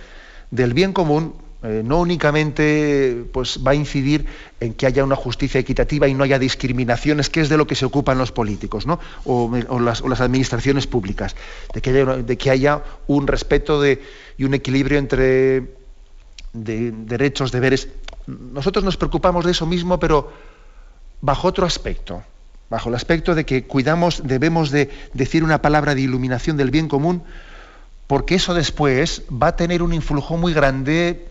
del 0.51 0.75
bien 0.75 0.93
común 0.93 1.35
eh, 1.63 1.83
no 1.85 2.01
únicamente 2.01 3.27
pues, 3.33 3.61
va 3.67 3.73
a 3.73 3.75
incidir 3.75 4.25
en 4.61 4.73
que 4.73 4.87
haya 4.87 5.05
una 5.05 5.17
justicia 5.17 5.61
equitativa 5.61 6.09
y 6.09 6.15
no 6.15 6.25
haya 6.25 6.39
discriminaciones, 6.39 7.29
que 7.29 7.43
es 7.43 7.51
de 7.51 7.59
lo 7.59 7.67
que 7.67 7.75
se 7.75 7.85
ocupan 7.85 8.17
los 8.17 8.33
políticos 8.33 8.87
¿no? 8.87 8.99
o, 9.27 9.51
las, 9.79 10.21
administraciones 10.21 10.87
públicas, 10.87 11.37
de 11.75 11.83
que 11.83 11.91
haya, 11.91 12.17
de 12.17 12.39
que 12.39 12.51
haya 12.51 12.83
un 13.09 13.27
respeto 13.27 13.83
y 13.87 14.45
un 14.45 14.55
equilibrio 14.55 14.99
entre 14.99 15.69
derechos, 16.53 17.53
deberes. 17.53 17.89
Nosotros 18.27 18.83
nos 18.83 18.97
preocupamos 18.97 19.45
de 19.45 19.51
eso 19.51 19.67
mismo, 19.67 20.01
pero 20.01 20.33
bajo 21.21 21.49
otro 21.49 21.67
aspecto, 21.67 22.23
bajo 22.71 22.89
el 22.89 22.95
aspecto 22.95 23.35
de 23.35 23.45
que 23.45 23.65
cuidamos, 23.65 24.23
debemos 24.25 24.71
de 24.71 24.89
decir 25.13 25.45
una 25.45 25.61
palabra 25.61 25.95
de 25.95 26.01
iluminación 26.01 26.57
del 26.57 26.71
bien 26.71 26.89
común, 26.89 27.23
porque 28.07 28.37
eso 28.37 28.55
después 28.55 29.23
va 29.31 29.49
a 29.49 29.57
tener 29.57 29.83
un 29.83 29.93
influjo 29.93 30.39
muy 30.39 30.55
grande 30.55 31.30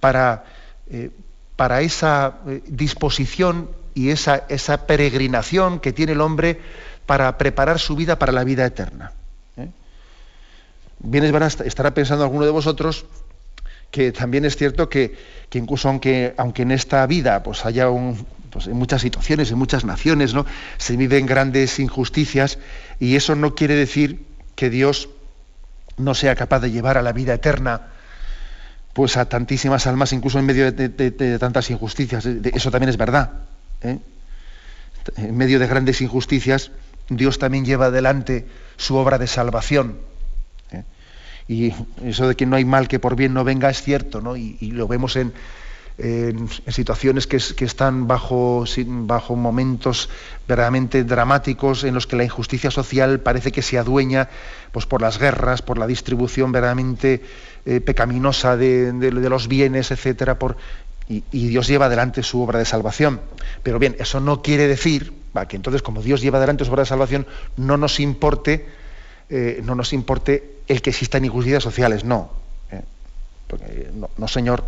para, 0.00 0.44
eh, 0.90 1.10
para 1.56 1.80
esa 1.80 2.38
eh, 2.46 2.62
disposición 2.66 3.70
y 3.94 4.10
esa, 4.10 4.44
esa, 4.48 4.86
peregrinación 4.86 5.80
que 5.80 5.92
tiene 5.92 6.12
el 6.12 6.20
hombre 6.20 6.60
para 7.06 7.38
preparar 7.38 7.78
su 7.78 7.96
vida 7.96 8.18
para 8.18 8.32
la 8.32 8.44
vida 8.44 8.66
eterna. 8.66 9.12
¿eh? 9.56 9.70
Bien 10.98 11.24
estará 11.24 11.94
pensando 11.94 12.24
alguno 12.24 12.44
de 12.44 12.50
vosotros 12.50 13.06
que 13.90 14.12
también 14.12 14.44
es 14.44 14.56
cierto 14.56 14.88
que, 14.88 15.16
incluso 15.52 15.88
aunque, 15.88 16.34
aunque 16.36 16.62
en 16.62 16.72
esta 16.72 17.06
vida 17.06 17.42
pues 17.42 17.64
haya 17.64 17.88
pues 18.50 18.66
en 18.66 18.76
muchas 18.76 19.00
situaciones, 19.02 19.50
en 19.50 19.58
muchas 19.58 19.84
naciones, 19.84 20.34
¿no? 20.34 20.44
se 20.76 20.96
viven 20.96 21.24
grandes 21.24 21.78
injusticias 21.78 22.58
y 23.00 23.16
eso 23.16 23.34
no 23.34 23.54
quiere 23.54 23.74
decir 23.74 24.26
que 24.54 24.70
Dios 24.70 25.08
no 25.96 26.14
sea 26.14 26.34
capaz 26.34 26.60
de 26.60 26.70
llevar 26.70 26.98
a 26.98 27.02
la 27.02 27.12
vida 27.12 27.34
eterna 27.34 27.92
pues 28.96 29.18
a 29.18 29.28
tantísimas 29.28 29.86
almas, 29.86 30.14
incluso 30.14 30.38
en 30.38 30.46
medio 30.46 30.72
de, 30.72 31.38
tantas 31.38 31.68
injusticias. 31.68 32.24
Eso 32.24 32.70
también 32.70 32.88
es 32.88 32.96
verdad. 32.96 33.30
¿eh? 33.82 33.98
En 35.18 35.36
medio 35.36 35.58
de 35.58 35.66
grandes 35.66 36.00
injusticias, 36.00 36.70
Dios 37.10 37.38
también 37.38 37.66
lleva 37.66 37.86
adelante 37.86 38.46
su 38.78 38.96
obra 38.96 39.18
de 39.18 39.26
salvación. 39.26 39.98
¿eh? 40.72 40.84
Y 41.46 41.74
eso 42.06 42.26
de 42.26 42.36
que 42.36 42.46
no 42.46 42.56
hay 42.56 42.64
mal 42.64 42.88
que 42.88 42.98
por 42.98 43.16
bien 43.16 43.34
no 43.34 43.44
venga 43.44 43.68
es 43.68 43.82
cierto, 43.82 44.22
¿no? 44.22 44.34
y, 44.34 44.56
lo 44.62 44.88
vemos 44.88 45.16
en, 45.16 45.34
situaciones 46.68 47.26
que, 47.26 47.36
están 47.64 48.06
bajo, 48.06 48.64
bajo 48.86 49.34
momentos 49.34 50.10
verdaderamente 50.46 51.04
dramáticos 51.04 51.84
en 51.84 51.94
los 51.94 52.06
que 52.06 52.16
la 52.16 52.24
injusticia 52.24 52.70
social 52.70 53.20
parece 53.20 53.50
que 53.50 53.62
se 53.62 53.78
adueña 53.78 54.28
pues, 54.72 54.84
por 54.84 55.00
las 55.00 55.18
guerras, 55.18 55.62
por 55.62 55.78
la 55.78 55.86
distribución 55.86 56.52
verdaderamente 56.52 57.22
eh, 57.64 57.80
pecaminosa 57.80 58.56
de, 58.56 58.92
los 59.10 59.48
bienes, 59.48 59.90
etcétera, 59.90 60.38
por, 60.38 60.58
y, 61.08 61.22
Dios 61.30 61.66
lleva 61.66 61.86
adelante 61.86 62.22
su 62.22 62.42
obra 62.42 62.58
de 62.58 62.64
salvación. 62.64 63.20
Pero 63.62 63.78
bien, 63.78 63.96
eso 63.98 64.20
no 64.20 64.42
quiere 64.42 64.68
decir 64.68 65.12
que 65.48 65.56
entonces, 65.56 65.82
como 65.82 66.02
Dios 66.02 66.20
lleva 66.20 66.38
adelante 66.38 66.64
su 66.64 66.70
obra 66.72 66.82
de 66.82 66.88
salvación, 66.88 67.26
no 67.56 67.76
nos 67.76 68.00
importe, 68.00 68.66
eh, 69.28 69.60
no 69.64 69.74
nos 69.74 69.92
importe 69.92 70.60
el 70.66 70.80
que 70.80 70.90
existan 70.90 71.24
injusticias 71.24 71.62
sociales, 71.62 72.04
no. 72.04 72.30
¿eh? 72.70 72.82
no. 74.16 74.28
Señor, 74.28 74.64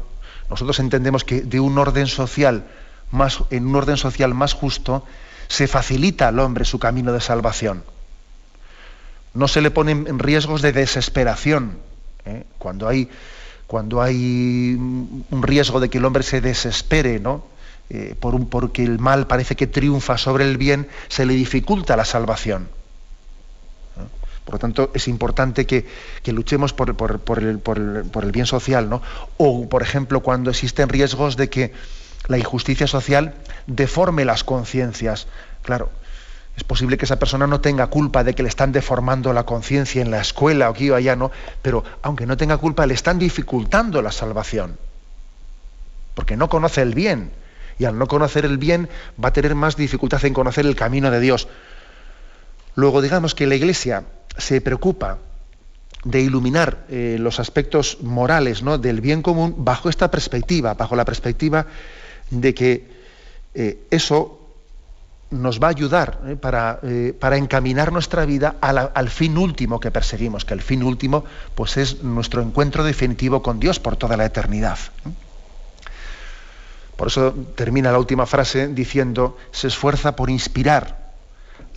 nosotros 0.50 0.78
entendemos 0.80 1.24
que 1.24 1.42
de 1.42 1.60
un 1.60 1.78
orden 1.78 2.06
social 2.06 2.66
más, 3.10 3.40
en 3.50 3.66
un 3.66 3.76
orden 3.76 3.96
social 3.96 4.34
más 4.34 4.52
justo, 4.52 5.04
se 5.48 5.66
facilita 5.66 6.28
al 6.28 6.38
hombre 6.38 6.64
su 6.64 6.78
camino 6.78 7.12
de 7.12 7.20
salvación. 7.20 7.84
No 9.34 9.48
se 9.48 9.60
le 9.60 9.70
ponen 9.70 10.18
riesgos 10.18 10.62
de 10.62 10.72
desesperación, 10.72 11.78
¿eh? 12.24 12.44
cuando 12.58 12.88
hay 12.88 13.08
cuando 13.66 14.00
hay 14.00 14.74
un 14.78 15.42
riesgo 15.42 15.78
de 15.78 15.90
que 15.90 15.98
el 15.98 16.06
hombre 16.06 16.22
se 16.22 16.40
desespere, 16.40 17.20
¿no? 17.20 17.44
Eh, 17.90 18.14
porque 18.18 18.82
el 18.82 18.98
mal 18.98 19.26
parece 19.26 19.56
que 19.56 19.66
triunfa 19.66 20.16
sobre 20.16 20.44
el 20.44 20.56
bien, 20.56 20.88
se 21.08 21.26
le 21.26 21.34
dificulta 21.34 21.94
la 21.94 22.06
salvación. 22.06 22.68
Por 24.48 24.54
lo 24.54 24.60
tanto, 24.60 24.90
es 24.94 25.08
importante 25.08 25.66
que, 25.66 25.84
luchemos 26.24 26.72
por, 26.72 26.88
el, 27.38 28.32
bien 28.32 28.46
social, 28.46 28.88
¿no? 28.88 29.02
O, 29.36 29.68
por 29.68 29.82
ejemplo, 29.82 30.20
cuando 30.20 30.48
existen 30.48 30.88
riesgos 30.88 31.36
de 31.36 31.50
que 31.50 31.74
la 32.28 32.38
injusticia 32.38 32.86
social 32.86 33.34
deforme 33.66 34.24
las 34.24 34.44
conciencias. 34.44 35.26
Claro, 35.60 35.90
es 36.56 36.64
posible 36.64 36.96
que 36.96 37.04
esa 37.04 37.18
persona 37.18 37.46
no 37.46 37.60
tenga 37.60 37.88
culpa 37.88 38.24
de 38.24 38.34
que 38.34 38.42
le 38.42 38.48
están 38.48 38.72
deformando 38.72 39.34
la 39.34 39.44
conciencia 39.44 40.00
en 40.00 40.10
la 40.10 40.22
escuela 40.22 40.70
o 40.70 40.72
aquí 40.72 40.88
o 40.88 40.94
allá, 40.94 41.14
¿no? 41.14 41.30
Pero 41.60 41.84
aunque 42.00 42.24
no 42.24 42.38
tenga 42.38 42.56
culpa, 42.56 42.86
le 42.86 42.94
están 42.94 43.18
dificultando 43.18 44.00
la 44.00 44.12
salvación. 44.12 44.78
Porque 46.14 46.38
no 46.38 46.48
conoce 46.48 46.80
el 46.80 46.94
bien. 46.94 47.32
Y 47.78 47.84
al 47.84 47.98
no 47.98 48.06
conocer 48.06 48.46
el 48.46 48.56
bien, 48.56 48.88
va 49.22 49.28
a 49.28 49.32
tener 49.34 49.54
más 49.54 49.76
dificultad 49.76 50.24
en 50.24 50.32
conocer 50.32 50.64
el 50.64 50.74
camino 50.74 51.10
de 51.10 51.20
Dios. 51.20 51.48
Luego, 52.78 53.02
digamos 53.02 53.34
que 53.34 53.48
la 53.48 53.56
Iglesia 53.56 54.04
se 54.36 54.60
preocupa 54.60 55.18
de 56.04 56.20
iluminar 56.20 56.86
eh, 56.88 57.16
los 57.18 57.40
aspectos 57.40 57.98
morales 58.02 58.62
¿no? 58.62 58.78
del 58.78 59.00
bien 59.00 59.20
común 59.20 59.56
bajo 59.58 59.88
esta 59.88 60.12
perspectiva, 60.12 60.74
bajo 60.74 60.94
la 60.94 61.04
perspectiva 61.04 61.66
de 62.30 62.54
que 62.54 62.86
eh, 63.54 63.80
eso 63.90 64.38
nos 65.32 65.60
va 65.60 65.66
a 65.66 65.70
ayudar 65.70 66.20
¿eh? 66.24 66.36
para, 66.36 67.36
encaminar 67.36 67.90
nuestra 67.90 68.24
vida 68.24 68.54
al 68.60 69.10
fin 69.10 69.36
último 69.38 69.80
que 69.80 69.90
perseguimos, 69.90 70.44
que 70.44 70.54
el 70.54 70.62
fin 70.62 70.84
último 70.84 71.24
pues 71.56 71.78
es 71.78 72.04
nuestro 72.04 72.42
encuentro 72.42 72.84
definitivo 72.84 73.42
con 73.42 73.58
Dios 73.58 73.80
por 73.80 73.96
toda 73.96 74.16
la 74.16 74.24
eternidad. 74.24 74.78
Por 76.94 77.08
eso 77.08 77.34
termina 77.56 77.90
la 77.90 77.98
última 77.98 78.24
frase 78.24 78.68
diciendo, 78.68 79.36
se 79.50 79.66
esfuerza 79.66 80.14
por 80.14 80.30
inspirar 80.30 80.97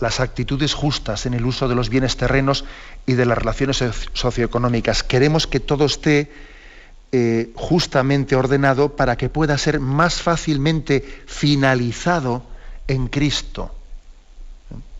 las 0.02 0.18
actitudes 0.18 0.74
justas 0.74 1.26
en 1.26 1.34
el 1.34 1.46
uso 1.46 1.68
de 1.68 1.76
los 1.76 1.88
bienes 1.88 2.16
terrenos 2.16 2.64
y 3.06 3.12
de 3.12 3.24
las 3.24 3.38
relaciones 3.38 3.82
socioeconómicas. 4.12 5.04
Queremos 5.04 5.46
que 5.46 5.60
todo 5.60 5.84
esté 5.86 6.32
eh, 7.12 7.52
justamente 7.54 8.34
ordenado 8.34 8.96
para 8.96 9.16
que 9.16 9.28
pueda 9.28 9.56
ser 9.58 9.78
más 9.78 10.20
fácilmente 10.20 11.04
finalizado 11.26 12.42
en 12.88 13.06
Cristo 13.06 13.72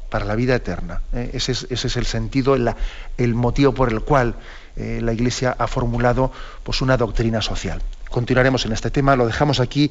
para 0.08 0.24
la 0.24 0.36
vida 0.36 0.54
eterna. 0.54 1.02
¿eh? 1.12 1.30
Ese, 1.32 1.50
es, 1.50 1.96
el 1.96 2.06
sentido, 2.06 2.54
el 2.54 3.34
motivo 3.34 3.74
por 3.74 3.90
el 3.90 4.02
cual 4.02 4.36
eh, 4.76 5.00
la 5.02 5.12
Iglesia 5.12 5.56
ha 5.58 5.66
formulado 5.66 6.30
pues, 6.62 6.80
una 6.80 6.96
doctrina 6.96 7.42
social. 7.42 7.82
Continuaremos 8.08 8.66
en 8.66 8.72
este 8.72 8.92
tema, 8.92 9.16
lo 9.16 9.26
dejamos 9.26 9.58
aquí 9.58 9.90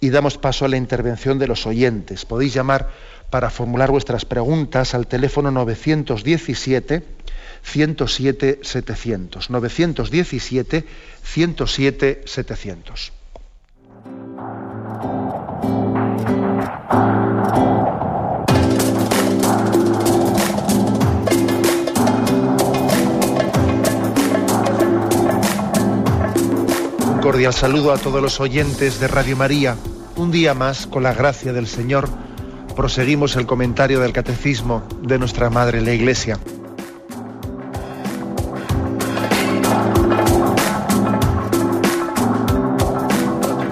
y 0.00 0.10
damos 0.10 0.36
paso 0.36 0.66
a 0.66 0.68
la 0.68 0.76
intervención 0.76 1.38
de 1.38 1.46
los 1.46 1.66
oyentes. 1.66 2.26
Podéis 2.26 2.52
llamar 2.52 2.90
para 3.30 3.48
formular 3.50 3.90
vuestras 3.90 4.24
preguntas 4.24 4.94
al 4.94 5.06
teléfono 5.06 5.50
917 5.50 7.02
107 7.62 8.60
700. 8.62 9.50
917 9.50 10.84
107 11.22 12.22
700. 12.26 13.12
Un 27.06 27.20
cordial 27.20 27.54
saludo 27.54 27.92
a 27.92 27.98
todos 27.98 28.20
los 28.20 28.40
oyentes 28.40 28.98
de 28.98 29.06
Radio 29.06 29.36
María. 29.36 29.76
Un 30.16 30.30
día 30.32 30.54
más, 30.54 30.86
con 30.86 31.02
la 31.02 31.14
gracia 31.14 31.52
del 31.52 31.66
Señor, 31.66 32.08
proseguimos 32.74 33.36
el 33.36 33.46
comentario 33.46 34.00
del 34.00 34.12
catecismo 34.12 34.86
de 35.02 35.18
nuestra 35.18 35.50
Madre 35.50 35.80
la 35.80 35.92
Iglesia. 35.92 36.38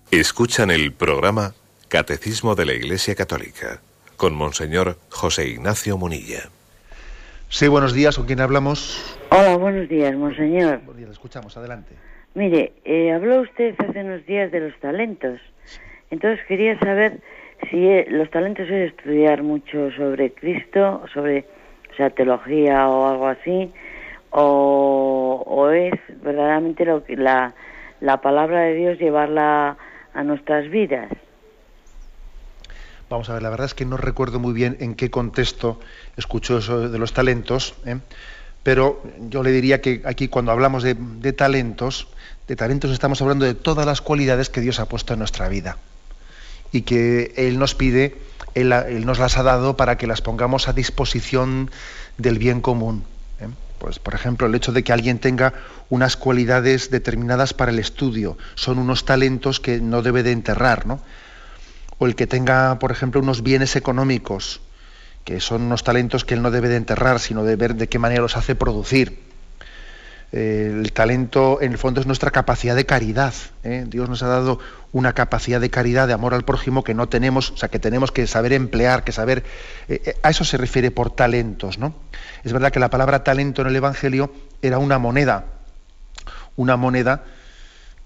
Escuchan 0.09 0.71
el 0.71 0.93
programa 0.93 1.53
Catecismo 1.89 2.55
de 2.55 2.65
la 2.65 2.71
Iglesia 2.73 3.13
Católica 3.13 3.81
con 4.17 4.35
Monseñor 4.35 4.97
José 5.09 5.47
Ignacio 5.47 5.97
Munilla. 5.97 6.49
Sí, 7.49 7.67
buenos 7.67 7.93
días, 7.93 8.17
¿con 8.17 8.25
quién 8.25 8.41
hablamos? 8.41 9.17
Hola, 9.29 9.55
buenos 9.55 9.87
días, 9.87 10.13
Monseñor. 10.15 10.79
Buenos 10.79 10.97
días, 10.97 11.11
escuchamos, 11.11 11.55
adelante. 11.55 11.93
Mire, 12.33 12.73
eh, 12.83 13.13
habló 13.13 13.41
usted 13.41 13.75
hace 13.79 14.03
unos 14.03 14.25
días 14.25 14.51
de 14.51 14.59
los 14.59 14.77
talentos. 14.79 15.39
Entonces 16.11 16.45
quería 16.47 16.77
saber 16.79 17.21
si 17.69 17.87
eh, 17.87 18.05
los 18.09 18.29
talentos 18.31 18.65
es 18.69 18.91
estudiar 18.91 19.43
mucho 19.43 19.91
sobre 19.91 20.33
Cristo, 20.33 21.03
sobre 21.13 21.45
o 21.91 21.95
sea, 21.95 22.09
teología 22.09 22.87
o 22.89 23.07
algo 23.07 23.27
así, 23.27 23.71
o, 24.31 25.69
es 25.73 25.93
verdaderamente 26.21 26.85
lo 26.85 27.03
que 27.03 27.15
la, 27.15 27.53
la 28.01 28.21
palabra 28.21 28.61
de 28.61 28.75
Dios 28.75 28.99
llevarla 28.99 29.77
a 30.13 30.23
nuestras 30.23 30.69
vidas. 30.69 31.09
Vamos 33.09 33.29
a 33.29 33.33
ver, 33.33 33.41
la 33.41 33.49
verdad 33.49 33.65
es 33.65 33.73
que 33.73 33.85
no 33.85 33.95
recuerdo 33.95 34.39
muy 34.39 34.53
bien 34.53 34.75
en 34.81 34.93
qué 34.93 35.09
contexto 35.09 35.79
escuchó 36.17 36.57
eso 36.57 36.89
de 36.89 36.99
los 36.99 37.13
talentos, 37.13 37.73
¿eh? 37.85 37.99
pero 38.63 39.01
yo 39.29 39.43
le 39.43 39.51
diría 39.51 39.79
que 39.79 40.01
aquí 40.03 40.27
cuando 40.27 40.51
hablamos 40.51 40.83
de, 40.83 40.95
talentos, 41.31 42.09
de 42.49 42.57
talentos 42.57 42.91
estamos 42.91 43.21
hablando 43.21 43.45
de 43.45 43.53
todas 43.53 43.85
las 43.85 44.01
cualidades 44.01 44.49
que 44.49 44.59
Dios 44.59 44.81
ha 44.81 44.89
puesto 44.89 45.13
en 45.13 45.19
nuestra 45.19 45.47
vida 45.47 45.77
y 46.73 46.81
que 46.81 47.33
Él 47.37 47.59
nos 47.59 47.75
pide, 47.75 48.17
Él, 48.55 48.73
nos 49.05 49.19
las 49.19 49.37
ha 49.37 49.43
dado 49.43 49.77
para 49.77 49.97
que 49.97 50.05
las 50.05 50.19
pongamos 50.19 50.67
a 50.67 50.73
disposición 50.73 51.71
del 52.17 52.37
bien 52.39 52.59
común. 52.59 53.05
¿eh? 53.39 53.47
Pues, 53.79 53.99
por 53.99 54.15
ejemplo, 54.15 54.47
el 54.47 54.55
hecho 54.55 54.73
de 54.73 54.83
que 54.83 54.91
alguien 54.91 55.19
tenga 55.19 55.53
unas 55.89 56.17
cualidades 56.17 56.91
determinadas 56.91 57.53
para 57.53 57.71
el 57.71 57.79
estudio, 57.79 58.37
son 58.55 58.79
unos 58.79 59.05
talentos 59.05 59.61
que 59.61 59.79
no 59.79 60.01
debe 60.01 60.23
de 60.23 60.33
enterrar, 60.33 60.85
¿no? 60.85 60.99
O 61.99 62.05
el 62.05 62.15
que 62.15 62.27
tenga, 62.27 62.79
por 62.79 62.91
ejemplo, 62.91 63.21
unos 63.21 63.43
bienes 63.43 63.75
económicos, 63.75 64.61
que 65.23 65.39
son 65.39 65.63
unos 65.63 65.83
talentos 65.83 66.25
que 66.25 66.35
él 66.35 66.41
no 66.41 66.51
debe 66.51 66.69
de 66.69 66.77
enterrar, 66.77 67.19
sino 67.19 67.43
de 67.43 67.55
ver 67.55 67.75
de 67.75 67.87
qué 67.87 67.99
manera 67.99 68.21
los 68.21 68.37
hace 68.37 68.55
producir. 68.55 69.27
Eh, 70.33 70.73
el 70.83 70.91
talento, 70.91 71.61
en 71.61 71.71
el 71.71 71.77
fondo, 71.77 72.01
es 72.01 72.07
nuestra 72.07 72.31
capacidad 72.31 72.75
de 72.75 72.85
caridad. 72.85 73.33
¿eh? 73.63 73.85
Dios 73.87 74.09
nos 74.09 74.23
ha 74.23 74.27
dado 74.27 74.59
una 74.91 75.13
capacidad 75.13 75.61
de 75.61 75.69
caridad, 75.69 76.07
de 76.07 76.13
amor 76.13 76.33
al 76.33 76.43
prójimo 76.43 76.83
que 76.83 76.93
no 76.93 77.07
tenemos, 77.07 77.51
o 77.51 77.57
sea, 77.57 77.69
que 77.69 77.79
tenemos 77.79 78.11
que 78.11 78.27
saber 78.27 78.53
emplear, 78.53 79.03
que 79.03 79.11
saber. 79.11 79.43
Eh, 79.87 80.15
a 80.21 80.29
eso 80.29 80.43
se 80.43 80.57
refiere 80.57 80.91
por 80.91 81.11
talentos, 81.11 81.77
¿no? 81.77 81.95
Es 82.43 82.53
verdad 82.53 82.71
que 82.71 82.79
la 82.79 82.89
palabra 82.89 83.23
talento 83.23 83.61
en 83.61 83.69
el 83.69 83.75
Evangelio 83.75 84.31
era 84.61 84.79
una 84.79 84.99
moneda, 84.99 85.45
una 86.55 86.75
moneda 86.75 87.23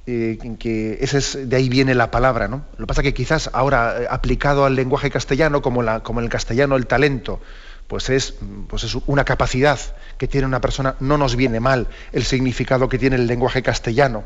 eh, 0.08 0.38
que 0.60 0.98
ese 1.02 1.20
es, 1.20 1.50
de 1.50 1.56
ahí 1.56 1.70
viene 1.70 1.94
la 1.94 2.10
palabra, 2.10 2.48
¿no? 2.48 2.66
Lo 2.78 2.86
que 2.86 2.88
pasa 2.88 3.02
es 3.02 3.06
que 3.06 3.14
quizás 3.14 3.50
ahora, 3.54 4.02
eh, 4.02 4.08
aplicado 4.10 4.66
al 4.66 4.76
lenguaje 4.76 5.12
castellano, 5.12 5.62
como, 5.62 5.84
la, 5.84 6.02
como 6.02 6.20
en 6.20 6.26
el 6.26 6.30
castellano 6.32 6.76
el 6.76 6.88
talento, 6.88 7.40
pues 7.88 8.10
es, 8.10 8.36
pues 8.68 8.84
es 8.84 8.96
una 9.06 9.26
capacidad 9.26 9.80
que 10.18 10.28
tiene 10.28 10.48
una 10.48 10.62
persona, 10.62 10.96
no 11.00 11.18
nos 11.18 11.36
viene 11.36 11.60
mal 11.60 11.88
el 12.14 12.24
significado 12.24 12.90
que 12.90 12.98
tiene 12.98 13.18
el 13.18 13.28
lenguaje 13.28 13.62
castellano. 13.62 14.24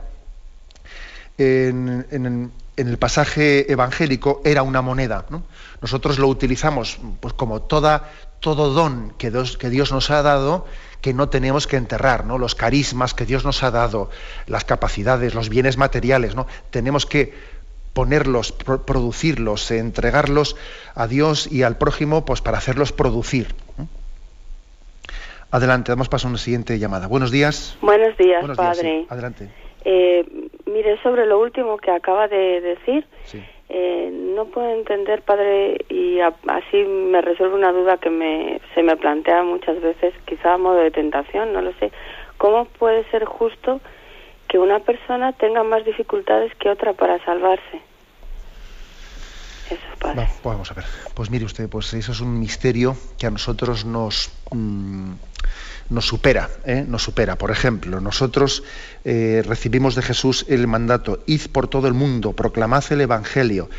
En, 1.37 2.51
el 2.77 2.97
pasaje 2.97 3.71
evangélico 3.71 4.41
era 4.45 4.63
una 4.63 4.81
moneda. 4.81 5.25
Nosotros 5.81 6.19
lo 6.19 6.27
utilizamos 6.27 6.99
pues, 7.19 7.33
como 7.33 7.61
toda, 7.61 8.09
todo 8.39 8.73
don 8.73 9.13
que 9.17 9.31
Dios, 9.31 9.57
que 9.57 9.69
Dios 9.69 9.91
nos 9.91 10.09
ha 10.11 10.21
dado 10.21 10.65
que 11.01 11.13
no 11.13 11.29
tenemos 11.29 11.67
que 11.67 11.77
enterrar, 11.77 12.25
¿no? 12.25 12.39
Los 12.39 12.55
carismas 12.55 13.13
que 13.13 13.25
Dios 13.25 13.45
nos 13.45 13.61
ha 13.61 13.69
dado, 13.69 14.09
las 14.47 14.65
capacidades, 14.65 15.35
los 15.35 15.49
bienes 15.49 15.77
materiales, 15.77 16.33
¿no? 16.33 16.47
Tenemos 16.71 17.05
que 17.05 17.33
ponerlos, 17.93 18.51
producirlos, 18.51 19.69
entregarlos 19.69 20.55
a 20.95 21.05
Dios 21.05 21.47
y 21.51 21.61
al 21.61 21.77
prójimo, 21.77 22.25
pues 22.25 22.41
para 22.41 22.57
hacerlos 22.57 22.91
producir. 22.91 23.53
Adelante, 25.51 25.91
damos 25.91 26.09
paso 26.09 26.27
a 26.27 26.31
una 26.31 26.39
siguiente 26.39 26.79
llamada. 26.79 27.07
Buenos 27.07 27.31
días. 27.31 27.77
Buenos 27.81 28.17
días, 28.17 28.43
padre. 28.57 29.05
Adelante. 29.07 29.64
Eh, 29.87 30.25
mire, 30.65 31.01
sobre 31.03 31.27
lo 31.27 31.39
último 31.39 31.77
que 31.77 31.91
acaba 31.91 32.27
de 32.27 32.59
decir, 32.59 33.05
eh, 33.69 34.09
no 34.11 34.45
puedo 34.45 34.69
entender, 34.71 35.21
padre, 35.21 35.77
y 35.89 36.19
así 36.19 36.77
me 36.83 37.21
resuelve 37.21 37.55
una 37.55 37.71
duda 37.71 37.97
que 37.97 38.09
me, 38.09 38.59
se 38.73 38.81
me 38.81 38.97
plantea 38.97 39.43
muchas 39.43 39.79
veces, 39.81 40.13
quizá 40.25 40.55
a 40.55 40.57
modo 40.57 40.77
de 40.77 40.89
tentación, 40.89 41.53
no 41.53 41.61
lo 41.61 41.71
sé. 41.73 41.91
¿Cómo 42.37 42.65
puede 42.65 43.03
ser 43.11 43.25
justo 43.25 43.79
que 44.47 44.57
una 44.57 44.79
persona 44.79 45.33
tenga 45.33 45.63
más 45.63 45.85
dificultades 45.85 46.53
que 46.55 46.69
otra 46.69 46.93
para 46.93 47.23
salvarse? 47.23 47.81
Eso, 49.69 49.81
padre. 49.99 50.27
Pues 50.41 50.43
vamos 50.43 50.71
a 50.71 50.73
ver. 50.73 50.85
Pues 51.13 51.29
mire 51.29 51.45
usted, 51.45 51.69
pues 51.69 51.93
eso 51.93 52.11
es 52.11 52.21
un 52.21 52.39
misterio 52.39 52.95
que 53.19 53.27
a 53.27 53.31
nosotros 53.31 53.85
nos... 53.85 54.31
Mm, 54.51 55.13
nos 55.89 56.07
supera, 56.07 56.49
¿eh? 56.65 56.85
nos 56.87 57.03
supera. 57.03 57.37
Por 57.37 57.51
ejemplo, 57.51 58.01
nosotros 58.01 58.63
eh, 59.03 59.43
recibimos 59.45 59.95
de 59.95 60.01
Jesús 60.01 60.45
el 60.49 60.67
mandato, 60.67 61.23
id 61.27 61.41
por 61.51 61.67
todo 61.67 61.87
el 61.87 61.93
mundo, 61.93 62.33
proclamad 62.33 62.83
el 62.91 63.01
Evangelio. 63.01 63.69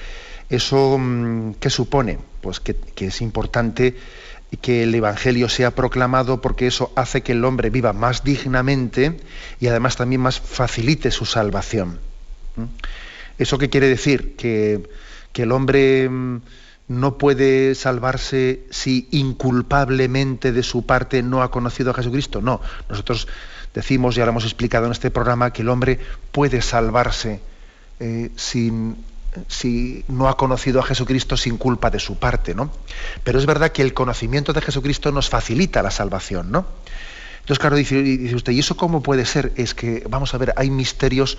¿Eso 0.49 0.99
mm, 0.99 1.55
qué 1.55 1.71
supone? 1.71 2.19
Pues 2.41 2.61
que, 2.61 2.77
es 2.97 3.21
importante 3.21 3.97
que 4.61 4.85
el 4.85 4.95
Evangelio 4.95 5.49
sea 5.49 5.73
proclamado 5.73 6.41
porque 6.41 6.69
eso 6.69 6.93
hace 6.95 7.23
que 7.23 7.33
el 7.33 7.45
hombre 7.45 7.71
viva 7.71 7.93
más 7.93 8.23
dignamente 8.23 9.19
y 9.61 9.67
además 9.67 9.97
también 9.97 10.21
más 10.21 10.41
facilite 10.41 11.11
su 11.11 11.27
salvación. 11.27 11.99
¿Eso 13.39 13.59
qué 13.59 13.69
quiere 13.69 13.89
decir? 13.89 14.37
Que, 14.37 14.83
el 15.35 15.53
hombre 15.53 16.09
mm, 16.09 16.41
no 16.89 17.19
puede 17.19 17.75
salvarse 17.75 18.65
si 18.71 19.09
inculpablemente 19.11 20.53
de 20.53 20.63
su 20.63 20.87
parte 20.87 21.23
no 21.23 21.43
ha 21.43 21.51
conocido 21.51 21.91
a 21.91 21.95
Jesucristo. 21.95 22.41
No, 22.41 22.61
nosotros 22.89 23.27
decimos, 23.75 24.15
ya 24.15 24.25
lo 24.25 24.31
hemos 24.31 24.45
explicado 24.45 24.87
en 24.87 24.93
este 24.93 25.11
programa, 25.11 25.53
que 25.53 25.63
el 25.63 25.69
hombre 25.69 25.99
puede 26.33 26.63
salvarse 26.63 27.41
eh, 27.99 28.31
sin, 28.37 28.97
si 29.49 30.05
no 30.09 30.29
ha 30.29 30.37
conocido 30.37 30.81
a 30.81 30.85
Jesucristo 30.85 31.37
sin 31.37 31.57
culpa 31.57 31.91
de 31.91 31.99
su 31.99 32.19
parte, 32.19 32.55
¿no? 32.55 32.71
Pero 33.25 33.39
es 33.39 33.47
verdad 33.47 33.73
que 33.73 33.83
el 33.83 33.93
conocimiento 33.93 34.53
de 34.53 34.61
Jesucristo 34.61 35.11
nos 35.13 35.29
facilita 35.29 35.83
la 35.83 35.91
salvación, 35.91 36.53
¿no? 36.53 36.67
Entonces, 37.47 37.61
claro, 37.61 37.77
dice, 37.77 38.35
usted, 38.35 38.53
¿y 38.55 38.59
eso 38.59 38.77
cómo 38.77 39.05
puede 39.05 39.25
ser? 39.25 39.53
Es 39.55 39.73
que, 39.73 40.03
vamos 40.11 40.35
a 40.35 40.39
ver, 40.39 40.53
hay 40.57 40.69
misterios 40.69 41.39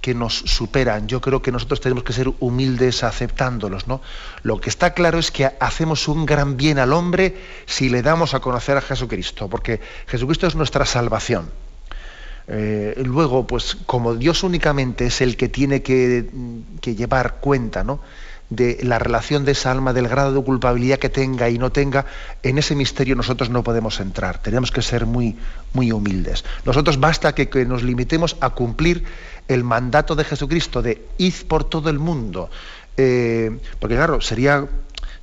que 0.00 0.12
nos 0.12 0.34
superan. 0.34 1.06
Yo 1.06 1.20
creo 1.20 1.42
que 1.42 1.52
nosotros 1.52 1.80
tenemos 1.80 2.02
que 2.02 2.12
ser 2.12 2.28
humildes 2.40 3.04
aceptándolos, 3.04 3.86
¿no? 3.86 4.00
Lo 4.42 4.60
que 4.60 4.68
está 4.68 4.94
claro 4.94 5.20
es 5.20 5.30
que 5.30 5.48
hacemos 5.60 6.08
un 6.08 6.26
gran 6.26 6.56
bien 6.56 6.80
al 6.80 6.92
hombre 6.92 7.36
si 7.66 7.88
le 7.88 8.02
damos 8.02 8.34
a 8.34 8.40
conocer 8.40 8.76
a 8.76 8.80
Jesucristo, 8.80 9.48
porque 9.48 9.80
Jesucristo 10.08 10.48
es 10.48 10.56
nuestra 10.56 10.84
salvación. 10.86 11.48
Eh, 12.48 13.00
luego, 13.06 13.46
pues 13.46 13.76
como 13.86 14.16
Dios 14.16 14.42
únicamente 14.42 15.06
es 15.06 15.20
el 15.20 15.36
que 15.36 15.48
tiene 15.48 15.82
que, 15.82 16.30
que 16.80 16.96
llevar 16.96 17.36
cuenta, 17.36 17.84
¿no? 17.84 18.00
De 18.54 18.78
la 18.82 18.98
relación 18.98 19.44
de 19.44 19.52
esa 19.52 19.70
alma, 19.70 19.92
del 19.92 20.08
grado 20.08 20.32
de 20.32 20.42
culpabilidad 20.44 20.98
que 20.98 21.08
tenga 21.08 21.48
y 21.50 21.58
no 21.58 21.72
tenga, 21.72 22.06
en 22.42 22.58
ese 22.58 22.74
misterio 22.74 23.16
nosotros 23.16 23.50
no 23.50 23.62
podemos 23.62 24.00
entrar. 24.00 24.42
Tenemos 24.42 24.70
que 24.70 24.82
ser 24.82 25.06
muy, 25.06 25.36
muy 25.72 25.92
humildes. 25.92 26.44
Nosotros 26.64 26.98
basta 27.00 27.34
que, 27.34 27.64
nos 27.64 27.82
limitemos 27.82 28.36
a 28.40 28.50
cumplir 28.50 29.04
el 29.48 29.64
mandato 29.64 30.14
de 30.14 30.24
Jesucristo 30.24 30.82
de 30.82 31.06
id 31.18 31.34
por 31.48 31.64
todo 31.64 31.90
el 31.90 31.98
mundo. 31.98 32.50
Eh, 32.96 33.58
porque 33.78 33.96
claro, 33.96 34.20
sería 34.20 34.68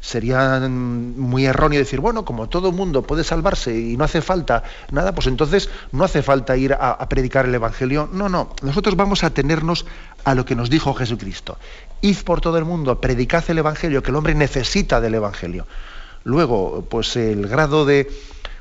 sería 0.02 0.60
muy 0.68 1.46
erróneo 1.46 1.80
decir, 1.80 2.00
bueno, 2.00 2.26
como 2.26 2.50
todo 2.50 2.70
el 2.70 2.76
mundo 2.76 3.04
puede 3.04 3.24
salvarse 3.24 3.78
y 3.78 3.96
no 3.96 4.04
hace 4.04 4.22
falta 4.22 4.64
nada, 4.92 5.14
pues 5.14 5.28
entonces 5.28 5.70
no 5.92 6.04
hace 6.04 6.24
falta 6.24 6.58
ir 6.58 6.74
a, 6.74 7.08
predicar 7.08 7.46
el 7.46 7.56
Evangelio. 7.56 8.10
No, 8.12 8.28
no, 8.28 8.50
nosotros 8.64 8.96
vamos 8.96 9.24
a 9.24 9.30
tenernos 9.30 9.86
a 10.26 10.36
lo 10.36 10.44
que 10.44 10.56
nos 10.56 10.70
dijo 10.70 10.94
Jesucristo. 10.94 11.58
Id 12.02 12.18
por 12.24 12.42
todo 12.42 12.58
el 12.58 12.66
mundo, 12.66 13.00
predicad 13.00 13.44
el 13.50 13.60
Evangelio, 13.60 14.02
que 14.02 14.10
el 14.10 14.16
hombre 14.16 14.34
necesita 14.34 15.02
del 15.02 15.16
Evangelio. 15.16 15.68
Luego, 16.24 16.86
pues 16.90 17.16
el 17.16 17.48
grado 17.48 17.86
de 17.86 18.10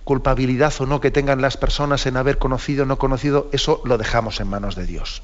culpabilidad 0.04 0.72
o 0.80 0.86
no 0.86 1.00
que 1.00 1.10
tengan 1.10 1.40
las 1.40 1.56
personas 1.56 2.06
en 2.06 2.16
haber 2.16 2.38
conocido 2.38 2.84
o 2.84 2.86
no 2.86 2.98
conocido, 2.98 3.48
eso 3.52 3.80
lo 3.84 3.98
dejamos 3.98 4.40
en 4.40 4.48
manos 4.48 4.74
de 4.74 4.86
Dios. 4.86 5.22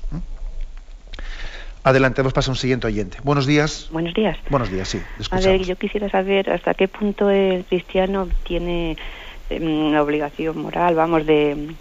Adelante, 1.82 2.20
vamos 2.20 2.48
a 2.48 2.50
un 2.50 2.56
siguiente 2.56 2.86
oyente. 2.88 3.18
Buenos 3.22 3.46
días. 3.46 3.88
Buenos 3.92 4.12
días. 4.12 4.36
Buenos 4.50 4.70
días, 4.70 4.88
sí. 4.88 5.00
A 5.30 5.40
ver, 5.40 5.62
yo 5.62 5.76
quisiera 5.76 6.10
saber 6.10 6.50
hasta 6.50 6.74
qué 6.74 6.88
punto 6.88 7.30
el 7.30 7.64
cristiano 7.64 8.28
tiene 8.44 8.96
em, 9.50 9.92
la 9.92 10.02
obligación 10.02 10.58
moral, 10.58 10.96
vamos, 10.96 11.24
de, 11.26 11.74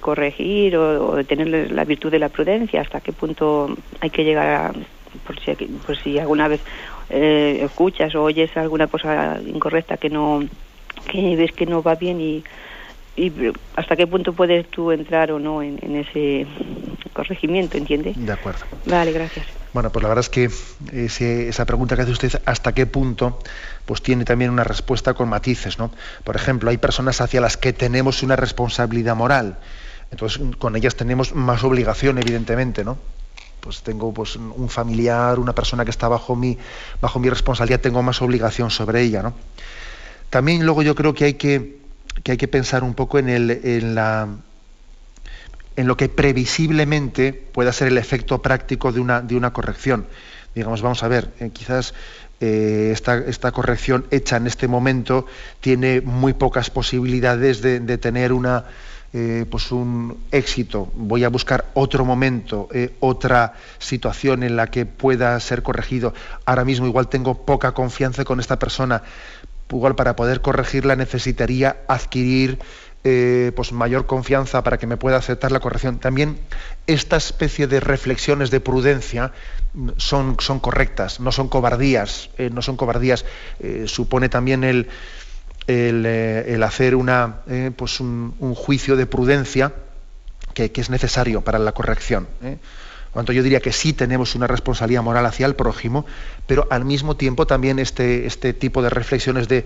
corregir 0.00 0.76
o, 0.76 1.14
de 1.14 1.22
tener 1.22 1.70
la 1.70 1.84
virtud 1.84 2.10
de 2.10 2.18
la 2.18 2.30
prudencia, 2.30 2.80
hasta 2.80 3.00
qué 3.00 3.12
punto 3.12 3.76
hay 4.00 4.10
que 4.10 4.24
llegar 4.24 4.48
a, 4.48 4.72
por 5.26 5.38
si, 5.40 5.54
por 5.54 5.96
si 5.96 6.18
alguna 6.18 6.48
vez 6.48 6.60
eh, 7.10 7.60
escuchas 7.62 8.14
o 8.14 8.22
oyes 8.22 8.56
alguna 8.56 8.86
cosa 8.86 9.40
incorrecta 9.46 9.96
que 9.96 10.10
no 10.10 10.42
que 11.10 11.36
ves 11.36 11.52
que 11.52 11.66
no 11.66 11.82
va 11.82 11.94
bien 11.94 12.20
y 12.20 12.44
y 13.16 13.32
hasta 13.76 13.96
qué 13.96 14.06
punto 14.06 14.32
puedes 14.32 14.68
tú 14.70 14.90
entrar 14.90 15.30
o 15.30 15.38
no 15.38 15.62
en, 15.62 15.78
ese 15.96 16.46
corregimiento, 17.12 17.78
¿entiende? 17.78 18.12
De 18.16 18.32
acuerdo. 18.32 18.66
Vale, 18.86 19.12
gracias. 19.12 19.46
Bueno, 19.72 19.90
pues 19.90 20.02
la 20.02 20.08
verdad 20.08 20.24
es 20.24 20.30
que 20.30 20.50
esa 21.48 21.64
pregunta 21.64 21.94
que 21.94 22.02
hace 22.02 22.10
usted, 22.10 22.42
¿hasta 22.44 22.72
qué 22.72 22.86
punto? 22.86 23.38
Pues 23.86 24.02
tiene 24.02 24.24
también 24.24 24.50
una 24.50 24.64
respuesta 24.64 25.14
con 25.14 25.28
matices, 25.28 25.78
¿no? 25.78 25.92
Por 26.24 26.34
ejemplo, 26.34 26.70
hay 26.70 26.78
personas 26.78 27.20
hacia 27.20 27.40
las 27.40 27.56
que 27.56 27.72
tenemos 27.72 28.22
una 28.22 28.34
responsabilidad 28.34 29.14
moral, 29.14 29.58
entonces 30.10 30.42
con 30.58 30.74
ellas 30.74 30.96
tenemos 30.96 31.34
más 31.34 31.62
obligación, 31.62 32.18
evidentemente, 32.18 32.84
¿no? 32.84 32.98
Pues 33.64 33.82
tengo 33.82 34.12
pues, 34.12 34.36
un 34.36 34.68
familiar, 34.68 35.38
una 35.38 35.54
persona 35.54 35.84
que 35.84 35.90
está 35.90 36.06
bajo 36.06 36.36
mi, 36.36 36.56
bajo 37.00 37.18
mi 37.18 37.30
responsabilidad, 37.30 37.80
tengo 37.80 38.02
más 38.02 38.20
obligación 38.20 38.70
sobre 38.70 39.00
ella, 39.00 39.22
¿no? 39.22 39.32
También 40.28 40.66
luego 40.66 40.82
yo 40.82 40.94
creo 40.94 41.14
que 41.14 41.24
hay 41.24 41.34
que 41.34 41.84
que 42.22 42.32
hay 42.32 42.38
que 42.38 42.48
pensar 42.48 42.84
un 42.84 42.94
poco 42.94 43.18
en, 43.18 43.28
el, 43.28 43.50
en, 43.50 43.94
la, 43.94 44.28
en 45.76 45.86
lo 45.86 45.96
que 45.96 46.08
previsiblemente 46.08 47.32
pueda 47.32 47.72
ser 47.72 47.88
el 47.88 47.98
efecto 47.98 48.40
práctico 48.40 48.92
de 48.92 49.00
una, 49.00 49.20
de 49.20 49.36
una 49.36 49.52
corrección. 49.52 50.06
Digamos, 50.54 50.82
vamos 50.82 51.02
a 51.02 51.08
ver, 51.08 51.32
eh, 51.40 51.50
quizás 51.52 51.94
eh, 52.40 52.90
esta, 52.92 53.18
esta, 53.18 53.50
corrección 53.50 54.06
hecha 54.10 54.36
en 54.36 54.46
este 54.46 54.68
momento 54.68 55.26
tiene 55.60 56.00
muy 56.00 56.32
pocas 56.32 56.70
posibilidades 56.70 57.60
de, 57.60 57.98
tener 57.98 58.32
una, 58.32 58.64
eh, 59.14 59.46
pues 59.48 59.72
un 59.72 60.18
éxito. 60.30 60.92
Voy 60.94 61.24
a 61.24 61.30
buscar 61.30 61.64
otro 61.72 62.04
momento, 62.04 62.68
otra 63.00 63.54
situación 63.78 64.42
en 64.42 64.56
la 64.56 64.66
que 64.66 64.84
pueda 64.84 65.40
ser 65.40 65.62
corregido. 65.62 66.12
Ahora 66.44 66.66
mismo 66.66 66.86
igual 66.86 67.08
tengo 67.08 67.46
poca 67.46 67.72
confianza 67.72 68.24
con 68.24 68.40
esta 68.40 68.58
persona, 68.58 69.02
igual 69.70 69.94
para 69.94 70.16
poder 70.16 70.40
corregirla 70.40 70.96
necesitaría 70.96 71.76
adquirir 71.88 72.58
eh, 73.06 73.52
pues 73.54 73.70
mayor 73.70 74.06
confianza 74.06 74.64
para 74.64 74.78
que 74.78 74.86
me 74.86 74.96
pueda 74.96 75.18
aceptar 75.18 75.52
la 75.52 75.60
corrección. 75.60 75.98
También 75.98 76.38
esta 76.86 77.18
especie 77.18 77.66
de 77.66 77.80
reflexiones 77.80 78.50
de 78.50 78.60
prudencia 78.60 79.32
son, 79.98 80.36
son 80.40 80.58
correctas, 80.58 81.20
no 81.20 81.30
son 81.30 81.48
cobardías, 81.48 82.30
eh, 82.38 82.48
no 82.50 82.62
son 82.62 82.78
cobardías. 82.78 83.26
Eh, 83.60 83.84
supone 83.88 84.30
también 84.30 84.64
el, 84.64 84.88
el, 85.66 86.62
hacer 86.62 86.94
una, 86.94 87.36
pues 87.76 88.00
un, 88.00 88.54
juicio 88.54 88.96
de 88.96 89.06
prudencia 89.06 89.72
que, 90.54 90.70
es 90.74 90.90
necesario 90.90 91.40
para 91.42 91.58
la 91.58 91.72
corrección 91.72 92.26
cuanto 93.14 93.32
yo 93.32 93.44
diría 93.44 93.60
que 93.60 93.72
sí 93.72 93.92
tenemos 93.92 94.34
una 94.34 94.48
responsabilidad 94.48 95.04
moral 95.04 95.24
hacia 95.24 95.46
el 95.46 95.54
prójimo, 95.54 96.04
pero 96.48 96.66
al 96.68 96.84
mismo 96.84 97.16
tiempo 97.16 97.46
también 97.46 97.78
este, 97.78 98.26
este 98.26 98.52
tipo 98.52 98.82
de 98.82 98.90
reflexiones 98.90 99.46
de, 99.46 99.64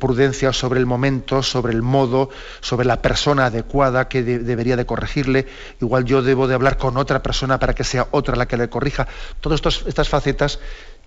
prudencia 0.00 0.54
sobre 0.54 0.80
el 0.80 0.86
momento, 0.86 1.42
sobre 1.42 1.74
el 1.74 1.82
modo, 1.82 2.30
sobre 2.62 2.86
la 2.86 3.02
persona 3.02 3.46
adecuada 3.46 4.08
que 4.08 4.22
debería 4.22 4.76
de 4.76 4.86
corregirle, 4.86 5.46
igual 5.82 6.06
yo 6.06 6.22
debo 6.22 6.48
de 6.48 6.54
hablar 6.54 6.78
con 6.78 6.96
otra 6.96 7.22
persona 7.22 7.58
para 7.58 7.74
que 7.74 7.84
sea 7.84 8.08
otra 8.10 8.36
la 8.36 8.48
que 8.48 8.56
le 8.56 8.70
corrija. 8.70 9.06
Todas 9.40 9.60
estas 9.86 10.08
facetas 10.08 10.58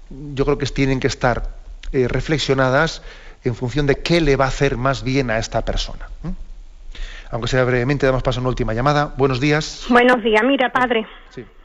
yo 0.09 0.45
creo 0.45 0.59
que 0.59 0.67
tienen 0.67 0.99
que 0.99 1.07
estar 1.07 1.49
eh, 1.91 2.07
reflexionadas 2.07 3.01
en 3.43 3.55
función 3.55 3.87
de 3.87 4.01
qué 4.01 4.21
le 4.21 4.35
va 4.35 4.45
a 4.45 4.49
hacer 4.49 4.77
más 4.77 5.03
bien 5.03 5.29
a 5.31 5.37
esta 5.37 5.63
persona. 5.63 6.07
Aunque 7.31 7.47
sea 7.47 7.63
brevemente, 7.63 8.05
damos 8.05 8.23
paso 8.23 8.39
a 8.39 8.41
una 8.41 8.49
última 8.49 8.73
llamada. 8.73 9.13
Buenos 9.17 9.39
días. 9.39 9.85
Buenos 9.89 10.23
días. 10.23 10.43
Mira, 10.43 10.71
padre, 10.71 11.05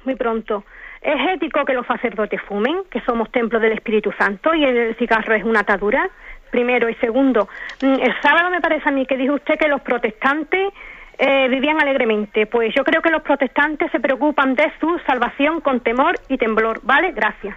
muy 0.05 0.15
pronto. 0.15 0.65
¿Es 1.01 1.35
ético 1.35 1.65
que 1.65 1.75
los 1.75 1.87
sacerdotes 1.87 2.41
fumen, 2.43 2.83
que 2.91 3.01
somos 3.03 3.31
templos 3.31 3.61
del 3.61 3.73
Espíritu 3.73 4.11
Santo 4.19 4.55
y 4.55 4.65
el 4.65 4.97
cigarro 4.97 5.35
es 5.35 5.45
una 5.45 5.61
atadura? 5.61 6.09
Primero. 6.51 6.89
Y 6.89 6.95
segundo, 6.95 7.49
mm, 7.83 8.01
el 8.01 8.15
sábado 8.23 8.51
me 8.51 8.61
parece 8.61 8.89
a 8.89 8.93
mí 8.93 9.05
que 9.05 9.17
dijo 9.17 9.35
usted 9.35 9.59
que 9.59 9.69
los 9.69 9.83
protestantes 9.83 10.73
eh, 11.19 11.49
vivían 11.49 11.81
alegremente. 11.81 12.47
Pues 12.47 12.75
yo 12.75 12.85
creo 12.85 13.03
que 13.03 13.11
los 13.11 13.23
protestantes 13.23 13.91
se 13.91 14.01
preocupan 14.01 14.55
de 14.55 14.73
su 14.81 14.99
salvación 15.07 15.61
con 15.61 15.81
temor 15.81 16.15
y 16.29 16.39
temblor. 16.39 16.81
¿Vale? 16.83 17.13
Gracias. 17.13 17.57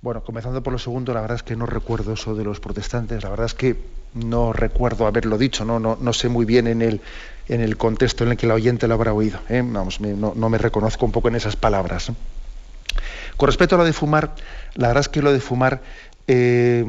Bueno, 0.00 0.22
comenzando 0.22 0.62
por 0.62 0.72
lo 0.72 0.78
segundo, 0.78 1.12
la 1.12 1.20
verdad 1.20 1.36
es 1.36 1.42
que 1.42 1.56
no 1.56 1.66
recuerdo 1.66 2.12
eso 2.12 2.36
de 2.36 2.44
los 2.44 2.60
protestantes, 2.60 3.24
la 3.24 3.30
verdad 3.30 3.46
es 3.46 3.54
que 3.54 3.76
no 4.14 4.52
recuerdo 4.52 5.08
haberlo 5.08 5.38
dicho, 5.38 5.64
no, 5.64 5.80
no, 5.80 5.98
no 6.00 6.12
sé 6.12 6.28
muy 6.28 6.44
bien 6.44 6.68
en 6.68 6.82
el, 6.82 7.00
en 7.48 7.60
el 7.60 7.76
contexto 7.76 8.22
en 8.22 8.30
el 8.30 8.36
que 8.36 8.46
el 8.46 8.52
oyente 8.52 8.86
lo 8.86 8.94
habrá 8.94 9.12
oído, 9.12 9.40
¿eh? 9.48 9.60
Vamos, 9.64 10.00
no, 10.00 10.48
me 10.48 10.58
reconozco 10.58 11.04
un 11.04 11.10
poco 11.10 11.26
en 11.28 11.34
esas 11.34 11.56
palabras. 11.56 12.12
Con 13.36 13.46
respecto 13.48 13.74
a 13.74 13.78
lo 13.78 13.84
de 13.84 13.92
fumar, 13.92 14.36
la 14.76 14.86
verdad 14.86 15.00
es 15.00 15.08
que 15.08 15.20
lo 15.20 15.32
de 15.32 15.40
fumar 15.40 15.82
eh, 16.28 16.84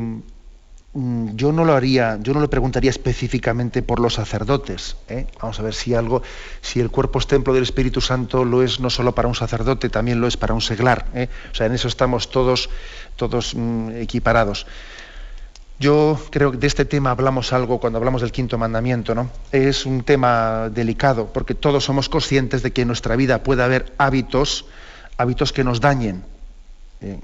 yo 0.94 1.52
no 1.52 1.66
lo 1.66 1.74
haría, 1.76 2.18
yo 2.22 2.34
no 2.34 2.42
le 2.42 2.48
preguntaría 2.48 2.90
específicamente 2.90 3.84
por 3.84 4.00
los 4.00 4.16
sacerdotes. 4.16 4.96
¿eh? 5.08 5.28
Vamos 5.40 5.60
a 5.60 5.64
ver 5.64 5.76
si 5.76 5.94
algo, 5.94 6.24
si 6.62 6.80
el 6.80 6.90
cuerpo 6.90 7.20
es 7.20 7.28
templo 7.28 7.54
del 7.54 7.64
Espíritu 7.64 8.02
Santo, 8.02 8.44
lo 8.44 8.64
es 8.64 8.80
no 8.80 8.90
solo 8.90 9.14
para 9.14 9.28
un 9.28 9.36
sacerdote, 9.36 9.90
también 9.90 10.20
lo 10.20 10.28
es 10.28 10.36
para 10.36 10.54
un 10.54 10.62
seglar. 10.62 11.06
¿eh? 11.14 11.30
O 11.52 11.56
sea, 11.56 11.68
en 11.68 11.74
eso 11.74 11.88
estamos 11.88 12.32
todos, 12.32 12.70
todos 13.16 13.54
mm, 13.56 13.98
equiparados. 13.98 14.66
Yo 15.80 16.20
creo 16.32 16.52
que 16.52 16.58
de 16.58 16.68
este 16.68 16.86
tema 16.86 17.12
hablamos 17.12 17.54
algo 17.54 17.80
cuando 17.80 18.00
hablamos 18.00 18.22
del 18.22 18.32
quinto 18.32 18.58
mandamiento, 18.58 19.16
¿no? 19.16 19.30
Es 19.52 19.86
un 19.86 20.04
tema 20.04 20.70
delicado, 20.70 21.28
porque 21.32 21.56
todos 21.56 21.86
somos 21.86 22.10
conscientes 22.10 22.64
de 22.64 22.74
que 22.74 22.82
en 22.82 22.88
nuestra 22.88 23.16
vida 23.16 23.44
puede 23.44 23.64
haber 23.64 23.94
hábitos, 23.98 24.66
hábitos 25.18 25.54
que 25.54 25.64
nos 25.64 25.80
dañen. 25.80 26.26
¿eh? 27.00 27.20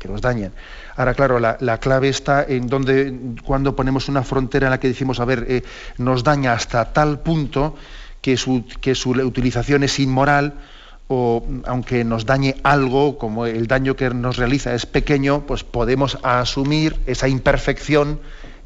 que 0.00 0.08
nos 0.08 0.20
dañen. 0.20 0.52
Ahora, 1.00 1.14
claro, 1.14 1.38
la, 1.40 1.78
clave 1.78 2.10
está 2.10 2.44
en 2.46 2.66
donde, 2.66 3.14
cuando 3.42 3.74
ponemos 3.74 4.10
una 4.10 4.22
frontera 4.22 4.66
en 4.66 4.70
la 4.72 4.80
que 4.80 4.88
decimos, 4.88 5.18
a 5.18 5.24
ver, 5.24 5.46
eh, 5.48 5.62
nos 5.96 6.22
daña 6.24 6.52
hasta 6.52 6.92
tal 6.92 7.20
punto 7.20 7.74
que 8.20 8.36
su, 8.36 8.66
que 8.82 8.94
su 8.94 9.12
utilización 9.12 9.82
es 9.82 9.98
inmoral, 9.98 10.60
o 11.08 11.42
aunque 11.64 12.04
nos 12.04 12.26
dañe 12.26 12.56
algo, 12.64 13.16
como 13.16 13.46
el 13.46 13.66
daño 13.66 13.96
que 13.96 14.10
nos 14.10 14.36
realiza 14.36 14.74
es 14.74 14.84
pequeño, 14.84 15.46
pues 15.46 15.64
podemos 15.64 16.18
asumir 16.22 17.00
esa 17.06 17.28
imperfección, 17.28 18.20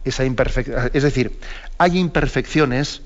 esa 0.04 0.24
imperfección. 0.24 0.90
Es 0.92 1.04
decir, 1.04 1.38
hay 1.78 1.96
imperfecciones, 2.00 3.02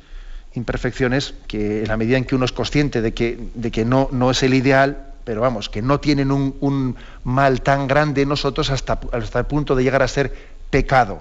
imperfecciones 0.55 1.35
que 1.47 1.83
en 1.83 1.89
la 1.89 1.99
medida 1.99 2.17
en 2.17 2.25
que 2.25 2.35
uno 2.35 2.47
es 2.47 2.53
consciente 2.53 3.03
de 3.03 3.13
que, 3.13 3.39
de 3.55 3.71
que 3.71 3.85
no, 3.85 4.09
no 4.11 4.31
es 4.31 4.43
el 4.43 4.55
ideal, 4.55 5.08
pero 5.29 5.43
vamos, 5.43 5.69
que 5.69 5.83
no 5.83 6.01
tienen 6.01 6.33
un, 6.33 6.97
mal 7.23 7.61
tan 7.61 7.87
grande 7.87 8.25
nosotros 8.25 8.71
hasta, 8.71 8.99
hasta, 9.13 9.41
el 9.41 9.45
punto 9.45 9.77
de 9.77 9.85
llegar 9.85 10.03
a 10.03 10.09
ser 10.09 10.35
pecado, 10.71 11.21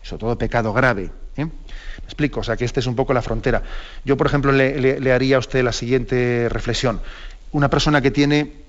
sobre 0.00 0.20
todo 0.20 0.38
pecado 0.38 0.72
grave. 0.72 1.10
¿eh? 1.36 1.44
¿Me 1.44 2.04
explico? 2.04 2.40
O 2.40 2.42
sea, 2.42 2.56
que 2.56 2.64
esta 2.64 2.80
es 2.80 2.86
un 2.86 2.96
poco 2.96 3.12
la 3.12 3.20
frontera. 3.20 3.62
Yo, 4.02 4.16
por 4.16 4.28
ejemplo, 4.28 4.50
le, 4.50 5.12
haría 5.12 5.36
a 5.36 5.40
usted 5.40 5.62
la 5.62 5.72
siguiente 5.72 6.48
reflexión. 6.48 7.02
Una 7.52 7.68
persona 7.68 8.00
que 8.00 8.10
tiene 8.10 8.62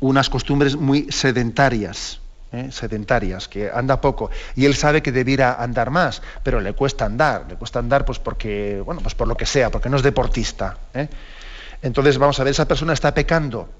unas 0.00 0.28
costumbres 0.28 0.76
muy 0.76 1.10
sedentarias, 1.10 2.20
¿eh? 2.52 2.68
sedentarias, 2.72 3.48
que 3.48 3.70
anda 3.72 4.02
poco, 4.02 4.28
y 4.56 4.66
él 4.66 4.74
sabe 4.74 5.00
que 5.00 5.10
debiera 5.10 5.54
andar 5.54 5.88
más, 5.88 6.20
pero 6.42 6.60
le 6.60 6.74
cuesta 6.74 7.06
andar, 7.06 7.46
le 7.48 7.56
cuesta 7.56 7.78
andar 7.78 8.04
pues 8.04 8.18
porque, 8.18 8.82
bueno, 8.84 9.00
pues 9.00 9.14
por 9.14 9.26
lo 9.26 9.38
que 9.38 9.46
sea, 9.46 9.70
porque 9.70 9.88
no 9.88 9.96
es 9.96 10.02
deportista. 10.02 10.76
¿eh? 10.92 11.08
Entonces, 11.80 12.18
vamos 12.18 12.38
a 12.40 12.44
ver, 12.44 12.50
esa 12.50 12.68
persona 12.68 12.92
está 12.92 13.14
pecando 13.14 13.70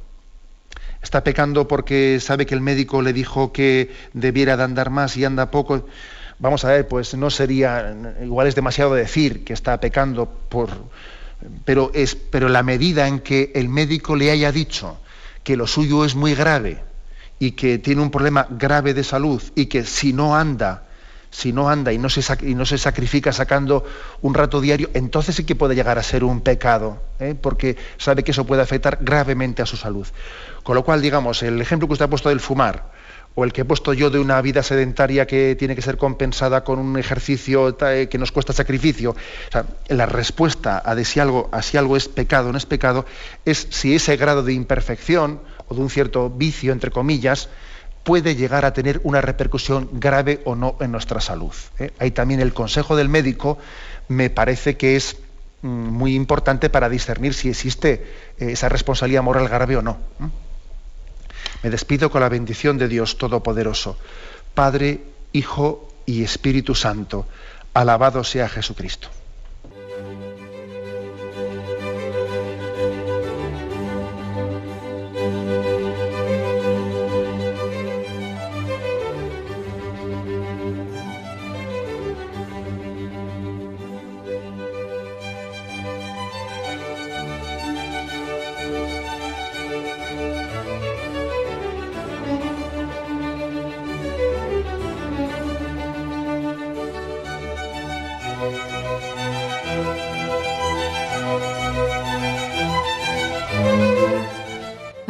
está 1.06 1.22
pecando 1.22 1.68
porque 1.68 2.18
sabe 2.20 2.46
que 2.46 2.54
el 2.54 2.60
médico 2.60 3.00
le 3.00 3.12
dijo 3.12 3.52
que 3.52 3.92
debiera 4.12 4.56
de 4.56 4.64
andar 4.64 4.90
más 4.90 5.16
y 5.16 5.24
anda 5.24 5.52
poco. 5.52 5.86
Vamos 6.40 6.64
a 6.64 6.68
ver, 6.70 6.88
pues 6.88 7.14
no 7.14 7.30
sería, 7.30 7.96
igual 8.22 8.48
es 8.48 8.56
demasiado 8.56 8.92
decir 8.92 9.44
que 9.44 9.52
está 9.52 9.78
pecando 9.78 10.26
por, 10.26 10.68
pero 11.64 11.92
es, 11.94 12.16
pero 12.16 12.48
la 12.48 12.64
medida 12.64 13.06
en 13.06 13.20
que 13.20 13.52
el 13.54 13.68
médico 13.68 14.16
le 14.16 14.32
haya 14.32 14.50
dicho 14.50 14.98
que 15.44 15.56
lo 15.56 15.68
suyo 15.68 16.04
es 16.04 16.16
muy 16.16 16.34
grave 16.34 16.82
y 17.38 17.52
que 17.52 17.78
tiene 17.78 18.02
un 18.02 18.10
problema 18.10 18.48
grave 18.50 18.92
de 18.92 19.04
salud 19.04 19.40
y 19.54 19.66
que 19.66 19.84
si 19.84 20.12
no 20.12 20.34
anda 20.34 20.85
si 21.30 21.52
no 21.52 21.68
anda 21.68 21.92
y 21.92 21.98
no, 21.98 22.08
se, 22.08 22.22
sacrifica 22.78 23.32
sacando 23.32 23.84
un 24.22 24.34
rato 24.34 24.60
diario, 24.60 24.90
entonces 24.94 25.34
sí 25.34 25.44
que 25.44 25.54
puede 25.54 25.74
llegar 25.74 25.98
a 25.98 26.02
ser 26.02 26.24
un 26.24 26.40
pecado, 26.40 27.02
¿eh? 27.18 27.34
porque 27.40 27.76
sabe 27.98 28.22
que 28.22 28.30
eso 28.30 28.46
puede 28.46 28.62
afectar 28.62 28.98
gravemente 29.00 29.62
a 29.62 29.66
su 29.66 29.76
salud. 29.76 30.06
Con 30.62 30.74
lo 30.74 30.84
cual, 30.84 31.02
digamos, 31.02 31.42
el 31.42 31.60
ejemplo 31.60 31.88
que 31.88 31.92
usted 31.92 32.06
ha 32.06 32.10
puesto 32.10 32.28
del 32.28 32.40
fumar, 32.40 32.90
o 33.36 33.44
el 33.44 33.52
que 33.52 33.60
he 33.60 33.64
puesto 33.64 33.92
yo 33.92 34.08
de 34.08 34.18
una 34.18 34.40
vida 34.40 34.62
sedentaria 34.62 35.26
que 35.26 35.54
tiene 35.56 35.76
que 35.76 35.82
ser 35.82 35.98
compensada 35.98 36.64
con 36.64 36.78
un 36.78 36.98
ejercicio 36.98 37.76
eh, 37.86 38.08
que 38.08 38.16
nos 38.16 38.32
cuesta 38.32 38.54
sacrificio, 38.54 39.14
la 39.88 40.06
respuesta 40.06 40.78
a, 40.78 41.04
si 41.04 41.20
algo, 41.20 41.50
a 41.52 41.60
si 41.60 41.76
algo 41.76 41.98
es 41.98 42.08
pecado 42.08 42.48
o 42.48 42.52
no 42.52 42.58
es 42.58 42.64
pecado 42.64 43.04
es 43.44 43.68
si 43.70 43.94
ese 43.94 44.16
grado 44.16 44.42
de 44.42 44.54
imperfección 44.54 45.40
o 45.68 45.74
de 45.74 45.80
un 45.82 45.90
cierto 45.90 46.30
vicio, 46.30 46.72
entre 46.72 46.90
comillas, 46.90 47.50
puede 48.06 48.36
llegar 48.36 48.64
a 48.64 48.72
tener 48.72 49.00
una 49.02 49.20
repercusión 49.20 49.88
grave 49.94 50.40
o 50.44 50.54
no 50.54 50.76
en 50.78 50.92
nuestra 50.92 51.20
salud. 51.20 51.52
¿eh? 51.80 51.90
Ahí 51.98 52.12
también 52.12 52.40
el 52.40 52.54
consejo 52.54 52.94
del 52.94 53.08
médico 53.08 53.58
me 54.06 54.30
parece 54.30 54.76
que 54.76 54.94
es 54.94 55.16
mm, 55.62 55.66
muy 55.68 56.14
importante 56.14 56.70
para 56.70 56.88
discernir 56.88 57.34
si 57.34 57.48
existe 57.48 58.06
eh, 58.38 58.52
esa 58.52 58.68
responsabilidad 58.68 59.24
moral 59.24 59.48
grave 59.48 59.76
o 59.76 59.82
no. 59.82 59.98
Me 61.64 61.70
despido 61.70 62.08
con 62.08 62.20
la 62.20 62.28
bendición 62.28 62.78
de 62.78 62.86
Dios 62.86 63.18
Todopoderoso, 63.18 63.98
Padre, 64.54 65.00
Hijo 65.32 65.88
y 66.06 66.22
Espíritu 66.22 66.76
Santo. 66.76 67.26
Alabado 67.74 68.22
sea 68.22 68.48
Jesucristo. 68.48 69.08